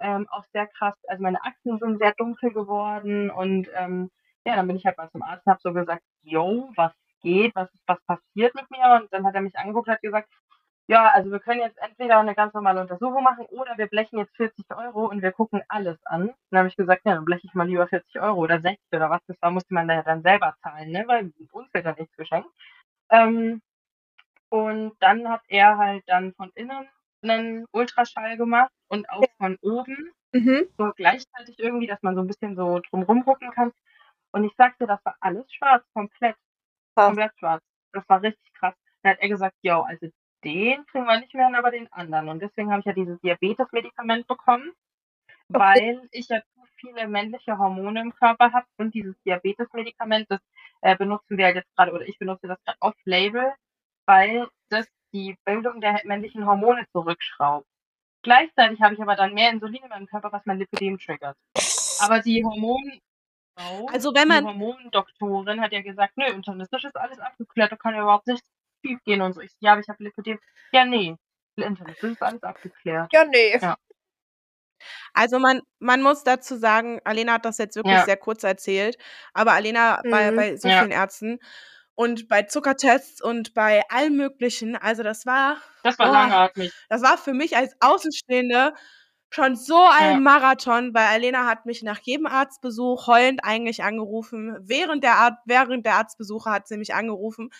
[0.00, 0.94] ähm, auch sehr krass.
[1.08, 4.10] Also meine Achsen sind sehr dunkel geworden und ähm,
[4.46, 7.54] ja, dann bin ich halt mal zum Arzt und habe so gesagt, yo, was geht,
[7.54, 9.00] was was passiert mit mir?
[9.00, 10.28] Und dann hat er mich angeguckt und hat gesagt,
[10.88, 14.34] ja, also wir können jetzt entweder eine ganz normale Untersuchung machen oder wir blechen jetzt
[14.36, 16.32] 40 Euro und wir gucken alles an.
[16.50, 19.10] Dann habe ich gesagt, ja, dann bleche ich mal lieber 40 Euro oder 60 oder
[19.10, 21.04] was das war, musste man da ja dann selber zahlen, ne?
[21.06, 22.48] Weil uns wird dann nichts geschenkt.
[23.10, 23.62] Ähm,
[24.50, 26.88] und dann hat er halt dann von innen
[27.22, 30.68] einen Ultraschall gemacht und auch von oben, Mhm.
[30.78, 33.72] so gleichzeitig irgendwie, dass man so ein bisschen so drumrum gucken kann.
[34.32, 36.36] Und ich sagte, das war alles schwarz, komplett,
[36.94, 37.06] Krass.
[37.06, 37.62] komplett schwarz.
[37.92, 38.74] Das war richtig krass.
[39.02, 40.08] Dann hat er gesagt, yo, also
[40.44, 42.28] den kriegen wir nicht mehr hin, aber den anderen.
[42.28, 44.72] Und deswegen habe ich ja dieses Diabetes-Medikament bekommen,
[45.48, 50.40] weil ich ja zu viele männliche Hormone im Körper habe und dieses Diabetes-Medikament, das
[50.82, 53.52] äh, benutzen wir halt jetzt gerade, oder ich benutze das gerade off-label,
[54.06, 57.66] weil das die Bildung der männlichen Hormone zurückschraubt.
[58.22, 61.36] Gleichzeitig habe ich aber dann mehr Insulin in meinem Körper, was mein Lipidem triggert.
[62.00, 63.00] Aber die Hormon
[63.92, 67.94] Also wenn man- die Hormondoktorin hat ja gesagt, nö, internistisch ist alles abgeklärt, da kann
[67.94, 68.46] ja überhaupt nichts
[68.84, 69.40] schief gehen und so.
[69.40, 70.38] Ich ja, aber ich habe Lipidem.
[70.72, 71.16] Ja, nee,
[71.56, 73.12] internistisch ist alles abgeklärt.
[73.12, 73.58] Ja, nee.
[73.58, 73.76] Ja.
[75.14, 78.04] Also man, man muss dazu sagen, Alena hat das jetzt wirklich Ja.
[78.04, 78.96] sehr kurz erzählt,
[79.34, 80.32] aber Alena bei, Mhm.
[80.32, 80.72] bei so Ja.
[80.72, 81.38] vielen Ärzten
[81.94, 86.10] und bei Zuckertests und bei allem Möglichen, also das war, Das war Oh.
[86.10, 86.72] langatmig.
[86.88, 88.74] das war für mich als Außenstehende
[89.30, 90.18] schon so ein Ja.
[90.20, 94.56] Marathon, weil Alena hat mich nach jedem Arztbesuch heulend eigentlich angerufen.
[94.60, 97.50] Während der, Ar während der Arztbesuche hat sie mich angerufen,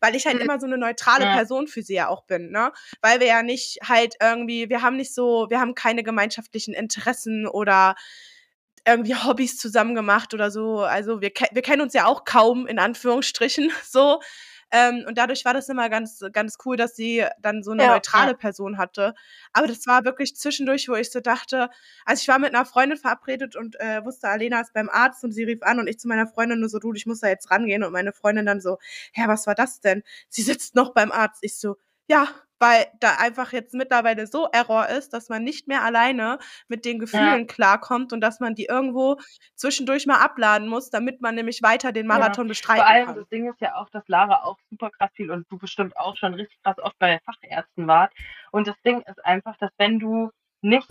[0.00, 0.42] weil ich halt Mhm.
[0.42, 1.32] immer so eine neutrale Ja.
[1.32, 2.72] Person für sie ja auch bin, ne?
[3.00, 7.46] Weil wir ja nicht halt irgendwie, wir haben nicht so, wir haben keine gemeinschaftlichen Interessen
[7.46, 7.94] oder
[8.86, 10.80] irgendwie Hobbys zusammen gemacht oder so.
[10.80, 14.20] Also wir, wir kennen uns ja auch kaum, in Anführungsstrichen, so.
[14.72, 17.88] Ähm, und dadurch war das immer ganz, ganz cool, dass sie dann so eine Ja.
[17.88, 18.36] neutrale Ja.
[18.36, 19.14] Person hatte.
[19.52, 21.70] Aber das war wirklich zwischendurch, wo ich so dachte,
[22.04, 25.32] also ich war mit einer Freundin verabredet und äh, wusste, Alena ist beim Arzt und
[25.32, 27.50] sie rief an und ich zu meiner Freundin nur so, du, ich muss da jetzt
[27.50, 27.82] rangehen.
[27.84, 28.78] Und meine Freundin dann so,
[29.12, 30.02] hä, was war das denn?
[30.28, 31.38] Sie sitzt noch beim Arzt.
[31.42, 31.76] Ich so,
[32.08, 32.28] ja,
[32.60, 36.38] weil da einfach jetzt mittlerweile so Error ist, dass man nicht mehr alleine
[36.68, 39.16] mit den Gefühlen klarkommt und dass man die irgendwo
[39.56, 42.18] zwischendurch mal abladen muss, damit man nämlich weiter den Ja.
[42.18, 43.16] Marathon bestreiten Vor allem, kann.
[43.16, 46.16] das Ding ist ja auch, dass Lara auch super krass viel und du bestimmt auch
[46.16, 48.12] schon richtig krass oft bei Fachärzten wart.
[48.52, 50.30] Und das Ding ist einfach, dass wenn du
[50.60, 50.88] nicht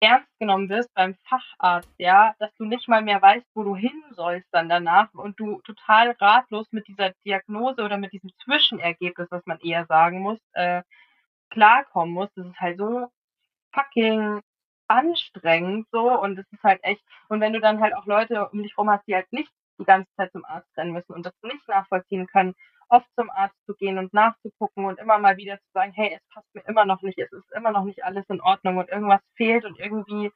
[0.00, 4.02] ernst genommen wirst beim Facharzt, ja, dass du nicht mal mehr weißt, wo du hin
[4.12, 9.44] sollst dann danach und du total ratlos mit dieser Diagnose oder mit diesem Zwischenergebnis, was
[9.46, 10.82] man eher sagen muss, äh,
[11.50, 12.36] klarkommen musst.
[12.36, 13.10] Das ist halt so
[13.72, 14.40] fucking
[14.88, 18.62] anstrengend so und es ist halt echt und wenn du dann halt auch Leute um
[18.62, 21.34] dich rum hast, die halt nicht die ganze Zeit zum Arzt rennen müssen und das
[21.42, 22.54] nicht nachvollziehen können,
[22.88, 26.22] oft zum Arzt zu gehen und nachzugucken und immer mal wieder zu sagen, hey, es
[26.34, 29.20] passt mir immer noch nicht, es ist immer noch nicht alles in Ordnung und irgendwas
[29.36, 30.30] fehlt und irgendwie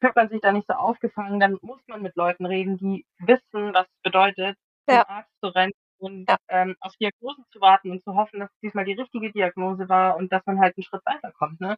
[0.00, 3.72] fühlt man sich da nicht so aufgefangen, dann muss man mit Leuten reden, die wissen,
[3.74, 4.56] was es bedeutet,
[4.88, 5.04] Ja.
[5.04, 6.36] zum Arzt zu rennen und Ja.
[6.48, 10.16] ähm, auf Diagnosen zu warten und zu hoffen, dass es diesmal die richtige Diagnose war
[10.16, 11.60] und dass man halt einen Schritt weiterkommt.
[11.60, 11.76] Ne?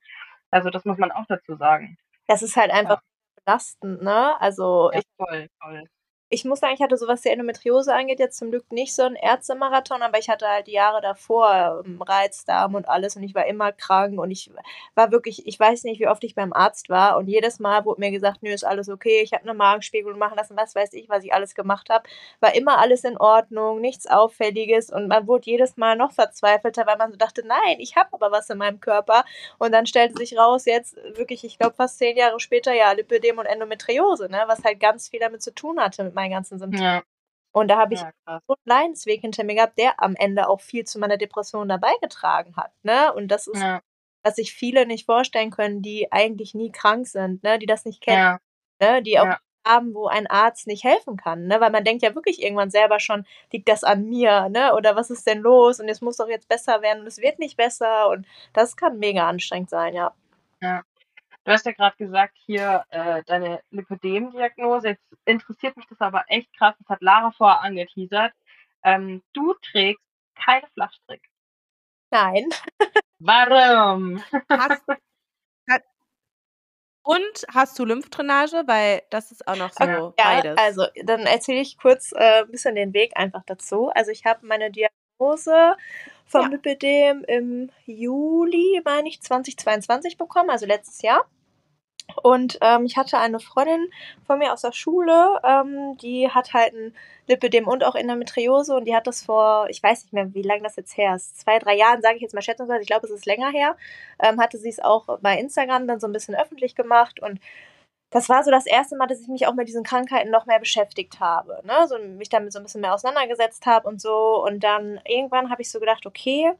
[0.51, 1.99] Also das muss man auch dazu sagen.
[2.29, 3.01] Das ist halt einfach
[3.45, 4.41] belastend, ne?
[4.41, 5.85] Also Ja, ich, voll, voll.
[6.35, 9.02] Ich muss sagen, ich hatte so, was die Endometriose angeht, jetzt zum Glück nicht so
[9.02, 13.36] einen Ärztemarathon, aber ich hatte halt die Jahre davor ähm, Reizdarm und alles und ich
[13.36, 14.51] war immer krank und ich
[14.97, 18.01] war wirklich, ich weiß nicht, wie oft ich beim Arzt war und jedes Mal wurde
[18.01, 21.09] mir gesagt, nö, ist alles okay, ich habe eine Magenspiegelung machen lassen, was weiß ich,
[21.09, 22.09] was ich alles gemacht habe,
[22.40, 26.97] war immer alles in Ordnung, nichts Auffälliges und man wurde jedes Mal noch verzweifelter, weil
[26.97, 29.24] man so dachte, nein, ich habe aber was in meinem Körper.
[29.59, 33.39] Und dann stellte sich raus, jetzt wirklich, ich glaube fast zehn Jahre später, ja, Lipödem
[33.39, 36.83] und Endometriose, ne, was halt ganz viel damit zu tun hatte mit meinen ganzen Symptomen.
[36.85, 37.03] Ja,
[37.53, 38.43] Und da habe ich ja, krass.
[38.49, 41.93] so einen Leidensweg hinter mir gehabt, der am Ende auch viel zu meiner Depression dabei
[42.01, 42.73] getragen hat.
[42.83, 43.13] Ne?
[43.15, 43.81] Und das ist, Ja,
[44.25, 47.59] was sich viele nicht vorstellen können, die eigentlich nie krank sind, ne?
[47.59, 48.39] die das nicht kennen,
[48.81, 49.03] ja, ne?
[49.03, 49.39] die auch ja.
[49.67, 51.47] haben, wo ein Arzt nicht helfen kann.
[51.47, 51.61] Ne?
[51.61, 54.75] Weil man denkt ja wirklich irgendwann selber schon, liegt das an mir, ne?
[54.75, 55.79] Oder was ist denn los?
[55.79, 58.09] Und es muss doch jetzt besser werden und es wird nicht besser.
[58.09, 60.15] Und das kann mega anstrengend sein, ja.
[61.45, 64.89] Du hast ja gerade gesagt, hier äh, deine Lipödem-Diagnose.
[64.89, 66.75] Jetzt interessiert mich das aber echt krass.
[66.79, 68.33] Das hat Lara vorher angeteasert.
[68.83, 70.03] Ähm, du trägst
[70.35, 71.23] keine Flachstrick.
[72.11, 72.49] Nein.
[73.19, 74.23] Warum?
[74.51, 74.83] Hast,
[75.71, 75.83] hat,
[77.03, 78.62] und hast du Lymphdrainage?
[78.66, 80.59] Weil das ist auch noch so Okay, Ja, beides.
[80.59, 83.91] also dann erzähle ich kurz äh, ein bisschen den Weg einfach dazu.
[83.95, 85.77] Also ich habe meine Diagnose
[86.27, 86.49] vom Ja.
[86.49, 91.25] Lipidem im Juli, meine ich, 2022 bekommen, also letztes Jahr.
[92.23, 93.89] Und ähm, ich hatte eine Freundin
[94.27, 96.95] von mir aus der Schule, ähm, die hat halt ein
[97.27, 100.63] Lipidem und auch Endometriose und die hat das vor, ich weiß nicht mehr, wie lange
[100.63, 103.13] das jetzt her ist, zwei, drei Jahren, sage ich jetzt mal schätzungsweise, ich glaube, es
[103.13, 103.77] ist länger her,
[104.23, 107.41] ähm, hatte sie es auch bei Instagram dann so ein bisschen öffentlich gemacht und
[108.11, 110.61] das war so das erste Mal, dass ich mich auch mit diesen Krankheiten noch mehr
[110.61, 111.87] beschäftigt habe, ne?
[111.89, 115.63] so mich damit so ein bisschen mehr auseinandergesetzt habe und so und dann irgendwann habe
[115.63, 116.53] ich so gedacht, okay,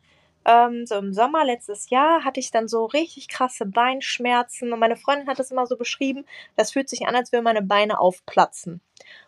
[0.47, 4.97] ähm, so im Sommer letztes Jahr hatte ich dann so richtig krasse Beinschmerzen und meine
[4.97, 6.27] Freundin hat das immer so beschrieben,
[6.57, 8.81] das fühlt sich an, als würden meine Beine aufplatzen.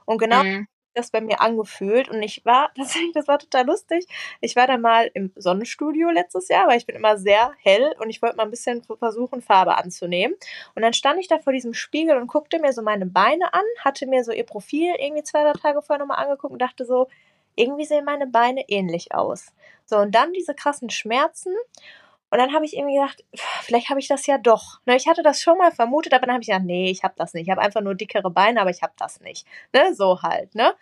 [0.04, 0.66] Und genau Mhm.
[0.96, 4.06] Das bei mir angefühlt und ich war tatsächlich, das war total lustig.
[4.40, 8.10] Ich war da mal im Sonnenstudio letztes Jahr, weil ich bin immer sehr hell und
[8.10, 10.36] ich wollte mal ein bisschen versuchen, Farbe anzunehmen.
[10.74, 13.64] Und dann stand ich da vor diesem Spiegel und guckte mir so meine Beine an,
[13.84, 17.08] hatte mir so ihr Profil irgendwie zwei, drei Tage vorher nochmal angeguckt und dachte so,
[17.56, 19.52] irgendwie sehen meine Beine ähnlich aus.
[19.84, 21.54] So, und dann diese krassen Schmerzen.
[22.30, 23.24] Und dann habe ich irgendwie gedacht,
[23.62, 24.80] vielleicht habe ich das ja doch.
[24.84, 27.14] Ne, ich hatte das schon mal vermutet, aber dann habe ich gedacht, nee, ich habe
[27.16, 27.44] das nicht.
[27.44, 29.46] Ich habe einfach nur dickere Beine, aber ich habe das nicht.
[29.72, 30.74] Ne, so halt, ne?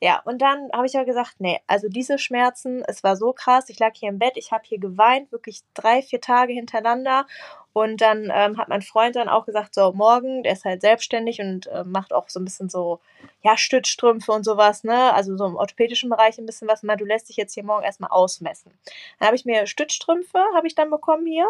[0.00, 3.68] Ja, und dann habe ich ja gesagt, nee, also diese Schmerzen, es war so krass.
[3.68, 7.26] Ich lag hier im Bett, ich habe hier geweint, wirklich drei, vier Tage hintereinander.
[7.74, 11.40] Und dann ähm, hat mein Freund dann auch gesagt, so morgen, der ist halt selbstständig
[11.40, 13.00] und äh, macht auch so ein bisschen so,
[13.42, 15.12] ja, Stützstrümpfe und sowas, ne?
[15.14, 16.82] Also so im orthopädischen Bereich ein bisschen was.
[16.82, 18.72] Mal, du lässt dich jetzt hier morgen erstmal ausmessen.
[19.18, 21.48] Dann habe ich mir Stützstrümpfe, habe ich dann bekommen hier.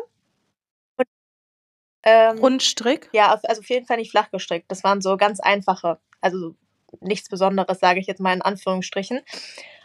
[0.96, 1.08] Und,
[2.04, 3.08] ähm, Rundstrick?
[3.12, 4.70] Ja, also auf jeden Fall nicht flach gestrickt.
[4.70, 6.54] Das waren so ganz einfache, also
[7.00, 9.22] nichts Besonderes, sage ich jetzt mal in Anführungsstrichen.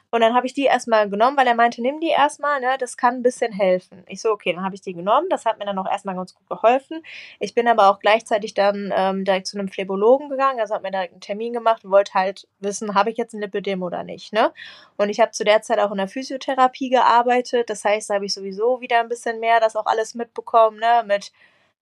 [0.09, 2.95] Und dann habe ich die erstmal genommen, weil er meinte, nimm die erstmal, ne, das
[2.95, 4.03] kann ein bisschen helfen.
[4.07, 5.27] Ich so, okay, dann habe ich die genommen.
[5.29, 7.03] Das hat mir dann auch erstmal ganz gut geholfen.
[7.39, 10.91] Ich bin aber auch gleichzeitig dann ähm, direkt zu einem Phlebologen gegangen, also habe mir
[10.91, 14.31] direkt einen Termin gemacht und wollte halt wissen, habe ich jetzt ein Lipödem oder nicht,
[14.33, 14.53] ne?
[14.95, 17.69] Und ich habe zu der Zeit auch in der Physiotherapie gearbeitet.
[17.69, 21.03] Das heißt, da habe ich sowieso wieder ein bisschen mehr das auch alles mitbekommen, ne,
[21.05, 21.31] mit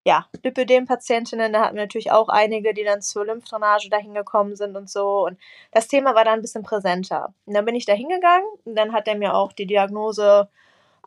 [0.06, 4.76] ja, Lipödem-Patientinnen, da hatten wir natürlich auch einige, die dann zur Lymphdrainage dahin gekommen sind
[4.76, 5.26] und so.
[5.26, 5.36] Und
[5.72, 7.34] das Thema war da ein bisschen präsenter.
[7.44, 10.48] Und dann bin ich da hingegangen und dann hat er mir auch die Diagnose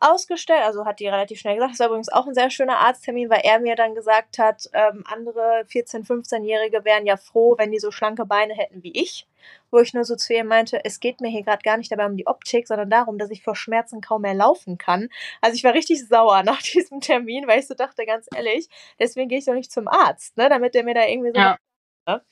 [0.00, 1.72] ausgestellt, also hat die relativ schnell gesagt.
[1.72, 5.04] Das war übrigens auch ein sehr schöner Arzttermin, weil er mir dann gesagt hat, ähm,
[5.06, 9.26] andere 14-, 15-Jährige wären ja froh, wenn die so schlanke Beine hätten wie ich.
[9.70, 12.06] Wo ich nur so zu ihr meinte, es geht mir hier gerade gar nicht dabei
[12.06, 15.08] um die Optik, sondern darum, dass ich vor Schmerzen kaum mehr laufen kann.
[15.40, 18.68] Also ich war richtig sauer nach diesem Termin, weil ich so dachte, ganz ehrlich,
[18.98, 21.40] deswegen gehe ich doch nicht zum Arzt, ne, damit der mir da irgendwie so.
[21.40, 21.58] Ja.
[22.06, 22.22] Ne?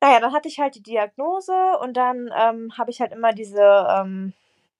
[0.00, 3.86] Naja, dann hatte ich halt die Diagnose und dann ähm, habe ich halt immer diese
[3.90, 4.32] ähm,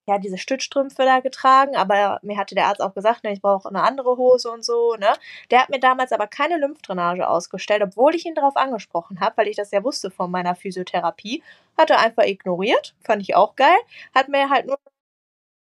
[0.09, 3.69] ja, diese Stützstrümpfe da getragen, aber mir hatte der Arzt auch gesagt, ne, ich brauche
[3.69, 5.13] eine andere Hose und so, ne.
[5.51, 9.47] Der hat mir damals aber keine Lymphdrainage ausgestellt, obwohl ich ihn darauf angesprochen habe, weil
[9.47, 11.43] ich das ja wusste von meiner Physiotherapie.
[11.77, 13.77] Hat er einfach ignoriert, fand ich auch geil.
[14.13, 14.79] Hat mir halt nur,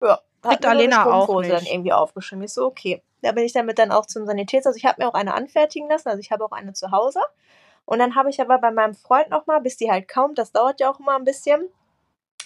[0.03, 1.53] ja, hat mir Alena nur auch nicht.
[1.53, 2.45] dann irgendwie aufgeschrieben.
[2.45, 3.03] Ich so, okay.
[3.23, 4.75] Da bin ich damit dann auch zum Sanitätshaus.
[4.75, 7.21] Also ich habe mir auch eine anfertigen lassen, also ich habe auch eine zu Hause.
[7.87, 10.81] Und dann habe ich aber bei meinem Freund nochmal, bis die halt kommt, das dauert
[10.81, 11.69] ja auch immer ein bisschen,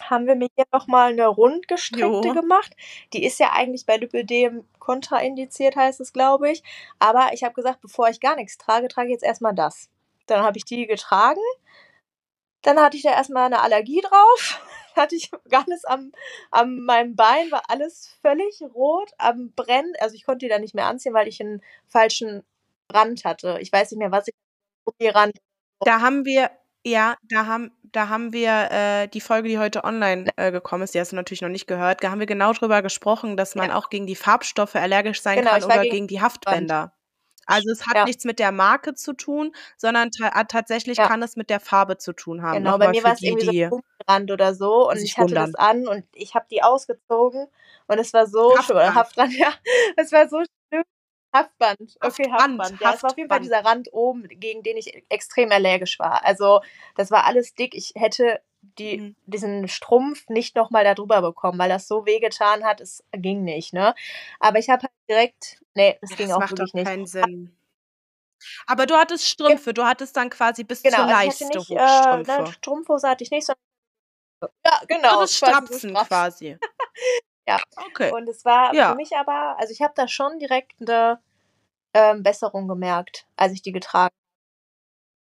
[0.00, 2.34] haben wir mir hier nochmal eine rundgestreckte jo.
[2.34, 2.74] gemacht.
[3.12, 6.62] Die ist ja eigentlich bei Lipödem kontraindiziert, heißt es, glaube ich.
[6.98, 9.88] Aber ich habe gesagt, bevor ich gar nichts trage, trage ich jetzt erstmal das.
[10.26, 11.40] Dann habe ich die getragen.
[12.62, 14.60] Dann hatte ich da erstmal eine Allergie drauf.
[14.96, 16.12] hatte ich alles am,
[16.50, 19.92] am meinem Bein, war alles völlig rot, am Brennen.
[20.00, 22.42] Also ich konnte die dann nicht mehr anziehen, weil ich einen falschen
[22.92, 23.58] Rand hatte.
[23.60, 25.38] Ich weiß nicht mehr, was ich Rand.
[25.80, 26.50] Da haben wir,
[26.84, 30.94] ja, da haben, da haben wir äh, die Folge, die heute online äh, gekommen ist,
[30.94, 33.70] die hast du natürlich noch nicht gehört, da haben wir genau drüber gesprochen, dass man
[33.70, 33.76] ja.
[33.76, 36.92] auch gegen die Farbstoffe allergisch sein genau, kann oder gegen, gegen, die Haftbänder.
[37.46, 38.04] Also es hat ja.
[38.04, 41.08] nichts mit der Marke zu tun, sondern ta tatsächlich ja.
[41.08, 42.58] kann es mit der Farbe zu tun haben.
[42.58, 45.52] Genau, Nochmal bei mir war es irgendwie so Haftrand oder so und ich hatte wundern.
[45.52, 47.46] das an und ich habe die ausgezogen
[47.86, 48.94] und es war so Haftrand.
[48.94, 49.48] Haftrand, ja,
[49.96, 50.42] es war so
[51.38, 51.96] Haftband.
[52.00, 52.60] Okay, Haftband.
[52.60, 52.80] Haftband.
[52.80, 56.24] Ja, es war auf jeden Fall dieser Rand oben, gegen den ich extrem allergisch war.
[56.24, 56.60] Also,
[56.96, 57.74] das war alles dick.
[57.74, 59.16] Ich hätte die, mhm.
[59.26, 63.72] diesen Strumpf nicht nochmal da drüber bekommen, weil das so wehgetan hat, es ging nicht,
[63.72, 63.94] ne?
[64.40, 67.12] Aber ich habe halt direkt, nee, das, das ging auch macht wirklich doch keinen nicht.
[67.12, 67.54] Sinn.
[68.66, 72.32] Aber du hattest Strümpfe, du hattest dann quasi bis genau, zur also Leiste nicht, Hochstrümpfe.
[72.32, 73.62] Äh, ne, Strumpfhose hatte ich nicht, sondern
[74.64, 75.20] ja, genau.
[75.20, 76.58] Das ist Strapsen quasi.
[77.48, 77.58] Ja.
[77.88, 78.12] Okay.
[78.12, 78.90] Und es war ja.
[78.90, 81.18] für mich aber, also ich habe da schon direkt eine
[81.94, 84.14] ähm, Besserung gemerkt, als ich die getragen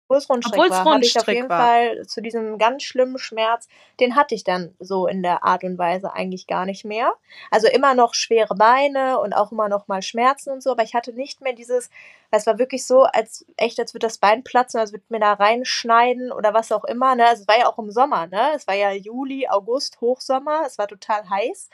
[0.08, 1.62] obwohl es Rundstrick war, habe ich auf jeden war.
[1.62, 3.68] Fall zu diesem ganz schlimmen Schmerz,
[4.00, 7.14] den hatte ich dann so in der Art und Weise eigentlich gar nicht mehr.
[7.50, 10.94] Also immer noch schwere Beine und auch immer noch mal Schmerzen und so, aber ich
[10.94, 11.90] hatte nicht mehr dieses,
[12.30, 15.32] es war wirklich so, als echt, als würde das Bein platzen, als würde mir da
[15.32, 17.14] reinschneiden oder was auch immer.
[17.14, 17.26] Ne?
[17.26, 18.52] Also es war ja auch im Sommer, ne?
[18.54, 21.70] Es war ja Juli, August, Hochsommer, es war total heiß.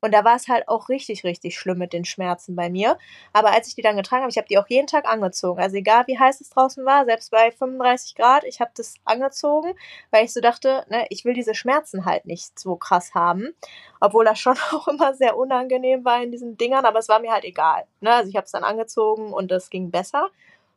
[0.00, 2.98] Und da war es halt auch richtig, richtig schlimm mit den Schmerzen bei mir.
[3.32, 5.60] Aber als ich die dann getragen habe, ich habe die auch jeden Tag angezogen.
[5.60, 9.74] Also egal wie heiß es draußen war, selbst bei 35 Grad, ich habe das angezogen,
[10.10, 13.54] weil ich so dachte, ne, ich will diese Schmerzen halt nicht so krass haben.
[14.00, 17.32] Obwohl das schon auch immer sehr unangenehm war in diesen Dingern, aber es war mir
[17.32, 17.84] halt egal.
[18.00, 18.12] Ne?
[18.12, 20.30] Also ich habe es dann angezogen und es ging besser.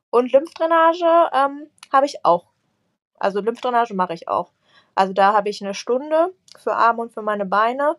[0.10, 2.48] Und Lymphdrainage ähm, habe ich auch.
[3.18, 4.52] Also Lymphdrainage mache ich auch.
[4.96, 7.96] Also da habe ich eine Stunde für Arme und für meine Beine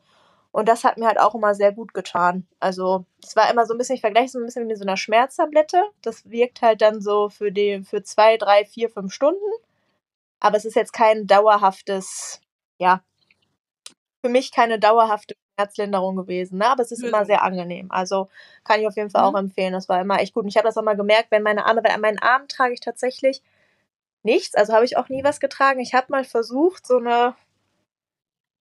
[0.55, 2.47] und das hat mir halt auch immer sehr gut getan.
[2.61, 4.85] Also es war immer so ein bisschen, ich vergleiche es so ein bisschen mit so
[4.85, 5.83] einer Schmerztablette.
[6.01, 9.41] Das wirkt halt dann so für, die, für zwei, drei, vier, fünf Stunden.
[10.39, 12.41] Aber es ist jetzt kein dauerhaftes,
[12.79, 13.03] ja,
[14.25, 16.69] für mich keine dauerhafte Schmerzlinderung gewesen, ne?
[16.69, 17.17] aber es ist Lösung.
[17.17, 17.91] immer sehr angenehm.
[17.91, 18.29] Also
[18.63, 19.39] kann ich auf jeden Fall auch Mhm.
[19.49, 19.73] empfehlen.
[19.73, 20.45] Das war immer echt gut.
[20.45, 22.75] Und ich habe das auch mal gemerkt, wenn meine Arme, weil an meinen Armen trage
[22.75, 23.43] ich tatsächlich
[24.23, 24.55] nichts.
[24.55, 25.81] Also habe ich auch nie was getragen.
[25.81, 27.35] Ich habe mal versucht, so eine,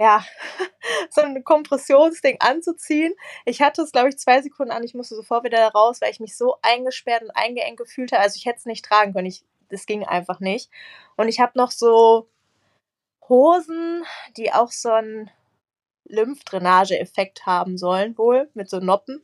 [0.03, 0.25] ja,
[1.09, 3.13] so ein Kompressionsding anzuziehen.
[3.45, 4.84] Ich hatte es, glaube ich, zwei Sekunden an.
[4.84, 8.21] Ich musste sofort wieder raus, weil ich mich so eingesperrt und eingeengt gefühlt habe.
[8.21, 9.27] Also ich hätte es nicht tragen können.
[9.27, 10.69] Ich, das ging einfach nicht.
[11.15, 12.27] Und ich habe noch so
[13.30, 14.03] Hosen,
[14.35, 15.31] die auch so einen
[16.09, 19.23] Lymphdrainage-Effekt haben sollen, wohl, mit so Noppen.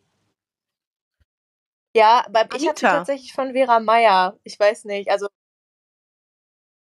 [1.93, 2.73] Ja, aber ich Anita.
[2.73, 4.39] tatsächlich von Vera Meyer.
[4.45, 5.27] Ich weiß nicht, also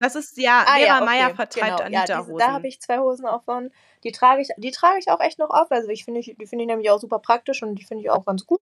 [0.05, 1.91] Das ist ja, Ah, Vera ja, okay, Meyer vertreibt genau.
[1.91, 2.39] Ja, diese, Anita-Hosen.
[2.39, 3.71] da habe ich zwei Hosen auch von.
[4.03, 5.71] Die trage ich, die trage ich auch echt noch auf.
[5.71, 8.11] Also ich finde, ich, die finde ich nämlich auch super praktisch und die finde ich
[8.11, 8.61] auch ganz gut.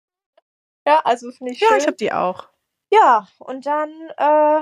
[0.85, 1.77] Ja, also finde ich ja, schön.
[1.79, 2.47] ich habe die auch.
[2.93, 4.61] Ja, und dann äh,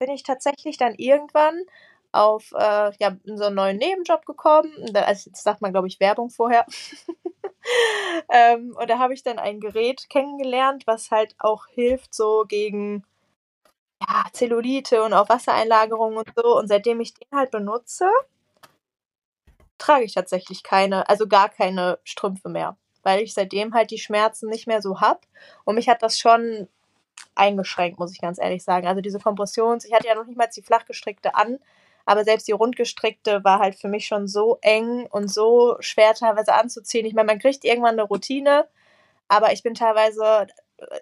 [0.00, 1.62] bin ich tatsächlich dann irgendwann
[2.10, 4.72] auf äh, ja, in so einen neuen Nebenjob gekommen.
[4.92, 6.66] Da, also jetzt sagt man, glaube ich, Werbung vorher.
[8.32, 13.04] ähm, und da habe ich dann ein Gerät kennengelernt, was halt auch hilft so gegen
[14.00, 16.58] ja, Zellulite und auch Wassereinlagerung und so.
[16.58, 18.08] Und seitdem ich den halt benutze,
[19.78, 22.76] trage ich tatsächlich keine, also gar keine Strümpfe mehr.
[23.02, 25.26] Weil ich seitdem halt die Schmerzen nicht mehr so hab.
[25.64, 26.68] Und mich hat das schon
[27.34, 28.86] eingeschränkt, muss ich ganz ehrlich sagen.
[28.86, 31.58] Also diese Kompressions, ich hatte ja noch nicht mal die flachgestrickte an,
[32.06, 36.54] aber selbst die rundgestrickte war halt für mich schon so eng und so schwer teilweise
[36.54, 37.06] anzuziehen.
[37.06, 38.68] Ich meine, man kriegt irgendwann eine Routine,
[39.28, 40.48] aber ich bin teilweise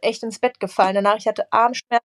[0.03, 0.95] echt ins Bett gefallen.
[0.95, 2.07] Danach, ich hatte Armschmerzen.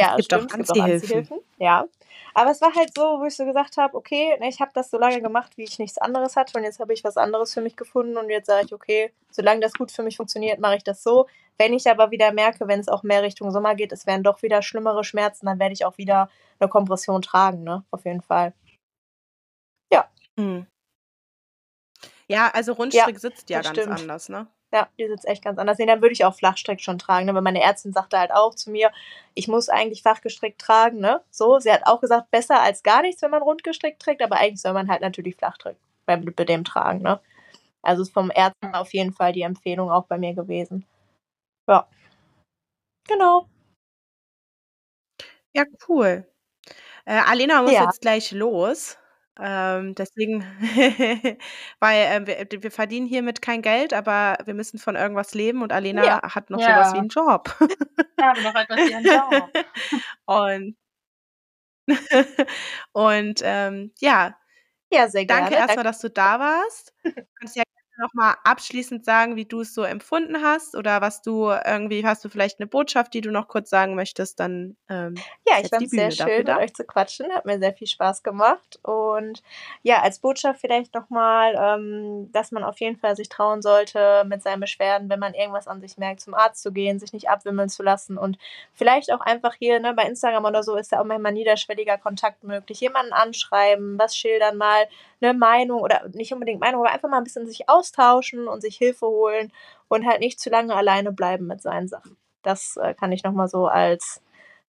[0.00, 0.94] Ja, Es gibt stimmt, auch Anziehhilfen.
[0.94, 1.40] Anziehhilfen.
[1.58, 1.86] Ja.
[2.34, 4.90] Aber es war halt so, wo ich so gesagt habe, okay, ne, ich habe das
[4.90, 7.60] so lange gemacht, wie ich nichts anderes hatte und jetzt habe ich was anderes für
[7.60, 10.84] mich gefunden und jetzt sage ich, okay, solange das gut für mich funktioniert, mache ich
[10.84, 11.26] das so.
[11.58, 14.42] Wenn ich aber wieder merke, wenn es auch mehr Richtung Sommer geht, es werden doch
[14.42, 17.84] wieder schlimmere Schmerzen, dann werde ich auch wieder eine Kompression tragen, ne?
[17.90, 18.54] Auf jeden Fall.
[20.40, 20.66] Hm.
[22.28, 24.00] Ja, also Rundstrick sitzt ja ganz stimmt.
[24.00, 24.46] anders, ne?
[24.72, 25.78] Ja, die sitzt echt ganz anders.
[25.78, 27.34] Nee, dann würde ich auch Flachstrick schon tragen, ne?
[27.34, 28.92] Weil meine Ärztin sagte halt auch zu mir,
[29.34, 31.20] ich muss eigentlich flachgestrickt tragen, ne?
[31.30, 34.60] So, sie hat auch gesagt, besser als gar nichts, wenn man rundgestrickt trägt, aber eigentlich
[34.60, 35.76] soll man halt natürlich Flachstrick
[36.06, 37.20] bei, bei dem tragen, ne?
[37.82, 40.86] Also ist vom Ärzten auf jeden Fall die Empfehlung auch bei mir gewesen.
[41.68, 41.88] Ja.
[43.08, 43.48] Genau.
[45.54, 46.26] Ja, cool.
[47.06, 47.84] Äh, Alena muss Ja.
[47.86, 48.98] jetzt gleich los.
[49.40, 50.44] Ähm, deswegen,
[51.80, 55.72] weil ähm, wir, wir verdienen hiermit kein Geld, aber wir müssen von irgendwas leben und
[55.72, 56.20] Alena Ja.
[56.22, 56.66] hat noch Ja.
[56.66, 57.56] sowas wie einen Job.
[58.16, 59.52] Ich habe noch etwas wie einen Job.
[60.26, 60.76] und
[62.92, 64.36] und ähm, ja,
[64.92, 65.50] Ja, sehr gerne.
[65.50, 66.94] danke erstmal, dass du da warst.
[67.04, 67.62] Du kannst ja
[68.00, 72.28] nochmal abschließend sagen, wie du es so empfunden hast oder was du irgendwie, hast du
[72.28, 75.90] vielleicht eine Botschaft, die du noch kurz sagen möchtest, dann ähm, Ja, ich fand es
[75.90, 77.32] sehr schön, mit euch zu quatschen.
[77.32, 78.80] Hat mir sehr viel Spaß gemacht.
[78.82, 79.42] Und
[79.82, 84.42] ja, als Botschaft vielleicht nochmal, ähm, dass man auf jeden Fall sich trauen sollte, mit
[84.42, 87.68] seinen Beschwerden, wenn man irgendwas an sich merkt, zum Arzt zu gehen, sich nicht abwimmeln
[87.68, 88.38] zu lassen und
[88.72, 92.44] vielleicht auch einfach hier ne, bei Instagram oder so ist ja auch manchmal niederschwelliger Kontakt
[92.44, 92.80] möglich.
[92.80, 94.86] Jemanden anschreiben, was schildern, mal
[95.20, 98.76] eine Meinung oder nicht unbedingt Meinung, aber einfach mal ein bisschen sich austauschen und sich
[98.76, 99.52] Hilfe holen
[99.88, 102.16] und halt nicht zu lange alleine bleiben mit seinen Sachen.
[102.42, 104.22] Das äh, kann ich nochmal so als,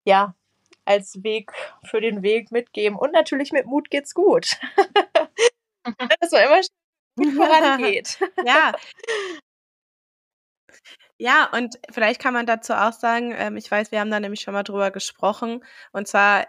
[0.03, 0.35] ja,
[0.85, 1.52] als Weg
[1.84, 2.98] für den Weg mitgeben.
[2.98, 4.57] Und natürlich mit Mut geht's gut.
[6.19, 6.61] Dass man immer
[7.18, 8.19] gut vorangeht.
[8.45, 8.73] Ja.
[11.18, 14.41] Ja, und vielleicht kann man dazu auch sagen, ähm, ich weiß, wir haben da nämlich
[14.41, 15.64] schon mal drüber gesprochen.
[15.91, 16.48] Und zwar,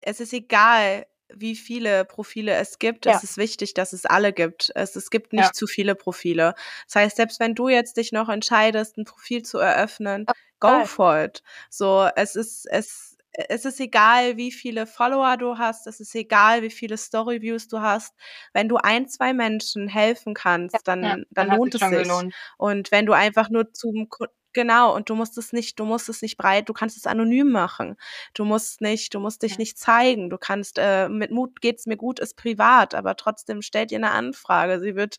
[0.00, 3.06] es ist egal, wie viele Profile es gibt.
[3.06, 3.16] Ja.
[3.16, 4.70] Es ist wichtig, dass es alle gibt.
[4.74, 5.52] Es, es gibt nicht Ja.
[5.52, 6.54] zu viele Profile.
[6.86, 10.26] Das heißt, selbst wenn du jetzt dich noch entscheidest, ein Profil zu eröffnen,
[10.60, 10.86] go Fall.
[10.86, 11.42] for it.
[11.70, 15.86] So, es ist, es, es ist egal, wie viele Follower du hast.
[15.86, 18.14] Es ist egal, wie viele Storyviews du hast.
[18.54, 21.90] Wenn du ein, zwei Menschen helfen kannst, dann, Ja, dann, dann lohnt es sich.
[21.90, 22.34] gelohnt.
[22.56, 24.08] Und wenn du einfach nur zum
[24.56, 27.52] genau und du musst es nicht, du musst es nicht breit, du kannst es anonym
[27.52, 27.96] machen.
[28.34, 29.58] Du musst nicht, du musst dich Ja.
[29.58, 30.28] nicht zeigen.
[30.30, 34.10] Du kannst äh, mit Mut geht's mir gut ist privat, aber trotzdem stellt ihr eine
[34.10, 34.80] Anfrage.
[34.80, 35.18] Sie wird,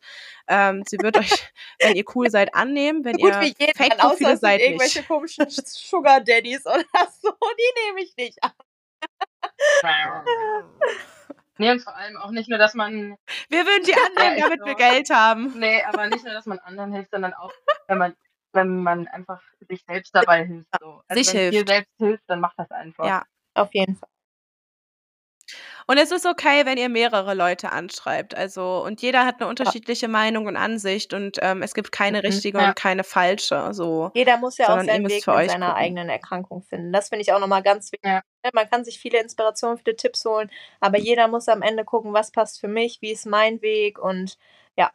[0.50, 1.32] ähm, sie wird euch,
[1.80, 3.06] wenn ihr cool seid, annehmen.
[3.06, 5.08] Wenn gut ihr wie jeden, Fake außer Profile seid, irgendwelche nicht.
[5.08, 6.84] komischen Sugar Daddies oder
[7.22, 7.30] so.
[7.32, 8.52] Die nehme ich nicht an.
[11.60, 13.18] Nee, und vor allem auch nicht nur, dass man,
[13.50, 15.54] Wir würden die annehmen, damit wir Geld haben.
[15.58, 17.52] nee, aber nicht nur, dass man anderen hilft, sondern auch,
[17.88, 18.16] wenn man,
[18.58, 20.70] wenn man einfach sich selbst dabei hilft.
[20.82, 21.02] So.
[21.08, 21.70] Also Sich wenn es dir hilft.
[21.70, 23.06] selbst hilft, dann mach das einfach.
[23.08, 23.24] Ja.
[23.56, 24.10] Auf jeden Fall.
[25.90, 28.36] Und es ist okay, wenn ihr mehrere Leute anschreibt.
[28.36, 32.26] Also, und jeder hat eine unterschiedliche Meinung und Ansicht und ähm, es gibt keine Mhm.
[32.26, 32.68] richtige Ja.
[32.70, 33.74] und keine falsche.
[33.74, 34.12] So.
[34.14, 35.82] Jeder muss ja auch Sondern seinen Weg für mit seiner gucken.
[35.82, 36.92] eigenen Erkrankung finden.
[36.92, 38.10] Das finde ich auch nochmal ganz wichtig.
[38.12, 38.22] Ja.
[38.54, 40.52] Man kann sich viele Inspirationen, viele Tipps holen,
[40.82, 44.38] aber jeder muss am Ende gucken, was passt für mich, wie ist mein Weg und
[44.78, 44.92] ja,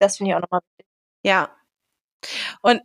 [0.00, 0.86] das finde ich auch nochmal wichtig.
[1.24, 1.50] Ja.
[2.62, 2.80] Und,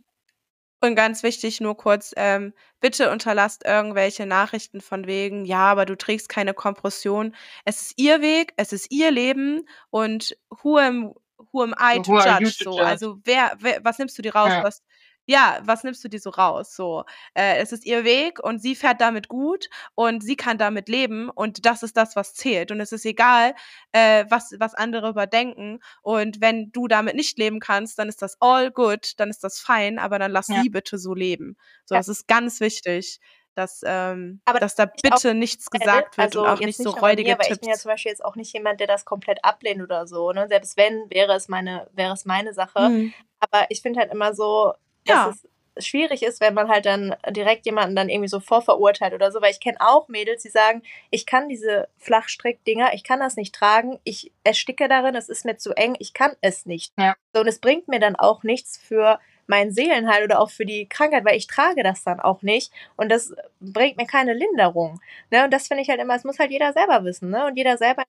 [0.80, 5.96] und ganz wichtig, nur kurz, ähm, bitte unterlasst irgendwelche Nachrichten von wegen, ja, aber du
[5.96, 7.34] trägst keine Kompression.
[7.64, 11.14] Es ist ihr Weg, es ist ihr Leben und who am,
[11.52, 12.56] who am I to Who judge?
[12.62, 14.48] So, also wer, wer, was nimmst du dir raus?
[14.50, 14.64] Ja.
[14.64, 14.82] Was,
[15.30, 16.74] ja, was nimmst du dir so raus?
[16.74, 17.04] So,
[17.34, 21.30] äh, es ist ihr Weg und sie fährt damit gut und sie kann damit leben
[21.30, 22.72] und das ist das, was zählt.
[22.72, 23.54] Und es ist egal,
[23.92, 25.78] äh, was, was andere überdenken.
[26.02, 29.60] Und wenn du damit nicht leben kannst, dann ist das all good, dann ist das
[29.60, 30.62] fein, aber dann lass Ja.
[30.62, 31.56] sie bitte so leben.
[31.84, 32.00] So, Ja.
[32.00, 33.20] das ist ganz wichtig,
[33.54, 36.76] dass, ähm, Aber dass da ich auch bitte nichts gesagt wird also und auch nicht
[36.78, 37.82] so räudige mir, weil ich bin ja Tipps.
[37.82, 40.32] zum Beispiel jetzt auch nicht jemand, der das komplett ablehnt oder so.
[40.32, 40.46] Ne?
[40.48, 42.86] Selbst wenn, wäre es meine, wäre es meine Sache.
[42.86, 43.12] Hm.
[43.40, 44.74] Aber ich finde halt immer so,
[45.06, 45.30] dass Ja.
[45.76, 49.40] es schwierig ist, wenn man halt dann direkt jemanden dann irgendwie so vorverurteilt oder so,
[49.40, 53.54] weil ich kenne auch Mädels, die sagen, ich kann diese Flachstrickdinger, ich kann das nicht
[53.54, 56.92] tragen, ich ersticke darin, es ist mir zu eng, ich kann es nicht.
[56.98, 57.14] Ja.
[57.34, 60.88] So, und es bringt mir dann auch nichts für meinen Seelenheil oder auch für die
[60.88, 65.00] Krankheit, weil ich trage das dann auch nicht und das bringt mir keine Linderung.
[65.30, 65.44] Ne?
[65.44, 67.46] Und das finde ich halt immer, es muss halt jeder selber wissen, ne?
[67.46, 68.04] Und jeder selber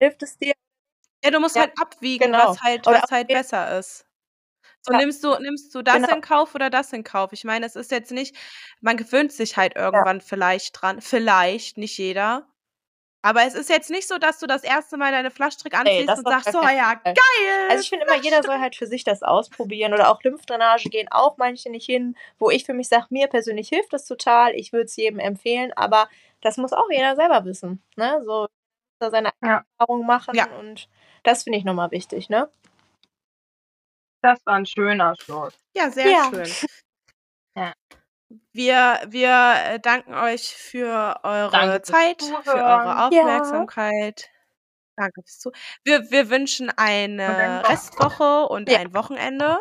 [0.00, 0.54] hilft es dir.
[1.24, 2.50] Ja, du musst Ja, halt abwiegen, genau.
[2.50, 4.05] was halt, was halt besser ist.
[4.88, 4.98] So Ja.
[4.98, 6.08] nimmst du, nimmst du das Genau.
[6.08, 7.32] in Kauf oder das in Kauf?
[7.32, 8.36] Ich meine, es ist jetzt nicht,
[8.80, 11.00] man gewöhnt sich halt irgendwann vielleicht dran.
[11.00, 12.46] Vielleicht, nicht jeder.
[13.22, 16.18] Aber es ist jetzt nicht so, dass du das erste Mal deine Flaschstrick anziehst das
[16.18, 17.24] und sagst, so, ja, geil.
[17.68, 21.08] Also ich finde immer, jeder soll halt für sich das ausprobieren oder auch Lymphdrainage gehen
[21.10, 24.72] auch manche nicht hin, wo ich für mich sage, mir persönlich hilft das total, ich
[24.72, 26.08] würde es jedem empfehlen, aber
[26.42, 28.22] das muss auch jeder selber wissen, ne?
[28.24, 28.48] So
[29.10, 29.64] seine Ja.
[29.78, 30.46] Erfahrungen machen Ja.
[30.46, 30.88] und
[31.24, 32.50] das finde ich nochmal wichtig, ne?
[34.26, 35.54] Das war ein schöner Schluss.
[35.76, 36.30] Ja, sehr Ja.
[36.30, 36.68] schön.
[37.56, 37.72] Ja.
[38.52, 42.58] Wir, wir äh, danken euch für eure Danke Zeit, für Zuhören.
[42.60, 43.06] eure Ja.
[43.06, 44.28] Aufmerksamkeit.
[44.96, 45.52] Danke fürs Zu.
[45.84, 48.80] Wir, wir wünschen eine ein Wochen- Restwoche und Ja.
[48.80, 49.58] ein Wochenende.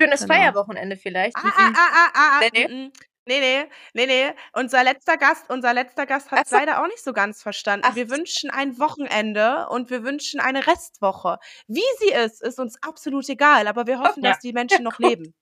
[0.00, 0.34] Schönes Genau.
[0.34, 1.34] Feierwochenende vielleicht.
[1.36, 2.92] Ah, ah, ah, ah, ah, Nee,
[3.30, 3.68] nee, nee.
[3.94, 4.06] nee.
[4.06, 4.34] Nee, nee.
[4.52, 7.86] Unser letzter Gast, unser letzter Gast hat es leider auch nicht so ganz verstanden.
[7.88, 11.38] Ach wir wünschen ein Wochenende und wir wünschen eine Restwoche.
[11.66, 14.30] Wie sie ist, ist uns absolut egal, aber wir hoffen, Ja.
[14.32, 15.34] dass die Menschen noch leben.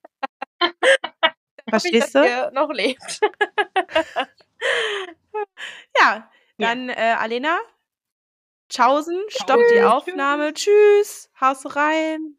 [1.73, 2.51] Hoffe ich, Verstehst du?
[2.55, 3.20] noch lebt.
[5.98, 7.59] Ja, dann äh, Alena,
[8.70, 9.82] Tschaußen, stopp die.
[9.82, 10.52] Aufnahme.
[10.55, 12.38] Tschüss, haus rein.